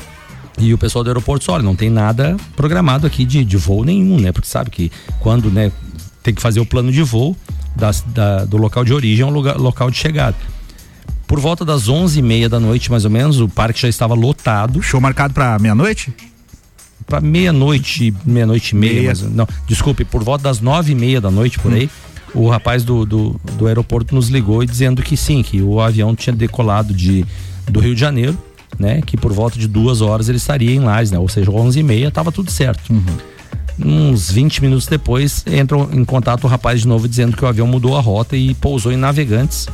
E 0.60 0.74
o 0.74 0.78
pessoal 0.78 1.04
do 1.04 1.10
aeroporto 1.10 1.39
disse, 1.39 1.52
olha, 1.52 1.64
não 1.64 1.76
tem 1.76 1.89
nada 1.89 2.36
programado 2.56 3.08
aqui 3.08 3.26
de, 3.26 3.43
de 3.43 3.58
voo 3.58 3.84
nenhum, 3.84 4.20
né? 4.20 4.32
Porque 4.32 4.47
sabe 4.47 4.70
que 4.70 4.91
quando, 5.20 5.49
né, 5.49 5.72
tem 6.22 6.34
que 6.34 6.41
fazer 6.41 6.60
o 6.60 6.66
plano 6.66 6.91
de 6.91 7.02
voo 7.02 7.36
das- 7.76 8.02
da- 8.08 8.45
do 8.45 8.58
local 8.58 8.84
de 8.84 8.93
origem 8.93 9.24
ao 9.26 9.32
lugar- 9.32 9.58
local 9.58 9.89
de 9.89 9.97
chegada. 9.97 10.36
Por 11.26 11.39
volta 11.39 11.64
das 11.64 11.88
onze 11.88 12.20
e 12.20 12.22
meia 12.22 12.49
da 12.49 12.60
noite, 12.60 12.91
mais 12.91 13.06
ou 13.06 13.12
menos, 13.12 13.39
o 13.39 13.47
parque 13.47 13.80
já 13.82 13.88
estava 13.88 14.14
lotado. 14.14 14.82
Show 14.84 14.99
marcado 14.99 15.34
para 15.34 15.58
meia-noite? 15.58 16.14
Para 17.08 17.22
meia-noite, 17.22 18.14
meia-noite 18.26 18.72
e 18.72 18.76
meia. 18.78 18.93
Meia. 18.93 19.06
mais 19.08 19.24
ou- 19.24 19.30
não, 19.30 19.47
desculpe, 19.68 20.04
por 20.06 20.24
volta 20.24 20.43
das 20.43 20.60
nove 20.60 20.91
e 20.91 20.95
meia 20.95 21.20
da 21.22 21.32
noite, 21.32 21.58
por 21.60 21.74
aí, 21.74 21.89
o 22.36 22.47
rapaz 22.49 22.84
do, 22.84 23.06
do, 23.06 23.39
do 23.58 23.68
aeroporto 23.68 24.14
nos 24.14 24.28
ligou 24.28 24.62
e 24.62 24.66
dizendo 24.66 25.02
que 25.02 25.18
sim, 25.18 25.41
que 25.41 25.62
o 25.62 25.80
avião 25.82 26.16
tinha 26.16 26.36
decolado 26.36 26.93
de, 26.93 27.26
do 27.70 27.80
Rio 27.80 27.95
de 27.95 27.99
Janeiro, 28.02 28.38
né? 28.82 29.02
Que 29.06 29.16
por 29.16 29.32
volta 29.32 29.58
de 29.58 29.68
duas 29.68 30.02
horas 30.02 30.28
ele 30.28 30.38
estaria 30.38 30.72
em 30.76 30.80
Lages, 30.80 31.12
né? 31.12 31.20
Ou 31.20 31.30
seja, 31.30 31.50
onze 31.52 31.80
e 31.80 31.84
meia, 31.84 32.12
tava 32.12 32.32
tudo 32.32 32.52
certo. 32.52 32.94
Uns 33.84 34.30
20 34.30 34.62
minutos 34.62 34.86
depois, 34.88 35.44
entra 35.48 35.78
em 35.92 36.04
contato 36.04 36.44
o 36.44 36.48
rapaz 36.48 36.82
de 36.82 36.88
novo 36.88 37.08
dizendo 37.08 37.36
que 37.38 37.44
o 37.44 37.48
avião 37.48 37.66
mudou 37.66 37.98
a 37.98 38.02
rota 38.02 38.36
e 38.36 38.54
pousou 38.56 38.92
em 38.92 38.98
Navegantes. 38.98 39.68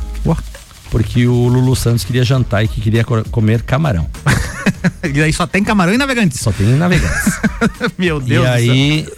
Porque 0.90 1.26
o 1.26 1.48
Lulu 1.48 1.76
Santos 1.76 2.04
queria 2.04 2.24
jantar 2.24 2.64
e 2.64 2.68
que 2.68 2.80
queria 2.80 3.04
co- 3.04 3.22
comer 3.30 3.60
camarão. 3.62 4.06
e 5.14 5.20
aí 5.22 5.32
só 5.32 5.46
tem 5.46 5.62
camarão 5.62 5.92
e 5.92 5.98
navegantes. 5.98 6.40
Só 6.40 6.50
tem 6.50 6.66
navegantes. 6.68 7.38
Meu 7.98 8.18
Deus 8.18 8.46
e 8.46 8.48
do 8.48 8.52
aí, 8.52 9.08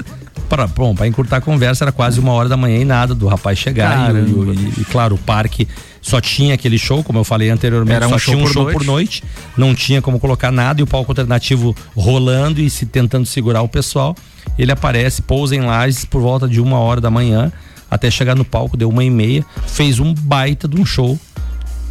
para, 0.49 0.66
bom, 0.66 0.97
pra 0.97 1.07
encurtar 1.07 1.36
a 1.36 1.41
conversa, 1.41 1.84
era 1.84 1.93
quase 1.93 2.18
uma 2.18 2.32
hora 2.32 2.49
da 2.49 2.57
manhã 2.57 2.78
e 2.80 2.84
nada 2.84 3.14
do 3.14 3.28
rapaz 3.28 3.57
chegar. 3.57 4.12
E, 4.16 4.18
e- 4.18 4.80
e, 4.80 4.84
claro, 4.86 5.14
o 5.14 5.18
parque 5.18 5.68
só 6.01 6.20
tinha 6.20 6.55
aquele 6.55 6.78
show, 6.78 7.05
como 7.05 7.18
eu 7.18 7.24
falei 7.24 7.51
anteriormente, 7.51 7.96
Era 7.96 8.07
um 8.07 8.11
só 8.11 8.18
show 8.18 8.34
tinha 8.34 8.44
um 8.44 8.46
por 8.46 8.53
show 8.53 8.62
noite. 8.64 8.78
por 8.78 8.84
noite. 8.86 9.24
Não 9.57 9.74
tinha 9.74 10.01
como 10.01 10.18
colocar 10.18 10.51
nada 10.51 10.80
e 10.80 10.84
o 10.84 10.86
palco 10.86 11.11
alternativo 11.11 11.76
rolando 11.94 12.61
e 12.61 12.70
se 12.70 12.86
tentando 12.86 13.26
segurar 13.26 13.62
o 13.62 13.68
pessoal. 13.68 14.16
Ele 14.59 14.72
aparece, 14.72 15.22
pousa 15.22 15.55
em 15.55 15.61
Lages 15.61 16.05
por 16.05 16.20
volta 16.20 16.48
de 16.48 16.61
uma 16.61 16.78
hora 16.78 17.01
da 17.01 17.11
manhã, 17.11 17.53
até 17.90 18.11
chegar 18.11 18.34
no 18.34 18.44
palco, 18.44 18.76
deu 18.76 18.88
uma 18.88 19.05
e 19.05 19.11
meia, 19.11 19.44
fez 19.66 19.98
um 19.98 20.14
baita 20.14 20.66
de 20.66 20.80
um 20.80 20.84
show 20.84 21.18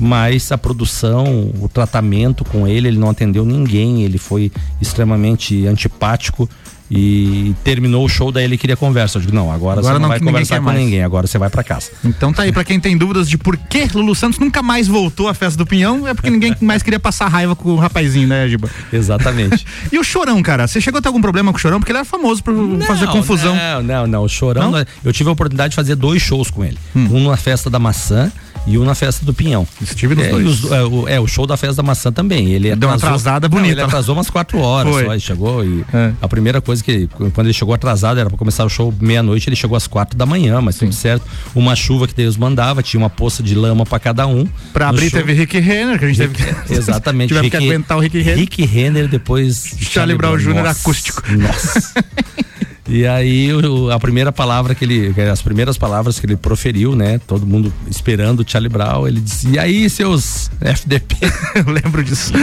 mas 0.01 0.49
a 0.49 0.57
produção, 0.57 1.51
o 1.61 1.67
tratamento 1.67 2.45
com 2.45 2.65
ele, 2.65 2.87
ele 2.87 2.97
não 2.97 3.09
atendeu 3.09 3.43
ninguém, 3.43 4.01
ele 4.03 4.17
foi 4.17 4.49
extremamente 4.81 5.67
antipático 5.67 6.49
e 6.91 7.53
terminou 7.63 8.03
o 8.05 8.09
show, 8.09 8.31
daí 8.31 8.43
ele 8.45 8.57
queria 8.57 8.75
conversa. 8.75 9.17
Eu 9.17 9.21
digo, 9.21 9.33
não, 9.35 9.51
agora, 9.51 9.79
Agora 9.79 9.81
você 9.81 9.93
não, 9.93 9.99
não, 10.01 10.07
vai 10.09 10.19
conversar 10.19 10.57
com 10.57 10.63
mais. 10.65 10.79
ninguém, 10.79 11.03
agora 11.03 11.27
você 11.27 11.37
vai 11.37 11.49
pra 11.49 11.63
casa. 11.63 11.91
Então 12.03 12.33
tá 12.33 12.43
aí, 12.43 12.51
pra 12.51 12.63
quem 12.63 12.79
tem 12.79 12.97
dúvidas 12.97 13.29
de 13.29 13.37
por 13.37 13.55
que 13.57 13.87
Lulu 13.93 14.15
Santos 14.15 14.39
nunca 14.39 14.61
mais 14.63 14.87
voltou 14.87 15.27
à 15.27 15.33
festa 15.33 15.57
do 15.57 15.65
Pinhão, 15.65 16.07
é 16.07 16.13
porque 16.13 16.29
ninguém 16.29 16.55
mais 16.61 16.81
queria 16.81 16.99
passar 16.99 17.27
raiva 17.27 17.55
com 17.55 17.69
o 17.69 17.75
rapazinho, 17.75 18.27
né, 18.27 18.47
Giba? 18.47 18.69
Exatamente. 18.91 19.65
e 19.91 19.99
o 19.99 20.03
Chorão, 20.03 20.41
cara? 20.41 20.67
Você 20.67 20.81
chegou 20.81 20.97
a 20.99 21.01
ter 21.01 21.07
algum 21.07 21.21
problema 21.21 21.51
com 21.51 21.57
o 21.57 21.61
Chorão? 21.61 21.79
Porque 21.79 21.91
ele 21.91 21.99
era 21.99 22.05
famoso 22.05 22.43
por 22.43 22.53
fazer 22.87 23.07
confusão. 23.07 23.55
Não, 23.55 23.83
não, 23.83 24.07
não. 24.07 24.23
O 24.23 24.29
Chorão, 24.29 24.71
Não? 24.71 24.85
eu 25.03 25.13
tive 25.13 25.29
a 25.29 25.33
oportunidade 25.33 25.71
de 25.71 25.75
fazer 25.75 25.95
dois 25.95 26.21
shows 26.21 26.49
com 26.49 26.63
ele. 26.63 26.77
Um 26.95 27.29
na 27.29 27.37
festa 27.37 27.69
da 27.69 27.79
maçã 27.79 28.31
e 28.67 28.77
um 28.77 28.83
na 28.83 28.93
festa 28.93 29.25
do 29.25 29.33
Pinhão. 29.33 29.65
Estive 29.81 30.15
nos 30.15 30.25
é, 30.25 30.29
dois. 30.29 30.63
os- 30.65 30.71
é, 30.71 30.83
o, 30.83 31.07
é, 31.07 31.19
o 31.19 31.25
show 31.27 31.47
da 31.47 31.55
festa 31.55 31.77
da 31.77 31.83
maçã 31.83 32.11
também. 32.11 32.49
Ele 32.49 32.75
Deu 32.75 32.89
uma 32.89 32.95
atrasou- 32.95 33.09
atrasada 33.15 33.47
Não, 33.47 33.55
bonita. 33.57 33.73
ele 33.73 33.81
atrasou 33.81 34.15
umas 34.15 34.29
quatro 34.29 34.59
horas 34.59 34.91
Foi. 34.93 35.05
só, 35.05 35.11
ele 35.13 35.19
chegou 35.21 35.63
e 35.65 35.85
É. 35.93 36.11
a 36.21 36.27
primeira 36.27 36.59
coisa 36.61 36.78
que, 36.81 37.07
quando 37.33 37.47
ele 37.47 37.53
chegou 37.53 37.73
atrasado, 37.73 38.19
era 38.19 38.29
pra 38.29 38.37
começar 38.37 38.65
o 38.65 38.69
show 38.69 38.93
meia-noite, 38.99 39.49
ele 39.49 39.55
chegou 39.55 39.75
às 39.75 39.87
quatro 39.87 40.17
da 40.17 40.25
manhã, 40.25 40.61
mas 40.61 40.77
tudo 40.77 40.93
certo. 40.93 41.25
Uma 41.55 41.75
chuva 41.75 42.07
que 42.07 42.13
Deus 42.13 42.37
mandava, 42.37 42.81
tinha 42.83 42.99
uma 42.99 43.09
poça 43.09 43.41
de 43.43 43.55
lama 43.55 43.85
pra 43.85 43.99
cada 43.99 44.25
um. 44.27 44.45
Pra 44.73 44.85
No 44.87 44.91
abrir 44.97 45.09
show- 45.09 45.19
teve 45.19 45.33
Rick 45.33 45.59
Renner, 45.59 45.97
que 45.99 46.05
a 46.05 46.07
gente 46.07 46.17
teve 46.17 46.33
que. 46.35 46.73
Exatamente. 46.73 47.29
Tivemos 47.33 47.49
que 47.51 47.57
Rick- 47.57 47.69
aguentar 47.69 47.97
o 47.97 48.01
Rick 48.01 48.17
Renner. 48.19 48.37
Rick 48.39 48.65
Renner, 48.65 49.07
depois 49.07 49.75
Charlie 49.79 50.17
Brown 50.17 50.37
Jr. 50.37 50.65
Acústico. 50.67 51.21
Nossa. 51.37 51.93
E 52.89 53.05
aí 53.05 53.53
o- 53.53 53.91
a 53.91 53.99
primeira 53.99 54.31
palavra 54.31 54.73
que 54.73 54.83
ele, 54.83 55.13
as 55.31 55.41
primeiras 55.41 55.77
palavras 55.77 56.19
que 56.19 56.25
ele 56.25 56.35
proferiu, 56.35 56.95
né? 56.95 57.19
Todo 57.27 57.45
mundo 57.45 57.71
esperando 57.89 58.39
o 58.39 58.45
Charlie 58.49 58.69
Brown, 58.69 59.07
ele 59.07 59.19
disse: 59.21 59.47
"E 59.49 59.59
aí, 59.59 59.87
seus 59.89 60.49
FDP?" 60.59 61.15
Eu 61.55 61.71
lembro 61.71 62.03
disso. 62.03 62.33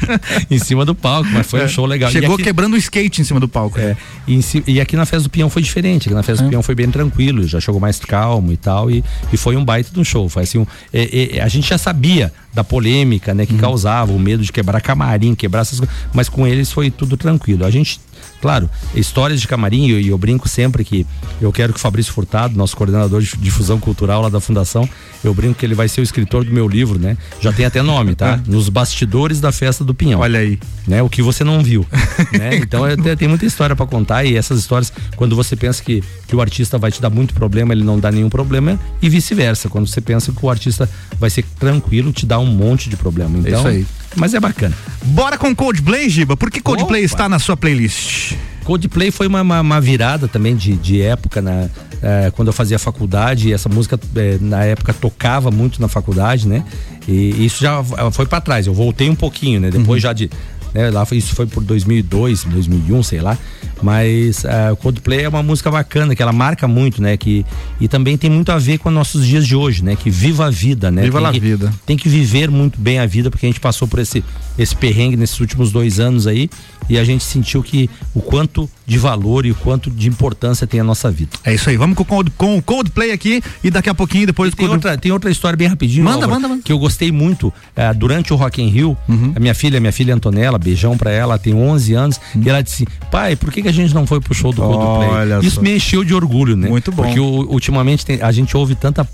em 0.50 0.58
cima 0.58 0.84
do 0.84 0.94
palco, 0.94 1.28
mas 1.32 1.46
foi 1.46 1.60
um 1.60 1.64
É. 1.64 1.68
show 1.68 1.86
legal. 1.86 2.10
Chegou 2.10 2.34
aqui, 2.34 2.44
quebrando 2.44 2.74
o 2.74 2.76
skate 2.76 3.20
em 3.20 3.24
cima 3.24 3.40
do 3.40 3.48
palco. 3.48 3.78
é, 3.80 3.96
e, 4.28 4.40
e 4.66 4.80
aqui 4.80 4.96
na 4.96 5.04
festa 5.06 5.24
do 5.24 5.30
Peão 5.30 5.50
foi 5.50 5.60
diferente. 5.62 6.06
Aqui 6.08 6.14
na 6.14 6.22
festa 6.22 6.44
do 6.44 6.50
Peão 6.50 6.62
foi 6.62 6.74
bem 6.74 6.90
tranquilo, 6.90 7.46
já 7.46 7.60
chegou 7.60 7.80
mais 7.80 7.98
calmo 7.98 8.52
e 8.52 8.56
tal. 8.56 8.90
E, 8.90 9.02
e 9.32 9.36
foi 9.36 9.56
um 9.56 9.64
baita 9.64 9.90
de 9.92 9.98
um 9.98 10.04
show. 10.04 10.28
Foi 10.28 10.44
assim, 10.44 10.58
um- 10.58 10.66
é, 10.92 11.36
é, 11.38 11.42
a 11.42 11.48
gente 11.48 11.68
já 11.68 11.78
sabia 11.78 12.32
da 12.54 12.62
polêmica, 12.64 13.34
né, 13.34 13.44
que 13.44 13.54
causava, 13.58 14.12
o 14.12 14.18
medo 14.18 14.42
de 14.42 14.50
quebrar 14.50 14.80
camarim, 14.80 15.34
quebrar 15.34 15.60
essas 15.60 15.78
coisas. 15.80 15.94
Mas 16.14 16.28
com 16.28 16.46
eles 16.46 16.70
foi 16.72 16.90
tudo 16.90 17.16
tranquilo. 17.16 17.64
A 17.66 17.70
gente, 17.70 18.00
claro, 18.46 18.70
histórias 18.94 19.40
de 19.40 19.48
camarim, 19.48 19.88
e 19.88 19.90
eu, 19.90 20.00
eu 20.00 20.16
brinco 20.16 20.48
sempre 20.48 20.84
que 20.84 21.04
eu 21.40 21.50
quero 21.52 21.72
que 21.72 21.80
o 21.80 21.82
Fabrício 21.82 22.12
Furtado, 22.12 22.56
nosso 22.56 22.76
coordenador 22.76 23.20
de 23.20 23.36
difusão 23.38 23.80
cultural 23.80 24.22
lá 24.22 24.28
da 24.28 24.38
Fundação, 24.38 24.88
eu 25.24 25.34
brinco 25.34 25.54
que 25.54 25.66
ele 25.66 25.74
vai 25.74 25.88
ser 25.88 26.00
o 26.00 26.04
escritor 26.04 26.44
do 26.44 26.52
meu 26.52 26.68
livro, 26.68 26.96
né? 26.96 27.18
Já 27.40 27.52
tem 27.52 27.66
até 27.66 27.82
nome, 27.82 28.14
tá? 28.14 28.40
Nos 28.46 28.68
bastidores 28.68 29.40
da 29.40 29.50
festa 29.50 29.82
do 29.82 29.92
Pinhão. 29.92 30.20
Olha 30.20 30.38
aí. 30.38 30.60
Né? 30.86 31.02
O 31.02 31.08
que 31.08 31.22
você 31.22 31.42
não 31.42 31.60
viu. 31.60 31.84
né? 32.38 32.54
Então 32.54 32.86
é, 32.86 32.94
tem- 33.16 33.26
muita 33.26 33.44
história 33.44 33.74
pra 33.74 33.84
contar 33.84 34.24
e 34.24 34.36
essas 34.36 34.60
histórias, 34.60 34.92
quando 35.16 35.34
você 35.34 35.56
pensa 35.56 35.82
que, 35.82 36.00
que 36.28 36.36
o 36.36 36.40
artista 36.40 36.78
vai 36.78 36.92
te 36.92 37.02
dar 37.02 37.10
muito 37.10 37.34
problema, 37.34 37.74
ele 37.74 37.82
não 37.82 37.98
dá 37.98 38.12
nenhum 38.12 38.30
problema 38.30 38.78
e 39.02 39.08
vice-versa. 39.08 39.68
Quando 39.68 39.88
você 39.88 40.00
pensa 40.00 40.30
que 40.30 40.46
o 40.46 40.48
artista 40.48 40.88
vai 41.18 41.30
ser 41.30 41.44
tranquilo, 41.58 42.12
te 42.12 42.24
dá 42.24 42.38
um 42.38 42.46
monte 42.46 42.88
de 42.88 42.96
problema. 42.96 43.36
Então, 43.36 43.58
isso 43.58 43.68
aí. 43.68 43.86
Mas 44.14 44.34
é 44.34 44.40
bacana. 44.40 44.74
Bora 45.04 45.36
com 45.36 45.54
Coldplay, 45.54 46.08
Giba. 46.08 46.36
Por 46.36 46.50
que 46.50 46.60
Coldplay 46.60 47.02
Opa. 47.02 47.12
está 47.12 47.28
na 47.28 47.38
sua 47.38 47.56
playlist? 47.56 48.34
Coldplay 48.64 49.10
foi 49.10 49.26
uma, 49.26 49.42
uma, 49.42 49.60
uma 49.60 49.80
virada 49.80 50.26
também 50.26 50.56
de, 50.56 50.74
de 50.74 51.00
época 51.00 51.40
na, 51.40 51.68
eh, 52.02 52.32
quando 52.34 52.48
eu 52.48 52.52
fazia 52.52 52.78
faculdade. 52.78 53.52
Essa 53.52 53.68
música 53.68 53.98
eh, 54.16 54.38
na 54.40 54.64
época 54.64 54.92
tocava 54.92 55.50
muito 55.50 55.80
na 55.80 55.88
faculdade, 55.88 56.48
né? 56.48 56.64
E 57.06 57.44
isso 57.44 57.62
já 57.62 57.82
foi 58.10 58.26
pra 58.26 58.40
trás. 58.40 58.66
Eu 58.66 58.74
voltei 58.74 59.08
um 59.08 59.14
pouquinho, 59.14 59.60
né? 59.60 59.70
Depois 59.70 60.02
já 60.02 60.12
de 60.12 60.28
né, 60.76 60.90
lá 60.90 61.04
foi, 61.04 61.18
isso 61.18 61.34
foi 61.34 61.46
por 61.46 61.62
2002, 61.64 62.44
2001, 62.44 63.02
sei 63.02 63.20
lá. 63.20 63.36
Mas 63.82 64.42
o 64.72 64.76
Coldplay 64.76 65.24
é 65.24 65.28
uma 65.28 65.42
música 65.42 65.70
bacana 65.70 66.14
que 66.16 66.22
ela 66.22 66.32
marca 66.32 66.66
muito, 66.66 67.02
né? 67.02 67.16
Que 67.16 67.44
e 67.78 67.86
também 67.86 68.16
tem 68.16 68.30
muito 68.30 68.50
a 68.50 68.58
ver 68.58 68.78
com 68.78 68.90
nossos 68.90 69.26
dias 69.26 69.46
de 69.46 69.54
hoje, 69.54 69.84
né? 69.84 69.94
Que 69.96 70.08
viva 70.08 70.46
a 70.46 70.50
vida, 70.50 70.90
né? 70.90 71.02
Viva 71.02 71.20
Tem 71.20 71.32
que- 71.32 71.40
vida. 71.40 71.74
tem 71.84 71.96
que 71.96 72.08
viver 72.08 72.50
muito 72.50 72.80
bem 72.80 72.98
a 72.98 73.06
vida, 73.06 73.30
porque 73.30 73.44
a 73.44 73.48
gente 73.50 73.60
passou 73.60 73.86
por 73.86 73.98
esse, 73.98 74.24
esse 74.58 74.74
perrengue 74.74 75.16
nesses 75.16 75.38
últimos 75.40 75.70
dois 75.72 76.00
anos 76.00 76.26
aí 76.26 76.48
e 76.88 76.98
a 76.98 77.04
gente 77.04 77.22
sentiu 77.24 77.62
que 77.62 77.90
o 78.14 78.20
quanto 78.22 78.70
de 78.86 78.96
valor 78.96 79.44
e 79.44 79.50
o 79.50 79.54
quanto 79.56 79.90
de 79.90 80.08
importância 80.08 80.66
tem 80.66 80.80
a 80.80 80.84
nossa 80.84 81.10
vida. 81.10 81.30
É 81.44 81.52
isso 81.54 81.68
aí, 81.68 81.76
vamos 81.76 81.96
com, 81.96 82.02
o 82.02 82.06
Cold- 82.06 82.32
com 82.38 82.56
o 82.56 82.62
Coldplay 82.62 83.10
aqui 83.12 83.42
e 83.62 83.70
daqui 83.70 83.90
a 83.90 83.94
pouquinho 83.94 84.26
depois 84.26 84.54
Tem 84.54 84.68
outra, 84.68 84.96
tem 84.96 85.12
outra 85.12 85.30
história 85.30 85.56
bem 85.56 85.68
rapidinho. 85.68 86.04
Manda, 86.04 86.16
Álvaro, 86.24 86.32
manda, 86.32 86.48
manda. 86.48 86.62
Que 86.62 86.72
eu 86.72 86.78
gostei 86.78 87.10
muito 87.12 87.52
eh, 87.74 87.92
durante 87.92 88.32
o 88.32 88.36
Rock 88.36 88.62
in 88.62 88.68
Rio. 88.68 88.96
Uhum. 89.08 89.32
A 89.36 89.40
minha 89.40 89.54
filha, 89.54 89.78
minha 89.80 89.92
filha 89.92 90.14
Antonella, 90.14 90.58
beijão 90.66 90.96
pra 90.98 91.10
ela, 91.10 91.38
tem 91.38 91.54
11 91.54 91.94
anos, 91.94 92.20
hum. 92.34 92.42
e 92.44 92.48
ela 92.48 92.62
disse: 92.62 92.86
pai, 93.10 93.36
por 93.36 93.52
que, 93.52 93.62
que 93.62 93.68
a 93.68 93.72
gente 93.72 93.94
não 93.94 94.06
foi 94.06 94.20
pro 94.20 94.34
show 94.34 94.52
do 94.52 94.62
Coldplay? 94.62 95.08
Olha 95.08 95.38
Isso 95.40 95.56
só. 95.56 95.62
me 95.62 95.76
encheu 95.76 96.02
de 96.02 96.14
orgulho, 96.14 96.56
né? 96.56 96.68
Muito 96.68 96.90
bom. 96.90 97.04
Porque 97.04 97.20
ultimamente 97.20 98.04
a 98.20 98.32
gente 98.32 98.56
ouve 98.56 98.74
tanta 98.74 99.08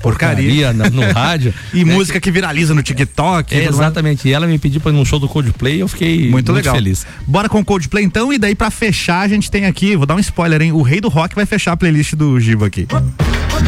porcaria, 0.00 0.72
no, 0.72 0.90
no, 0.90 1.12
rádio. 1.12 1.54
e 1.72 1.84
né? 1.84 1.94
música 1.94 2.20
que 2.20 2.30
viraliza 2.30 2.74
no 2.74 2.82
TikTok. 2.82 3.54
É, 3.54 3.66
exatamente. 3.66 4.28
E 4.28 4.32
ela 4.32 4.46
me 4.46 4.58
pediu 4.58 4.80
para 4.80 4.90
ir 4.90 4.94
num 4.94 5.04
show 5.04 5.18
do 5.18 5.28
Coldplay 5.28 5.76
e 5.76 5.80
eu 5.80 5.88
fiquei 5.88 6.18
muito, 6.18 6.32
muito, 6.32 6.52
legal. 6.52 6.74
feliz. 6.74 7.06
Bora 7.26 7.48
com 7.48 7.60
o 7.60 7.64
Coldplay 7.64 8.04
então, 8.04 8.32
e 8.32 8.38
daí 8.38 8.54
para 8.54 8.70
fechar 8.70 9.20
a 9.20 9.28
gente 9.28 9.50
tem 9.50 9.66
aqui, 9.66 9.96
vou 9.96 10.06
dar 10.06 10.14
um 10.14 10.20
spoiler, 10.20 10.60
hein? 10.60 10.72
O 10.72 10.82
Rei 10.82 11.00
do 11.00 11.08
Rock 11.08 11.34
vai 11.34 11.46
fechar 11.46 11.72
a 11.72 11.76
playlist 11.76 12.14
do 12.14 12.38
Giva 12.40 12.66
aqui. 12.66 12.86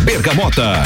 Bergamota. 0.05 0.83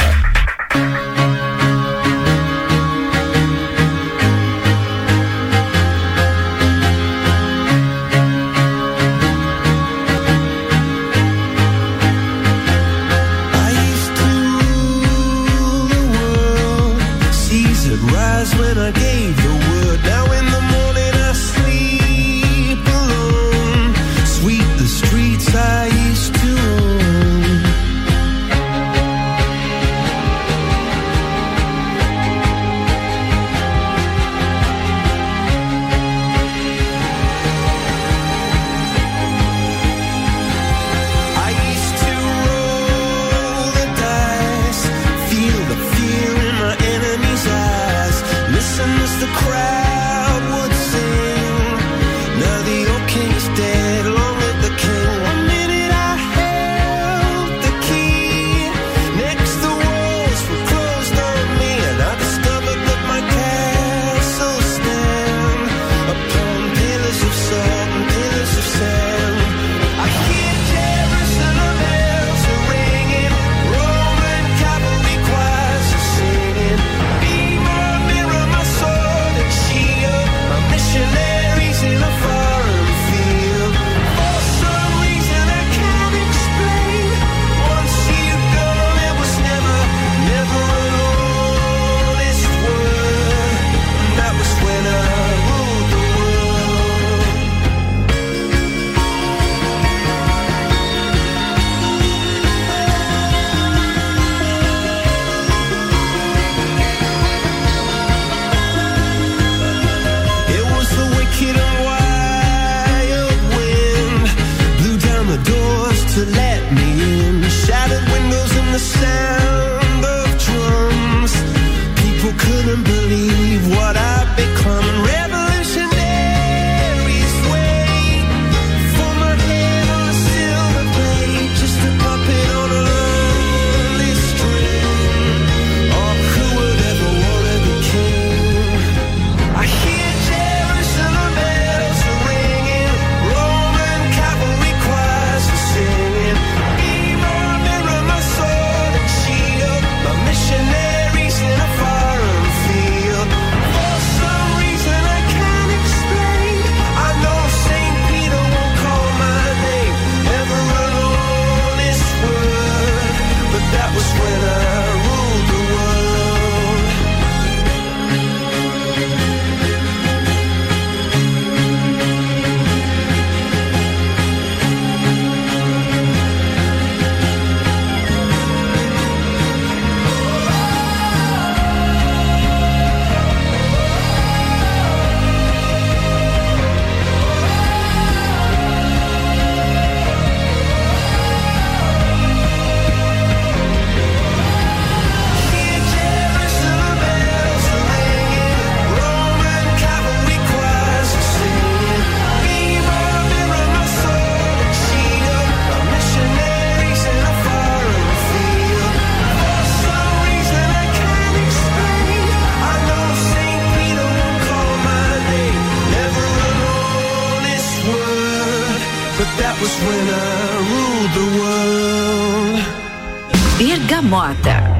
Mota. 224.11 224.70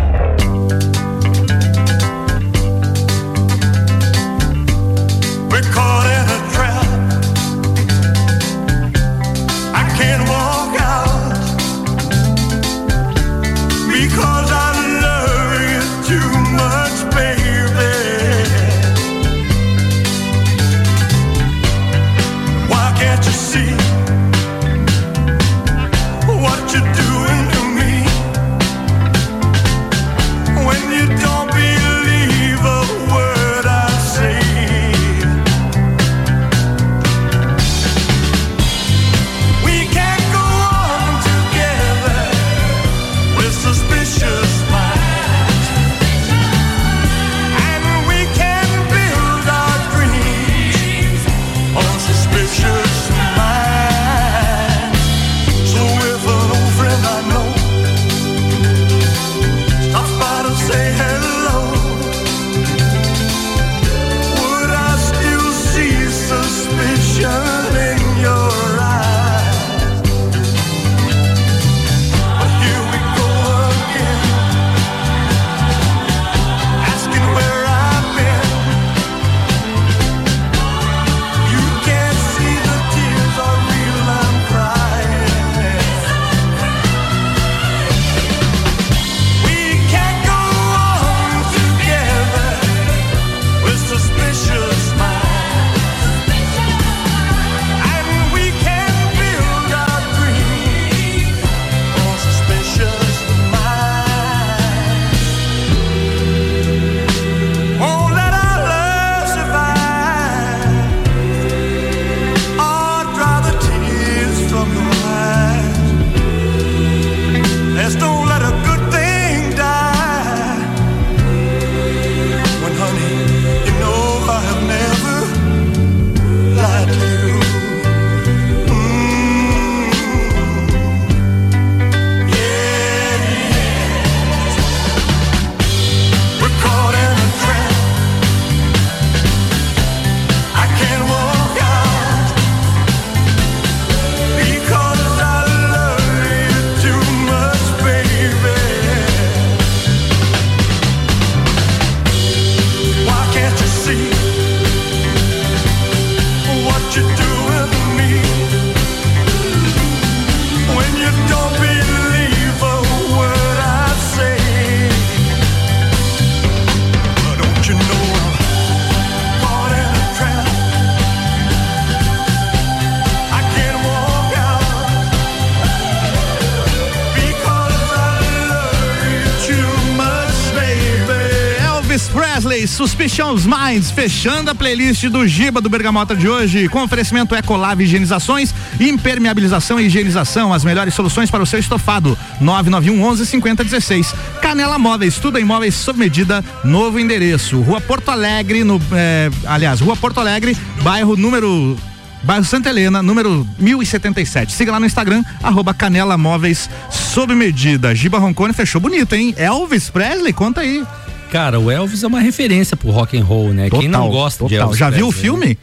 Suspicious 183.02 183.48
Minds, 183.48 183.90
fechando 183.90 184.52
a 184.52 184.56
playlist 184.56 185.06
do 185.06 185.28
Giba 185.28 185.60
do 185.60 185.68
Bergamota 185.68 186.16
de 186.16 186.30
hoje, 186.30 186.70
com 186.70 186.84
oferecimento 186.84 187.34
Ecolave 187.34 187.84
Higienizações, 187.84 188.54
impermeabilização 188.80 189.80
e 189.80 189.86
higienização, 189.86 190.54
as 190.54 190.64
melhores 190.64 190.94
soluções 190.94 191.32
para 191.32 191.42
o 191.42 191.46
seu 191.48 191.58
estofado. 191.58 192.16
991 192.40 193.04
11 193.04 193.26
50 193.26 193.64
16. 193.64 194.14
Canela 194.40 194.78
Móveis, 194.78 195.18
tudo 195.18 195.40
em 195.40 195.44
móveis 195.44 195.74
sob 195.74 195.98
medida, 195.98 196.46
novo 196.64 197.00
endereço. 197.00 197.60
Rua 197.62 197.82
Porto 197.82 198.10
Alegre, 198.10 198.64
no, 198.64 198.80
eh, 198.92 199.32
aliás, 199.48 199.80
Rua 199.80 199.96
Porto 199.96 200.20
Alegre, 200.20 200.56
bairro 200.84 201.18
número 201.18 201.76
Bairro 202.22 202.46
Santa 202.46 202.70
Helena, 202.70 203.02
número 203.02 203.48
1077. 203.58 204.54
Siga 204.54 204.74
lá 204.74 204.80
no 204.80 204.86
Instagram, 204.86 205.24
arroba 205.42 205.74
Canela 205.74 206.20
Móveis 206.20 206.70
sob 206.92 207.34
medida. 207.34 207.96
Giba 207.96 208.20
Roncone 208.20 208.54
fechou 208.54 208.80
bonito, 208.80 209.16
hein? 209.16 209.34
Elvis 209.38 209.90
Presley, 209.90 210.34
conta 210.34 210.62
aí. 210.62 210.86
Cara, 211.32 211.60
o 211.60 211.72
Elvis 211.72 212.04
é 212.04 212.08
uma 212.08 212.20
referência 212.20 212.76
pro 212.78 212.92
rock 212.92 213.18
and 213.18 213.24
roll, 213.24 213.54
né? 213.54 213.70
Quem 213.70 213.88
não 213.88 214.02
Total, 214.02 214.12
gosta 214.12 214.44
de 214.44 214.50
total. 214.50 214.66
Elvis 214.66 214.78
Já 214.80 214.90
viu 214.90 215.08
o 215.08 215.10
Presley, 215.10 215.22
filme? 215.32 215.46
né? 215.48 215.58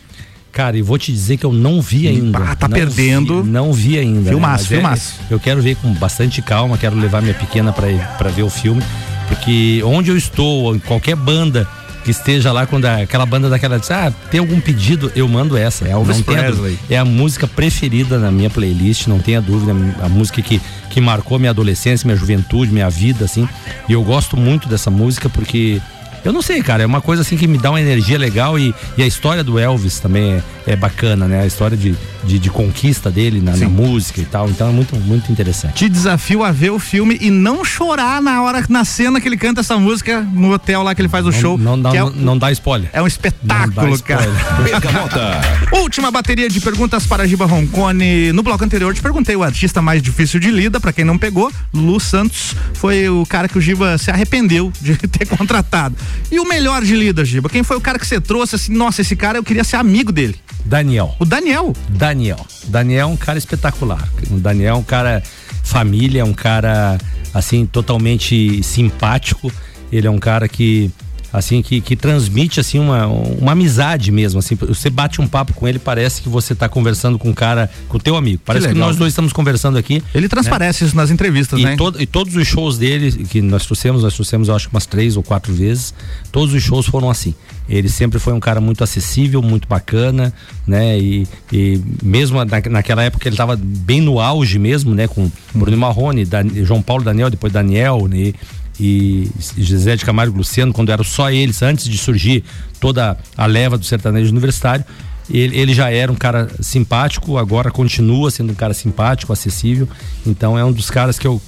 Cara, 0.50 0.76
e 0.78 0.82
vou 0.82 0.96
te 0.98 1.12
dizer 1.12 1.36
que 1.36 1.44
eu 1.44 1.52
não 1.52 1.80
vi 1.82 2.08
ainda. 2.08 2.38
Ah, 2.38 2.56
tá 2.56 2.66
Não 2.66 2.74
perdendo. 2.76 3.42
vi- 3.44 3.50
não 3.50 3.72
vi 3.72 3.98
ainda. 3.98 4.30
Filmaço, 4.30 4.64
né? 4.64 4.70
Mas 4.70 4.72
é- 4.72 4.74
filmaço. 4.80 5.14
eu 5.30 5.38
quero 5.38 5.60
ver 5.62 5.76
com 5.76 5.92
bastante 5.92 6.40
calma, 6.42 6.78
quero 6.78 6.96
levar 6.96 7.20
minha 7.20 7.34
pequena 7.34 7.70
pra 7.72 8.30
ver 8.30 8.42
o 8.42 8.50
filme, 8.50 8.82
porque 9.28 9.82
onde 9.84 10.10
eu 10.10 10.16
estou, 10.16 10.64
ou 10.64 10.74
em 10.74 10.78
qualquer 10.78 11.14
banda 11.14 11.68
que 12.08 12.12
esteja 12.12 12.50
lá, 12.52 12.66
quando 12.66 12.86
a- 12.86 13.02
aquela 13.02 13.26
banda 13.26 13.50
daquela 13.50 13.78
diz, 13.78 13.90
ah, 13.90 14.10
tem 14.30 14.40
algum 14.40 14.58
pedido, 14.62 15.12
eu 15.14 15.28
mando 15.28 15.58
essa. 15.58 15.86
Elvis 15.86 16.16
não 16.16 16.24
tenha 16.24 16.38
Presley. 16.44 16.78
É 16.88 16.96
a 16.96 17.04
música 17.04 17.46
preferida 17.46 18.18
na 18.18 18.30
minha 18.30 18.48
playlist, 18.48 19.06
não 19.08 19.18
tenha 19.18 19.42
dúvida. 19.42 19.72
A 20.02 20.08
música 20.08 20.40
que, 20.40 20.58
que 20.88 21.02
marcou 21.02 21.38
minha 21.38 21.50
adolescência, 21.50 22.06
minha 22.06 22.16
juventude, 22.16 22.72
minha 22.72 22.88
vida, 22.88 23.26
assim. 23.26 23.46
E 23.86 23.92
eu 23.92 24.02
gosto 24.02 24.38
muito 24.38 24.68
dessa 24.70 24.90
música 24.90 25.28
porque. 25.28 25.82
Eu 26.24 26.32
não 26.32 26.42
sei, 26.42 26.62
cara, 26.62 26.82
é 26.82 26.86
uma 26.86 27.00
coisa 27.00 27.22
assim 27.22 27.36
que 27.36 27.46
me 27.46 27.58
dá 27.58 27.70
uma 27.70 27.80
energia 27.80 28.18
legal 28.18 28.58
e, 28.58 28.74
e 28.96 29.02
a 29.02 29.06
história 29.06 29.42
do 29.44 29.58
Elvis 29.58 29.98
também 29.98 30.32
é, 30.32 30.42
é 30.66 30.76
bacana, 30.76 31.26
né? 31.26 31.42
A 31.42 31.46
história 31.46 31.76
de, 31.76 31.94
de, 32.24 32.38
de 32.38 32.50
conquista 32.50 33.10
dele 33.10 33.40
na, 33.40 33.56
na 33.56 33.68
música 33.68 34.20
e 34.20 34.24
tal. 34.24 34.48
Então 34.48 34.68
é 34.68 34.72
muito, 34.72 34.96
muito 34.96 35.30
interessante. 35.30 35.74
Te 35.74 35.88
desafio 35.88 36.42
a 36.42 36.52
ver 36.52 36.70
o 36.70 36.78
filme 36.78 37.18
e 37.20 37.30
não 37.30 37.64
chorar 37.64 38.20
na 38.20 38.42
hora, 38.42 38.64
na 38.68 38.84
cena 38.84 39.20
que 39.20 39.28
ele 39.28 39.36
canta 39.36 39.60
essa 39.60 39.78
música 39.78 40.20
no 40.20 40.52
hotel 40.52 40.82
lá 40.82 40.94
que 40.94 41.00
ele 41.00 41.08
faz 41.08 41.26
o 41.26 41.32
show. 41.32 41.56
Não, 41.56 41.80
dá, 41.80 41.90
é, 41.90 42.00
não, 42.00 42.10
não 42.10 42.38
dá 42.38 42.50
spoiler. 42.52 42.90
é 42.92 43.00
um 43.00 43.06
espetáculo, 43.06 44.00
cara. 44.02 44.30
Bergamota. 44.62 45.40
Última 45.72 46.10
bateria 46.10 46.48
de 46.48 46.60
perguntas 46.60 47.06
para 47.06 47.26
Giba 47.26 47.46
Roncone. 47.46 48.32
No 48.32 48.42
bloco 48.42 48.64
anterior 48.64 48.94
te 48.94 49.00
perguntei 49.00 49.36
o 49.36 49.42
artista 49.42 49.80
mais 49.80 50.02
difícil 50.02 50.40
de 50.40 50.50
lida, 50.50 50.80
pra 50.80 50.92
quem 50.92 51.04
não 51.04 51.16
pegou, 51.18 51.52
Lu 51.72 52.00
Santos 52.00 52.54
foi 52.74 53.08
o 53.08 53.24
cara 53.26 53.48
que 53.48 53.58
o 53.58 53.60
Giba 53.60 53.98
se 53.98 54.10
arrependeu 54.10 54.72
de 54.80 54.96
ter 55.08 55.26
contratado. 55.26 55.96
E 56.30 56.38
o 56.38 56.46
melhor 56.46 56.82
de 56.82 56.94
lida, 56.94 57.24
Giba? 57.24 57.48
Quem 57.48 57.62
foi 57.62 57.76
o 57.76 57.80
cara 57.80 57.98
que 57.98 58.06
você 58.06 58.20
trouxe 58.20 58.56
assim, 58.56 58.72
nossa, 58.72 59.00
esse 59.00 59.16
cara 59.16 59.38
eu 59.38 59.44
queria 59.44 59.64
ser 59.64 59.76
amigo 59.76 60.12
dele? 60.12 60.36
Daniel. 60.64 61.14
O 61.18 61.24
Daniel. 61.24 61.72
Daniel. 61.88 62.46
Daniel 62.64 63.08
é 63.08 63.10
um 63.10 63.16
cara 63.16 63.38
espetacular. 63.38 64.08
O 64.30 64.38
Daniel 64.38 64.74
é 64.74 64.78
um 64.78 64.82
cara 64.82 65.22
família, 65.62 66.20
é 66.20 66.24
um 66.24 66.34
cara 66.34 66.98
assim 67.32 67.64
totalmente 67.66 68.62
simpático. 68.62 69.50
Ele 69.90 70.06
é 70.06 70.10
um 70.10 70.18
cara 70.18 70.48
que 70.48 70.90
assim 71.32 71.60
que, 71.62 71.80
que 71.80 71.94
transmite 71.94 72.58
assim 72.60 72.78
uma, 72.78 73.06
uma 73.06 73.52
amizade 73.52 74.10
mesmo 74.10 74.38
assim 74.38 74.54
você 74.54 74.88
bate 74.88 75.20
um 75.20 75.28
papo 75.28 75.52
com 75.52 75.68
ele 75.68 75.78
parece 75.78 76.22
que 76.22 76.28
você 76.28 76.52
está 76.54 76.68
conversando 76.68 77.18
com 77.18 77.28
um 77.30 77.34
cara 77.34 77.70
com 77.88 77.96
o 77.98 78.00
teu 78.00 78.16
amigo 78.16 78.40
parece 78.44 78.66
que, 78.66 78.72
legal. 78.72 78.88
nós 78.88 78.96
dois 78.96 79.12
estamos 79.12 79.32
conversando 79.32 79.76
aqui 79.76 80.02
Ele 80.14 80.28
transparece 80.28 80.84
isso 80.84 80.96
nas 80.96 81.10
entrevistas, 81.10 81.60
e, 81.60 81.64
né? 81.64 81.76
todo- 81.76 82.00
e 82.00 82.06
todos 82.06 82.34
os 82.34 82.46
shows 82.46 82.78
dele 82.78 83.12
que 83.24 83.40
nós 83.42 83.64
trouxemos, 83.66 84.02
nós 84.02 84.14
trouxemos 84.14 84.48
eu 84.48 84.56
acho 84.56 84.68
que 84.68 84.74
umas 84.74 84.86
três 84.86 85.16
ou 85.16 85.22
quatro 85.22 85.52
vezes, 85.52 85.92
todos 86.32 86.54
os 86.54 86.62
shows 86.62 86.86
foram 86.86 87.10
assim. 87.10 87.34
Ele 87.68 87.88
sempre 87.90 88.18
foi 88.18 88.32
um 88.32 88.40
cara 88.40 88.60
muito 88.62 88.82
acessível, 88.82 89.42
muito 89.42 89.68
bacana, 89.68 90.32
né? 90.66 90.98
E, 90.98 91.26
e 91.52 91.78
mesmo 92.02 92.42
na, 92.42 92.60
naquela 92.70 93.02
época 93.02 93.28
ele 93.28 93.34
estava 93.34 93.56
bem 93.62 94.00
no 94.00 94.18
auge 94.20 94.58
mesmo, 94.58 94.94
né? 94.94 95.06
Com 95.06 95.30
Bruno 95.54 95.76
Marrone, 95.76 96.24
Dan- 96.24 96.64
João 96.64 96.80
Paulo 96.80 97.04
Daniel, 97.04 97.28
depois 97.28 97.52
Daniel, 97.52 98.08
né? 98.08 98.32
E 98.80 99.28
José 99.56 99.96
de 99.96 100.04
Camargo 100.04 100.34
e 100.34 100.38
Luciano, 100.38 100.72
quando 100.72 100.90
eram 100.90 101.02
só 101.04 101.30
eles, 101.30 101.62
antes 101.62 101.84
de 101.86 101.98
surgir 101.98 102.44
toda 102.80 103.16
a 103.36 103.46
leva 103.46 103.76
do 103.76 103.84
sertanejo 103.84 104.30
universitário, 104.30 104.84
ele, 105.28 105.58
ele 105.58 105.74
já 105.74 105.90
era 105.90 106.10
um 106.10 106.14
cara 106.14 106.48
simpático, 106.60 107.36
agora 107.38 107.70
continua 107.70 108.30
sendo 108.30 108.52
um 108.52 108.54
cara 108.54 108.72
simpático, 108.72 109.32
acessível. 109.32 109.88
Então 110.26 110.58
é 110.58 110.64
um 110.64 110.72
dos 110.72 110.90
caras 110.90 111.18
que 111.18 111.26
eu. 111.26 111.40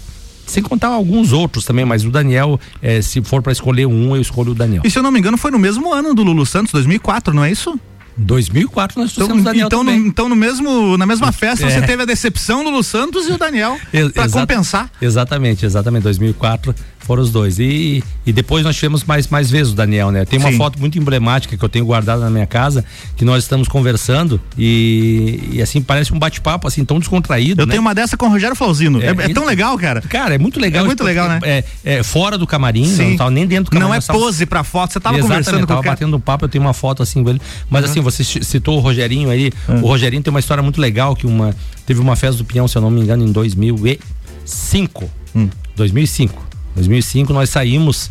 Sem 0.46 0.62
contar 0.64 0.88
alguns 0.88 1.32
outros 1.32 1.64
também, 1.64 1.84
mas 1.84 2.04
o 2.04 2.10
Daniel, 2.10 2.58
eh, 2.82 3.00
se 3.00 3.22
for 3.22 3.40
pra 3.40 3.52
escolher 3.52 3.86
um, 3.86 4.16
eu 4.16 4.20
escolho 4.20 4.50
o 4.50 4.54
Daniel. 4.54 4.82
E 4.84 4.90
se 4.90 4.98
eu 4.98 5.02
não 5.02 5.12
me 5.12 5.20
engano, 5.20 5.38
foi 5.38 5.52
no 5.52 5.58
mesmo 5.60 5.92
ano 5.94 6.12
do 6.12 6.24
Lulu 6.24 6.44
Santos, 6.44 6.72
2004, 6.72 7.32
não 7.32 7.44
é 7.44 7.52
isso? 7.52 7.78
2004 8.16 9.00
nós 9.00 9.12
Então, 9.12 9.26
trouxemos 9.26 9.42
o 9.42 9.44
Daniel 9.44 9.66
então, 9.68 9.84
no, 9.84 9.90
também. 9.92 10.06
então 10.08 10.28
no 10.28 10.36
mesmo, 10.36 10.98
na 10.98 11.06
mesma 11.06 11.32
festa 11.32 11.66
É. 11.66 11.70
você 11.70 11.82
teve 11.86 12.02
a 12.02 12.04
decepção 12.04 12.62
do 12.64 12.70
Lulu 12.70 12.82
Santos 12.82 13.28
e 13.28 13.32
o 13.32 13.38
Daniel 13.38 13.78
exa- 13.92 14.28
compensar. 14.40 14.90
Exatamente, 15.00 15.64
exatamente. 15.64 16.02
2004 16.02 16.74
foram 17.00 17.22
os 17.22 17.30
dois. 17.30 17.58
E, 17.58 18.02
e 18.26 18.32
depois 18.32 18.62
nós 18.64 18.76
tivemos 18.76 19.02
mais, 19.04 19.26
mais 19.28 19.50
vezes 19.50 19.72
o 19.72 19.76
Daniel, 19.76 20.10
né? 20.10 20.24
Tem 20.24 20.38
uma 20.38 20.50
Sim. 20.52 20.56
foto 20.58 20.78
muito 20.78 20.98
emblemática 20.98 21.56
que 21.56 21.64
eu 21.64 21.68
tenho 21.68 21.84
guardada 21.84 22.22
na 22.22 22.30
minha 22.30 22.46
casa, 22.46 22.84
que 23.16 23.24
nós 23.24 23.42
estamos 23.42 23.66
conversando 23.68 24.40
e, 24.56 25.48
e 25.52 25.62
assim, 25.62 25.80
parece 25.82 26.12
um 26.12 26.18
bate-papo, 26.18 26.68
assim, 26.68 26.84
tão 26.84 26.98
descontraído. 26.98 27.62
Eu 27.62 27.66
né? 27.66 27.70
tenho 27.72 27.80
uma 27.82 27.94
dessa 27.94 28.16
com 28.16 28.26
o 28.26 28.28
Rogério 28.28 28.54
Flauzino. 28.54 29.02
É, 29.02 29.06
é 29.06 29.10
ele- 29.24 29.34
tão 29.34 29.44
legal, 29.44 29.76
cara. 29.78 30.00
Cara, 30.02 30.34
é 30.34 30.38
muito 30.38 30.60
legal. 30.60 30.82
É 30.82 30.86
muito 30.86 31.00
isso, 31.00 31.06
legal, 31.06 31.28
né? 31.28 31.40
É, 31.42 31.64
é 31.84 32.02
fora 32.02 32.36
do 32.38 32.46
camarim, 32.46 32.84
Sim. 32.86 33.10
não 33.10 33.16
tava 33.16 33.30
nem 33.30 33.46
dentro 33.46 33.64
do 33.64 33.70
camarim. 33.70 33.88
Não 33.88 33.94
é 33.94 34.00
tava- 34.00 34.18
pose 34.18 34.46
pra 34.46 34.62
foto, 34.62 34.92
você 34.92 35.00
tava 35.00 35.16
Exatamente, 35.18 35.44
conversando 35.44 35.60
com 35.62 35.66
tava 35.66 35.80
o 35.80 35.82
cara. 35.82 35.96
batendo 35.96 36.16
um 36.16 36.20
papo, 36.20 36.44
eu 36.44 36.48
tenho 36.48 36.62
uma 36.62 36.74
foto 36.74 37.02
assim 37.02 37.24
com 37.24 37.30
ele. 37.30 37.40
Mas 37.68 37.84
assim, 37.84 38.00
você 38.00 38.22
ci- 38.22 38.44
citou 38.44 38.76
o 38.76 38.80
Rogerinho 38.80 39.30
aí. 39.30 39.50
O 39.82 39.86
Rogerinho 39.88 40.22
tem 40.22 40.30
uma 40.30 40.40
história 40.40 40.62
muito 40.62 40.80
legal 40.80 41.16
que 41.16 41.26
uma 41.26 41.54
teve 41.86 42.00
uma 42.00 42.14
festa 42.14 42.36
do 42.36 42.44
Pinhão, 42.44 42.68
se 42.68 42.76
eu 42.78 42.82
não 42.82 42.90
me 42.90 43.00
engano, 43.00 43.24
em 43.26 43.32
2005. 43.32 45.10
Hum. 45.34 45.48
2005. 45.76 46.49
2005 46.74 47.32
nós 47.32 47.50
saímos 47.50 48.10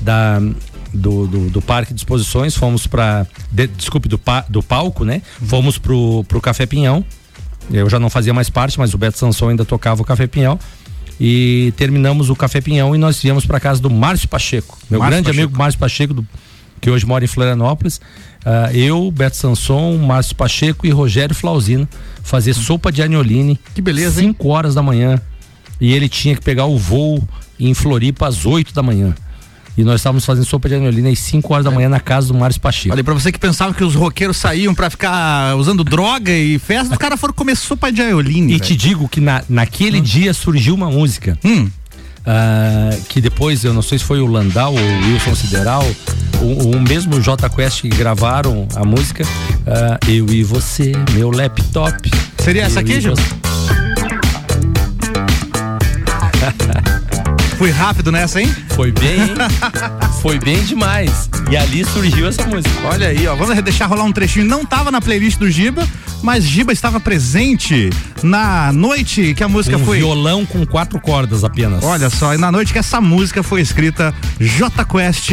da 0.00 0.40
do, 0.92 1.26
do, 1.26 1.50
do 1.50 1.60
parque 1.62 1.92
de 1.92 1.98
exposições, 2.00 2.54
fomos 2.54 2.86
para 2.86 3.26
desculpe 3.76 4.08
do, 4.08 4.16
pa- 4.16 4.44
do 4.48 4.62
palco, 4.62 5.04
né? 5.04 5.22
Fomos 5.44 5.76
pro, 5.76 6.24
pro 6.28 6.40
Café 6.40 6.66
Pinhão. 6.66 7.04
Eu 7.72 7.90
já 7.90 7.98
não 7.98 8.08
fazia 8.08 8.32
mais 8.32 8.48
parte, 8.48 8.78
mas 8.78 8.94
o 8.94 8.98
Beto 8.98 9.18
Sanson 9.18 9.48
ainda 9.48 9.64
tocava 9.64 10.02
o 10.02 10.04
Café 10.04 10.26
Pinhão. 10.28 10.56
E 11.18 11.72
terminamos 11.76 12.30
o 12.30 12.36
Café 12.36 12.60
Pinhão 12.60 12.94
e 12.94 12.98
nós 12.98 13.20
viemos 13.20 13.44
para 13.46 13.58
casa 13.58 13.80
do 13.80 13.90
Márcio 13.90 14.28
Pacheco, 14.28 14.78
meu 14.88 15.00
Márcio 15.00 15.10
grande 15.12 15.26
Pacheco. 15.28 15.42
amigo 15.46 15.58
Márcio 15.58 15.80
Pacheco, 15.80 16.14
do- 16.14 16.26
que 16.80 16.88
hoje 16.90 17.04
mora 17.06 17.24
em 17.24 17.28
Florianópolis. 17.28 18.00
Ah, 18.44 18.70
eu, 18.72 19.10
Beto 19.10 19.36
Sanson, 19.36 19.96
Márcio 19.96 20.36
Pacheco 20.36 20.86
e 20.86 20.90
Rogério 20.90 21.34
Flauzino 21.34 21.88
fazer 22.22 22.52
sopa 22.54 22.92
de 22.92 23.02
anioline. 23.02 23.58
Que 23.74 23.80
beleza, 23.80 24.20
hein? 24.22 24.28
5 24.28 24.48
horas 24.48 24.74
da 24.76 24.82
manhã. 24.82 25.20
E 25.80 25.92
ele 25.92 26.08
tinha 26.08 26.36
que 26.36 26.42
pegar 26.42 26.66
o 26.66 26.78
voo 26.78 27.26
em 27.58 27.74
Floripa 27.74 28.28
às 28.28 28.44
8 28.46 28.72
da 28.74 28.82
manhã. 28.82 29.14
E 29.76 29.82
nós 29.82 29.96
estávamos 29.96 30.24
fazendo 30.24 30.44
sopa 30.44 30.68
de 30.68 30.76
anilina 30.76 31.10
às 31.10 31.18
5 31.18 31.52
horas 31.52 31.64
da 31.64 31.70
manhã 31.70 31.88
na 31.88 31.98
casa 31.98 32.28
do 32.28 32.34
Márcio 32.34 32.60
Pacheco. 32.60 32.94
Olha, 32.94 33.02
pra 33.02 33.12
você 33.12 33.32
que 33.32 33.40
pensava 33.40 33.74
que 33.74 33.82
os 33.82 33.96
roqueiros 33.96 34.36
saíam 34.36 34.72
pra 34.72 34.88
ficar 34.88 35.56
usando 35.56 35.82
droga 35.82 36.30
e 36.30 36.60
festa, 36.60 36.92
os 36.92 36.98
caras 36.98 37.18
foram 37.18 37.34
comer 37.34 37.56
sopa 37.56 37.90
de 37.90 38.00
aioline. 38.00 38.54
E 38.54 38.60
te 38.60 38.76
digo 38.76 39.08
que 39.08 39.20
na, 39.20 39.42
naquele 39.48 40.00
dia 40.00 40.32
surgiu 40.32 40.76
uma 40.76 40.88
música. 40.88 41.36
Hum. 41.44 41.68
ah, 42.24 42.96
que 43.08 43.20
depois, 43.20 43.64
eu 43.64 43.74
não 43.74 43.82
sei 43.82 43.98
se 43.98 44.04
foi 44.04 44.20
o 44.20 44.26
Landau 44.26 44.74
ou 44.74 44.80
o 44.80 45.12
Wilson 45.12 45.34
Sideral, 45.34 45.84
o, 46.40 46.76
o 46.76 46.80
mesmo 46.80 47.20
J 47.20 47.50
Quest 47.50 47.80
que 47.80 47.88
gravaram 47.88 48.68
a 48.76 48.84
música. 48.84 49.24
ah, 49.66 49.98
eu 50.06 50.30
e 50.30 50.44
você, 50.44 50.92
meu 51.14 51.32
laptop. 51.32 52.08
Seria 52.38 52.62
essa 52.62 52.78
aqui, 52.78 53.00
Gil? 53.00 53.14
Fui 57.58 57.70
rápido 57.70 58.10
nessa, 58.10 58.40
hein? 58.40 58.54
Foi 58.70 58.90
bem, 58.90 59.20
hein? 59.20 59.34
Foi 60.20 60.38
bem 60.38 60.62
demais. 60.64 61.30
E 61.50 61.56
ali 61.56 61.84
surgiu 61.84 62.26
essa 62.26 62.44
música. 62.46 62.70
Olha 62.84 63.08
aí, 63.08 63.26
ó. 63.26 63.34
Vamos 63.36 63.60
deixar 63.62 63.86
rolar 63.86 64.04
um 64.04 64.12
trechinho. 64.12 64.44
Não 64.44 64.64
tava 64.64 64.90
na 64.90 65.00
playlist 65.00 65.38
do 65.38 65.50
Giba, 65.50 65.86
mas 66.22 66.44
Giba 66.44 66.72
estava 66.72 66.98
presente 66.98 67.90
na 68.22 68.72
noite 68.72 69.34
que 69.34 69.44
a 69.44 69.48
música 69.48 69.76
um 69.76 69.84
foi. 69.84 69.98
violão 69.98 70.44
com 70.44 70.66
quatro 70.66 70.98
cordas 71.00 71.44
apenas. 71.44 71.84
Olha 71.84 72.10
só, 72.10 72.34
e 72.34 72.38
na 72.38 72.50
noite 72.50 72.72
que 72.72 72.78
essa 72.78 73.00
música 73.00 73.42
foi 73.42 73.60
escrita, 73.60 74.12
J 74.40 74.84
Quest 74.84 75.30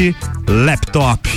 Laptop. 0.48 1.30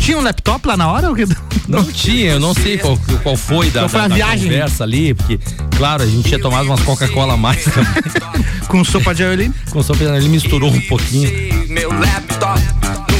Tinha 0.00 0.18
um 0.18 0.22
laptop 0.22 0.66
lá 0.66 0.76
na 0.76 0.88
hora? 0.90 1.08
ou 1.10 1.14
que- 1.14 1.24
Não 1.68 1.84
tinha, 1.84 2.32
eu 2.32 2.40
não 2.40 2.52
sei 2.54 2.78
qual, 2.78 2.98
qual 3.22 3.36
foi 3.36 3.70
da, 3.70 3.88
foi 3.88 4.00
da- 4.00 4.04
a 4.06 4.08
da 4.08 4.14
viagem? 4.14 4.50
conversa 4.50 4.82
ali, 4.84 5.14
porque, 5.14 5.38
claro, 5.76 6.02
a 6.02 6.06
gente 6.06 6.26
tinha 6.26 6.40
tomado 6.40 6.66
umas 6.66 6.80
Coca-Cola 6.80 7.34
a 7.34 7.36
mais 7.36 7.62
também. 7.64 8.44
Com 8.66 8.82
sopa 8.84 9.14
de 9.14 9.22
aioline? 9.22 9.54
Com 9.70 9.82
sopa 9.82 9.98
de 10.04 10.04
ele 10.10 10.28
misturou 10.28 10.70
um 10.70 10.80
pouquinho. 10.82 11.30
meu 11.68 11.90
laptop 11.92 12.60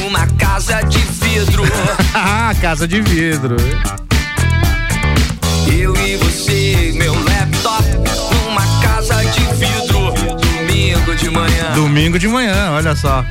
numa 0.01 0.25
casa 0.37 0.81
de 0.81 0.97
vidro. 0.99 1.63
ah, 2.13 2.53
casa 2.59 2.87
de 2.87 2.99
vidro. 3.01 3.55
Eu 5.71 5.95
e 5.95 6.17
você, 6.17 6.93
meu 6.95 7.13
laptop 7.23 7.83
numa 8.43 8.81
casa 8.81 9.23
de 9.25 9.39
vidro. 9.55 10.11
Domingo 10.67 11.15
de 11.15 11.29
manhã, 11.29 11.71
Domingo 11.75 12.19
de 12.19 12.27
manhã, 12.27 12.71
olha 12.71 12.95
só. 12.95 13.23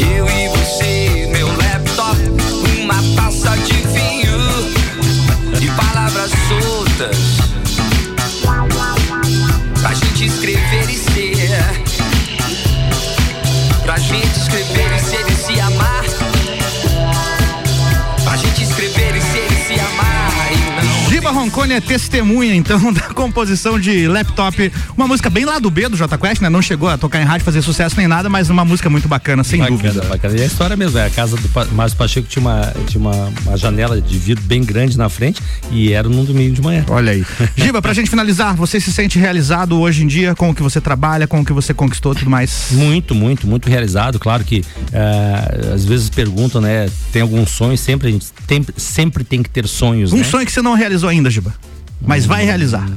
Eu 0.00 0.26
e 0.28 0.48
você, 0.48 1.21
uma 2.92 3.16
taça 3.16 3.56
de 3.58 3.72
vinho 3.88 4.38
e 5.60 5.70
palavras 5.70 6.30
soltas. 6.48 7.16
Pra 9.80 9.94
gente 9.94 10.26
escrever 10.26 10.61
Roncone 21.32 21.74
é 21.74 21.80
testemunha, 21.80 22.54
então, 22.54 22.78
da 22.92 23.02
composição 23.14 23.78
de 23.78 24.06
laptop. 24.06 24.72
Uma 24.96 25.08
música 25.08 25.28
bem 25.28 25.44
lá 25.44 25.58
do 25.58 25.70
B 25.70 25.88
do 25.88 25.96
Jota 25.96 26.18
Quest, 26.18 26.40
né? 26.40 26.48
Não 26.48 26.62
chegou 26.62 26.88
a 26.88 26.98
tocar 26.98 27.20
em 27.20 27.24
rádio, 27.24 27.44
fazer 27.44 27.62
sucesso 27.62 27.96
nem 27.96 28.06
nada, 28.06 28.28
mas 28.28 28.50
uma 28.50 28.64
música 28.64 28.88
muito 28.88 29.08
bacana, 29.08 29.42
sem 29.42 29.60
bacana, 29.60 29.76
dúvida. 29.76 30.06
Bacana. 30.06 30.38
E 30.38 30.42
a 30.42 30.46
história 30.46 30.76
mesmo, 30.76 30.98
é 30.98 31.06
a 31.06 31.10
casa 31.10 31.36
do 31.36 31.74
Márcio 31.74 31.98
Pacheco 31.98 32.28
tinha, 32.28 32.40
uma, 32.40 32.72
tinha 32.86 33.00
uma, 33.00 33.32
uma 33.46 33.56
janela 33.56 34.00
de 34.00 34.18
vidro 34.18 34.44
bem 34.44 34.62
grande 34.62 34.96
na 34.96 35.08
frente 35.08 35.42
e 35.70 35.92
era 35.92 36.08
num 36.08 36.24
domingo 36.24 36.54
de 36.54 36.62
manhã. 36.62 36.84
Olha 36.88 37.12
aí. 37.12 37.24
Giba, 37.56 37.80
pra 37.80 37.92
gente 37.92 38.10
finalizar, 38.10 38.54
você 38.54 38.80
se 38.80 38.92
sente 38.92 39.18
realizado 39.18 39.78
hoje 39.80 40.04
em 40.04 40.06
dia 40.06 40.34
com 40.34 40.50
o 40.50 40.54
que 40.54 40.62
você 40.62 40.80
trabalha, 40.80 41.26
com 41.26 41.40
o 41.40 41.44
que 41.44 41.52
você 41.52 41.72
conquistou 41.72 42.12
e 42.12 42.16
tudo 42.16 42.30
mais? 42.30 42.68
Muito, 42.70 43.14
muito, 43.14 43.46
muito 43.46 43.68
realizado. 43.68 44.18
Claro 44.18 44.44
que 44.44 44.64
eh, 44.92 45.72
às 45.74 45.84
vezes 45.84 46.10
perguntam, 46.10 46.60
né? 46.60 46.88
Tem 47.12 47.22
algum 47.22 47.46
sonho? 47.46 47.76
Sempre 47.76 48.08
a 48.08 48.10
gente 48.10 48.26
tem, 48.46 48.64
sempre 48.76 49.24
tem 49.24 49.42
que 49.42 49.50
ter 49.50 49.66
sonhos. 49.66 50.12
Um 50.12 50.18
né? 50.18 50.24
sonho 50.24 50.46
que 50.46 50.52
você 50.52 50.62
não 50.62 50.74
realizou 50.74 51.08
ainda, 51.08 51.21
Giba, 51.30 51.54
mas 52.00 52.26
vai 52.26 52.44
realizar. 52.44 52.88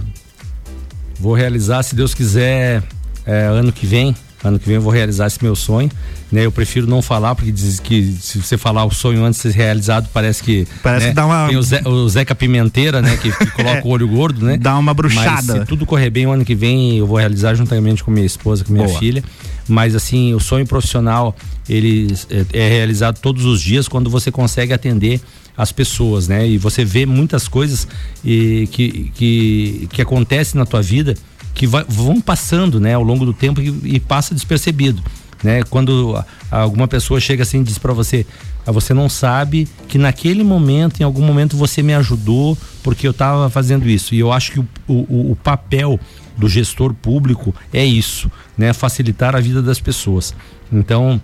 Vou 1.19 1.33
realizar, 1.33 1.83
se 1.83 1.95
Deus 1.95 2.13
quiser, 2.13 2.83
é, 3.25 3.45
ano 3.45 3.71
que 3.71 3.85
vem. 3.85 4.15
Ano 4.43 4.59
que 4.59 4.65
vem 4.67 4.75
eu 4.75 4.81
vou 4.81 4.91
realizar 4.91 5.25
esse 5.25 5.41
meu 5.43 5.55
sonho. 5.55 5.89
Né? 6.31 6.45
Eu 6.45 6.51
prefiro 6.51 6.85
não 6.85 7.01
falar, 7.01 7.33
porque 7.33 7.51
diz 7.51 7.79
que 7.79 8.15
se 8.21 8.39
você 8.39 8.57
falar 8.57 8.85
o 8.85 8.91
sonho 8.91 9.23
antes 9.23 9.41
de 9.41 9.51
ser 9.51 9.57
realizado, 9.57 10.07
parece 10.13 10.43
que. 10.43 10.67
Parece 10.83 11.05
né, 11.05 11.11
que 11.11 11.15
dá 11.15 11.25
uma- 11.25 11.47
Tem 11.47 11.57
o, 11.57 11.63
Zé, 11.63 11.81
o 11.87 12.07
Zeca 12.09 12.35
Pimenteira, 12.35 13.01
né? 13.01 13.17
Que, 13.17 13.31
que 13.31 13.45
coloca 13.55 13.87
o 13.87 13.89
olho 13.89 14.07
gordo, 14.07 14.45
né? 14.45 14.57
Dá 14.57 14.77
uma 14.77 14.93
bruxada. 14.93 15.53
Mas 15.53 15.61
se 15.61 15.65
tudo 15.65 15.85
correr 15.85 16.09
bem, 16.11 16.27
o 16.27 16.31
ano 16.31 16.45
que 16.45 16.53
vem 16.53 16.97
eu 16.97 17.07
vou 17.07 17.17
realizar 17.17 17.55
juntamente 17.55 18.03
com 18.03 18.11
minha 18.11 18.25
esposa, 18.25 18.63
com 18.63 18.71
minha 18.73 18.85
Boa. 18.85 18.99
filha. 18.99 19.23
Mas 19.67 19.95
assim, 19.95 20.33
o 20.35 20.39
sonho 20.39 20.67
profissional, 20.67 21.35
ele 21.67 22.13
é, 22.29 22.45
é 22.65 22.69
realizado 22.69 23.19
todos 23.19 23.45
os 23.45 23.59
dias 23.59 23.87
quando 23.87 24.11
você 24.11 24.31
consegue 24.31 24.73
atender 24.73 25.19
as 25.57 25.71
pessoas, 25.71 26.27
né? 26.27 26.47
E 26.47 26.57
você 26.57 26.83
vê 26.83 27.05
muitas 27.05 27.47
coisas 27.47 27.87
e, 28.23 28.67
que, 28.71 29.11
que, 29.15 29.87
que 29.91 30.01
acontecem 30.01 30.59
na 30.59 30.65
tua 30.65 30.81
vida 30.81 31.15
que 31.53 31.65
vai- 31.65 31.85
vão 31.87 32.19
passando, 32.19 32.79
né, 32.79 32.93
ao 32.93 33.03
longo 33.03 33.25
do 33.25 33.33
tempo 33.33 33.61
e, 33.61 33.95
e 33.95 33.99
passa 33.99 34.35
despercebido, 34.35 35.01
né? 35.43 35.63
Quando 35.63 36.21
alguma 36.51 36.87
pessoa 36.87 37.19
chega 37.19 37.43
assim 37.43 37.61
e 37.61 37.63
diz 37.63 37.77
para 37.77 37.93
você, 37.93 38.25
ah, 38.67 38.71
você 38.71 38.93
não 38.93 39.07
sabe 39.07 39.67
que 39.87 39.97
naquele 39.97 40.43
momento, 40.43 40.99
em 40.99 41.03
algum 41.03 41.21
momento 41.21 41.55
você 41.55 41.81
me 41.81 41.93
ajudou 41.93 42.57
porque 42.83 43.07
eu 43.07 43.11
estava 43.11 43.49
fazendo 43.49 43.87
isso. 43.87 44.13
E 44.13 44.19
eu 44.19 44.31
acho 44.33 44.51
que 44.51 44.59
o, 44.59 44.65
o, 44.87 45.31
o 45.31 45.37
papel 45.41 45.99
do 46.37 46.49
gestor 46.49 46.93
público 46.93 47.55
é 47.71 47.85
isso, 47.85 48.29
né? 48.57 48.73
Facilitar 48.73 49.35
a 49.35 49.39
vida 49.39 49.61
das 49.61 49.79
pessoas. 49.79 50.35
Então, 50.71 51.21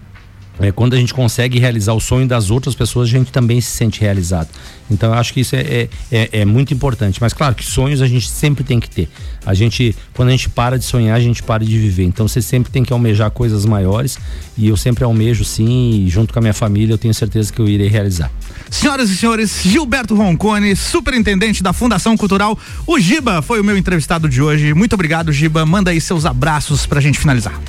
é, 0.60 0.72
quando 0.72 0.94
a 0.94 0.98
gente 0.98 1.14
consegue 1.14 1.58
realizar 1.60 1.94
o 1.94 2.00
sonho 2.00 2.28
das 2.28 2.50
outras 2.52 2.76
pessoas, 2.76 3.08
a 3.10 3.12
gente 3.12 3.32
também 3.32 3.60
se 3.62 3.72
sente 3.72 4.00
realizado. 4.02 4.50
Então 4.90 5.12
eu 5.14 5.18
acho 5.18 5.34
que 5.34 5.40
isso 5.40 5.56
é, 5.56 5.60
é, 5.62 5.90
é- 6.12 6.30
é 6.42 6.46
muito 6.46 6.74
importante. 6.74 7.20
Mas 7.22 7.34
claro 7.34 7.56
que 7.56 7.64
sonhos 7.66 8.02
a 8.02 8.08
gente 8.08 8.30
sempre 8.30 8.64
tem 8.64 8.80
que 8.80 8.90
ter. 8.90 9.10
A 9.46 9.54
gente, 9.54 9.96
quando 10.14 10.30
a 10.30 10.32
gente 10.32 10.50
para 10.50 10.78
de 10.78 10.84
sonhar, 10.86 11.16
a 11.16 11.20
gente 11.20 11.42
para 11.42 11.64
de 11.66 11.80
viver. 11.80 12.04
Então 12.04 12.28
você 12.28 12.42
sempre 12.42 12.72
tem 12.72 12.84
que 12.84 12.92
almejar 12.94 13.32
coisas 13.32 13.66
maiores. 13.66 14.20
E 14.58 14.68
eu 14.68 14.76
sempre 14.78 15.04
almejo 15.04 15.44
sim, 15.46 16.04
e 16.06 16.10
junto 16.10 16.34
com 16.34 16.40
a 16.40 16.42
minha 16.42 16.54
família, 16.54 16.94
eu 16.94 16.98
tenho 16.98 17.14
certeza 17.14 17.52
que 17.52 17.60
eu 17.60 17.68
irei 17.68 17.88
realizar. 17.88 18.30
Senhoras 18.70 19.10
e 19.10 19.16
senhores, 19.18 19.62
Gilberto 19.64 20.14
Roncone, 20.16 20.76
superintendente 20.76 21.64
da 21.64 21.74
Fundação 21.74 22.16
Cultural. 22.18 22.58
O 22.86 23.00
Giba 23.00 23.42
foi 23.42 23.60
o 23.60 23.64
meu 23.64 23.78
entrevistado 23.78 24.28
de 24.30 24.42
hoje. 24.42 24.74
Muito 24.74 24.94
obrigado, 24.94 25.32
Giba. 25.32 25.66
Manda 25.66 25.90
aí 25.92 26.00
seus 26.00 26.26
abraços 26.26 26.86
pra 26.86 27.00
gente 27.02 27.18
finalizar. 27.18 27.60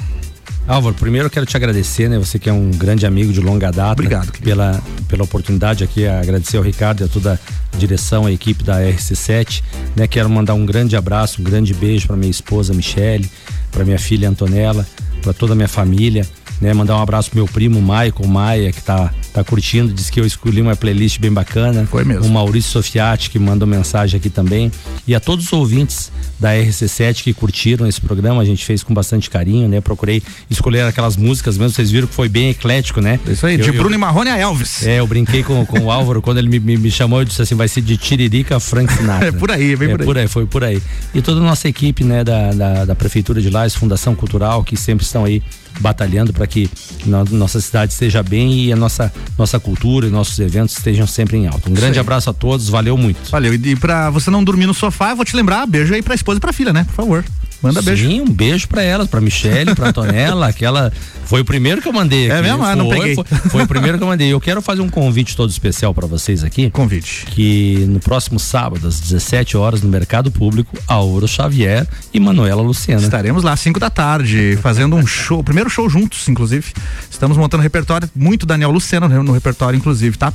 Álvaro, 0.73 0.95
primeiro 0.95 1.27
eu 1.27 1.31
quero 1.31 1.45
te 1.45 1.55
agradecer, 1.55 2.09
né? 2.09 2.19
Você 2.19 2.39
que 2.39 2.49
é 2.49 2.53
um 2.53 2.71
grande 2.71 3.05
amigo 3.05 3.31
de 3.31 3.41
longa 3.41 3.71
data. 3.71 3.93
Obrigado, 3.93 4.33
Pela, 4.41 4.83
pela 5.07 5.23
oportunidade 5.23 5.85
aqui, 5.85 6.07
agradecer 6.07 6.57
ao 6.57 6.63
Ricardo 6.63 7.03
e 7.03 7.05
a 7.05 7.09
toda 7.09 7.39
a 7.71 7.77
direção, 7.77 8.25
a 8.25 8.33
equipe 8.33 8.65
da 8.65 8.81
RC7, 8.81 9.63
né? 9.95 10.07
Quero 10.07 10.31
mandar 10.31 10.55
um 10.55 10.65
grande 10.65 10.97
abraço, 10.97 11.43
um 11.43 11.45
grande 11.45 11.75
beijo 11.75 12.07
para 12.07 12.17
minha 12.17 12.31
esposa 12.31 12.73
Michele, 12.73 13.31
para 13.71 13.85
minha 13.85 13.99
filha 13.99 14.27
Antonella, 14.31 14.87
para 15.21 15.35
toda 15.35 15.53
a 15.53 15.55
minha 15.55 15.69
família, 15.69 16.27
né? 16.63 16.73
Mandar 16.73 16.97
um 16.97 17.03
abraço 17.03 17.29
pro 17.29 17.39
meu 17.41 17.47
primo 17.47 17.81
Michael 17.83 18.27
Maia, 18.27 18.73
que 18.73 18.81
tá, 18.81 19.13
tá 19.33 19.43
curtindo, 19.43 19.93
disse 19.93 20.11
que 20.13 20.21
eu 20.21 20.25
escolhi 20.25 20.63
uma 20.63 20.77
playlist 20.77 21.19
bem 21.19 21.33
bacana. 21.33 21.87
Foi 21.91 22.05
mesmo. 22.05 22.25
O 22.25 22.31
Maurício 22.31 22.71
Sofiati, 22.71 23.29
que 23.29 23.39
mandou 23.39 23.67
mensagem 23.67 24.17
aqui 24.19 24.31
também. 24.31 24.71
E 25.07 25.15
a 25.15 25.21
todos 25.21 25.47
os 25.47 25.53
ouvintes 25.53 26.13
da 26.39 26.55
RC7 26.55 27.25
que 27.25 27.35
curtiram 27.35 27.87
esse 27.87 28.01
programa, 28.01 28.41
a 28.41 28.45
gente 28.45 28.65
fez 28.65 28.83
com 28.83 28.95
bastante 28.95 29.29
carinho, 29.29 29.69
né? 29.69 29.81
Procurei 29.81 30.23
escolher 30.49 30.83
aquelas 30.85 31.17
músicas 31.17 31.59
mesmo, 31.59 31.75
vocês 31.75 31.91
viram 31.91 32.07
que 32.07 32.15
foi 32.15 32.29
bem 32.29 32.51
eclético, 32.51 33.01
né? 33.01 33.19
Isso 33.27 33.45
aí, 33.47 33.55
Eu- 33.55 33.63
de 33.65 33.69
eu- 33.69 33.75
Bruno 33.75 33.95
e 33.95 33.99
Marrone 33.99 34.31
a 34.31 34.39
Elvis. 34.39 34.87
É, 34.87 35.01
eu 35.01 35.07
brinquei 35.07 35.43
com, 35.43 35.67
com 35.67 35.81
o 35.81 35.91
Álvaro, 35.91 36.23
quando 36.23 36.39
ele 36.39 36.49
me, 36.49 36.61
me, 36.61 36.77
me 36.77 36.91
chamou, 36.91 37.21
eu 37.21 37.25
disse 37.25 37.43
assim, 37.43 37.55
vai 37.57 37.67
ser 37.69 37.81
de 37.83 37.97
Tiririca 37.97 38.59
Frank 38.61 38.93
Sinatra. 38.93 39.29
É 39.33 39.33
por 39.33 39.51
aí, 39.51 39.75
vem 39.75 39.91
é, 39.91 39.97
por 39.97 40.17
aí. 40.17 40.29
Foi 40.29 40.47
por 40.47 40.63
aí. 40.63 40.81
E 41.15 41.21
toda 41.21 41.41
a 41.41 41.43
nossa 41.43 41.69
equipe, 41.69 42.05
né, 42.05 42.23
da, 42.23 42.53
da, 42.53 42.85
da 42.85 42.95
Prefeitura 42.95 43.41
de 43.41 43.51
Lages, 43.51 43.75
Fundação 43.77 44.15
Cultural, 44.15 44.63
que 44.63 44.77
sempre 44.77 45.05
estão 45.05 45.25
aí 45.25 45.43
batalhando 45.81 46.33
para 46.33 46.47
que 46.47 46.69
no- 47.05 47.25
nossa 47.25 47.61
cidade 47.61 47.93
esteja 47.93 48.23
bem 48.23 48.65
e 48.67 48.73
a 48.73 48.77
nossa, 48.77 49.13
nossa 49.39 49.59
cultura 49.61 50.07
e 50.07 50.11
nossos 50.11 50.39
eventos 50.39 50.77
estejam 50.77 51.07
sempre 51.07 51.37
em 51.37 51.47
alta. 51.47 51.69
Um 51.71 51.75
grande 51.75 51.99
aí. 51.99 52.01
abraço 52.01 52.31
a 52.31 52.33
todos, 52.33 52.69
valeu 52.69 52.97
muito. 52.97 53.31
Valeu. 53.31 53.55
E 53.55 53.77
pra 53.77 54.11
você 54.11 54.31
não 54.31 54.43
dormir 54.45 54.67
no 54.67 54.75
sofá, 54.75 55.11
eu 55.11 55.17
vou 55.17 55.25
te 55.25 55.35
lembrar, 55.37 55.67
beijo 55.67 55.93
aí 55.95 56.03
pra 56.03 56.15
esposa 56.15 56.39
e 56.39 56.41
pra 56.41 56.53
filha, 56.53 56.73
né? 56.73 56.85
Por 56.85 56.95
favor. 56.95 57.25
Manda 57.63 57.81
beijo. 57.83 58.09
Sim, 58.09 58.21
um 58.23 58.29
beijo 58.29 58.67
pra 58.69 58.83
elas, 58.83 59.09
pra 59.09 59.21
Michelle, 59.21 59.75
pra 59.75 59.89
Antonella, 59.89 60.49
aquela. 60.51 60.93
Foi 61.25 61.41
o 61.41 61.45
primeiro 61.45 61.81
que 61.81 61.89
eu 61.89 61.93
mandei 61.93 62.29
É 62.29 62.33
aqui. 62.35 62.43
mesmo? 62.43 62.65
Ah, 62.65 62.75
não 62.77 62.87
Foi, 62.87 62.97
peguei. 62.99 63.15
Foi, 63.15 63.25
foi 63.51 63.63
o 63.63 63.67
primeiro 63.67 63.97
que 63.97 64.05
eu 64.05 64.09
mandei. 64.09 64.33
Eu 64.33 64.41
quero 64.41 64.61
fazer 64.61 64.83
um 64.83 64.89
convite 64.89 65.35
todo 65.37 65.49
especial 65.51 65.95
pra 65.95 66.07
vocês 66.07 66.43
aqui. 66.45 66.69
Convite. 66.71 67.25
Que 67.27 67.87
no 67.89 68.01
próximo 68.01 68.39
sábado, 68.39 68.87
às 68.87 69.01
17 69.01 69.57
horas, 69.57 69.81
no 69.83 69.89
Mercado 69.89 70.31
Público, 70.31 70.77
Auro 70.87 71.27
Xavier 71.27 71.87
e 72.13 72.21
Manuela 72.21 72.61
Luciana. 72.61 73.03
Estaremos 73.03 73.43
lá 73.45 73.53
às 73.53 73.61
5 73.61 73.79
da 73.81 73.89
tarde, 73.89 74.59
fazendo 74.61 74.97
um 74.97 75.07
show, 75.07 75.39
o 75.39 75.45
primeiro 75.45 75.71
show 75.71 75.89
juntos, 75.89 76.29
inclusive. 76.29 76.67
Estamos 77.11 77.37
montando 77.37 77.63
repertório, 77.63 78.11
muito 78.15 78.45
Daniel 78.45 78.71
Lucena 78.71 79.09
no, 79.09 79.23
no 79.23 79.33
repertório, 79.33 79.77
inclusive, 79.77 80.19
tá? 80.19 80.33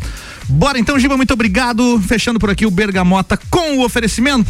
Bora 0.50 0.80
então, 0.80 0.98
Giba, 0.98 1.18
muito 1.18 1.34
obrigado. 1.34 2.02
Fechando 2.08 2.40
por 2.40 2.50
aqui 2.50 2.66
o 2.66 2.72
Bergamota 2.72 3.38
com 3.50 3.78
o 3.80 3.86
oferecimento 3.86 4.50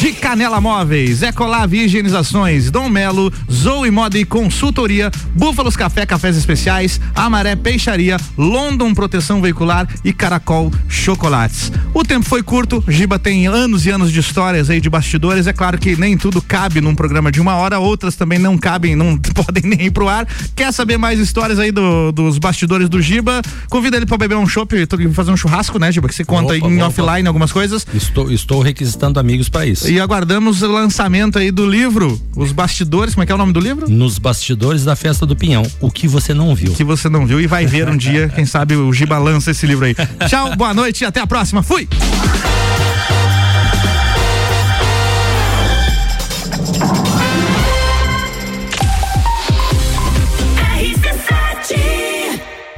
de 0.00 0.12
Canela 0.12 0.60
Móveis, 0.60 1.11
Ecolave 1.20 1.78
Higienizações, 1.84 2.70
Dom 2.70 2.88
Melo, 2.88 3.32
Zoe 3.50 3.90
Moda 3.90 4.16
e 4.18 4.24
Consultoria, 4.24 5.10
Búfalos 5.34 5.76
Café, 5.76 6.06
Cafés 6.06 6.36
Especiais, 6.36 7.00
Amaré 7.14 7.56
Peixaria, 7.56 8.16
London 8.38 8.94
Proteção 8.94 9.42
Veicular 9.42 9.88
e 10.04 10.12
Caracol 10.12 10.72
Chocolates. 10.88 11.72
O 11.92 12.04
tempo 12.04 12.24
foi 12.26 12.42
curto, 12.42 12.82
Giba 12.86 13.18
tem 13.18 13.46
anos 13.48 13.84
e 13.84 13.90
anos 13.90 14.12
de 14.12 14.20
histórias 14.20 14.70
aí 14.70 14.80
de 14.80 14.88
bastidores. 14.88 15.46
É 15.46 15.52
claro 15.52 15.76
que 15.78 15.96
nem 15.96 16.16
tudo 16.16 16.40
cabe 16.40 16.80
num 16.80 16.94
programa 16.94 17.32
de 17.32 17.40
uma 17.40 17.56
hora, 17.56 17.78
outras 17.80 18.14
também 18.14 18.38
não 18.38 18.56
cabem, 18.56 18.94
não 18.94 19.18
podem 19.34 19.64
nem 19.64 19.86
ir 19.86 19.90
pro 19.90 20.08
ar. 20.08 20.26
Quer 20.54 20.72
saber 20.72 20.96
mais 20.96 21.18
histórias 21.18 21.58
aí 21.58 21.72
do- 21.72 22.12
dos 22.12 22.38
bastidores 22.38 22.88
do 22.88 23.02
Giba? 23.02 23.42
Convida 23.68 23.96
ele 23.96 24.06
pra 24.06 24.16
beber 24.16 24.36
um 24.36 24.46
chopp, 24.46 24.74
fazer 25.12 25.32
um 25.32 25.36
churrasco, 25.36 25.78
né, 25.78 25.90
Giba? 25.90 26.08
Que 26.08 26.14
você 26.14 26.24
conta 26.24 26.54
Opa, 26.54 26.68
em 26.68 26.76
opa. 26.82 26.86
offline 26.86 27.26
algumas 27.26 27.50
coisas. 27.50 27.84
Estou, 27.92 28.30
estou 28.30 28.62
requisitando 28.62 29.18
amigos 29.18 29.48
para 29.48 29.66
isso. 29.66 29.90
E 29.90 29.98
aguardamos 29.98 30.62
o 30.62 30.76
lançamento 31.02 31.36
aí 31.36 31.50
do 31.50 31.66
livro, 31.66 32.20
Os 32.36 32.52
Bastidores, 32.52 33.14
como 33.14 33.24
é 33.24 33.26
que 33.26 33.32
é 33.32 33.34
o 33.34 33.38
nome 33.38 33.52
do 33.52 33.58
livro? 33.58 33.90
Nos 33.90 34.18
bastidores 34.18 34.84
da 34.84 34.94
festa 34.94 35.26
do 35.26 35.34
Pinhão, 35.34 35.64
o 35.80 35.90
que 35.90 36.06
você 36.06 36.32
não 36.32 36.54
viu. 36.54 36.72
Que 36.74 36.84
você 36.84 37.08
não 37.08 37.26
viu 37.26 37.40
e 37.40 37.46
vai 37.48 37.66
ver 37.66 37.88
um 37.88 37.96
dia, 37.96 38.28
quem 38.28 38.46
sabe 38.46 38.76
o 38.76 38.92
Giba 38.92 39.18
lança 39.18 39.50
esse 39.50 39.66
livro 39.66 39.84
aí. 39.84 39.96
Tchau, 40.28 40.54
boa 40.54 40.72
noite 40.72 41.02
e 41.02 41.04
até 41.04 41.18
a 41.18 41.26
próxima. 41.26 41.60
Fui! 41.60 41.88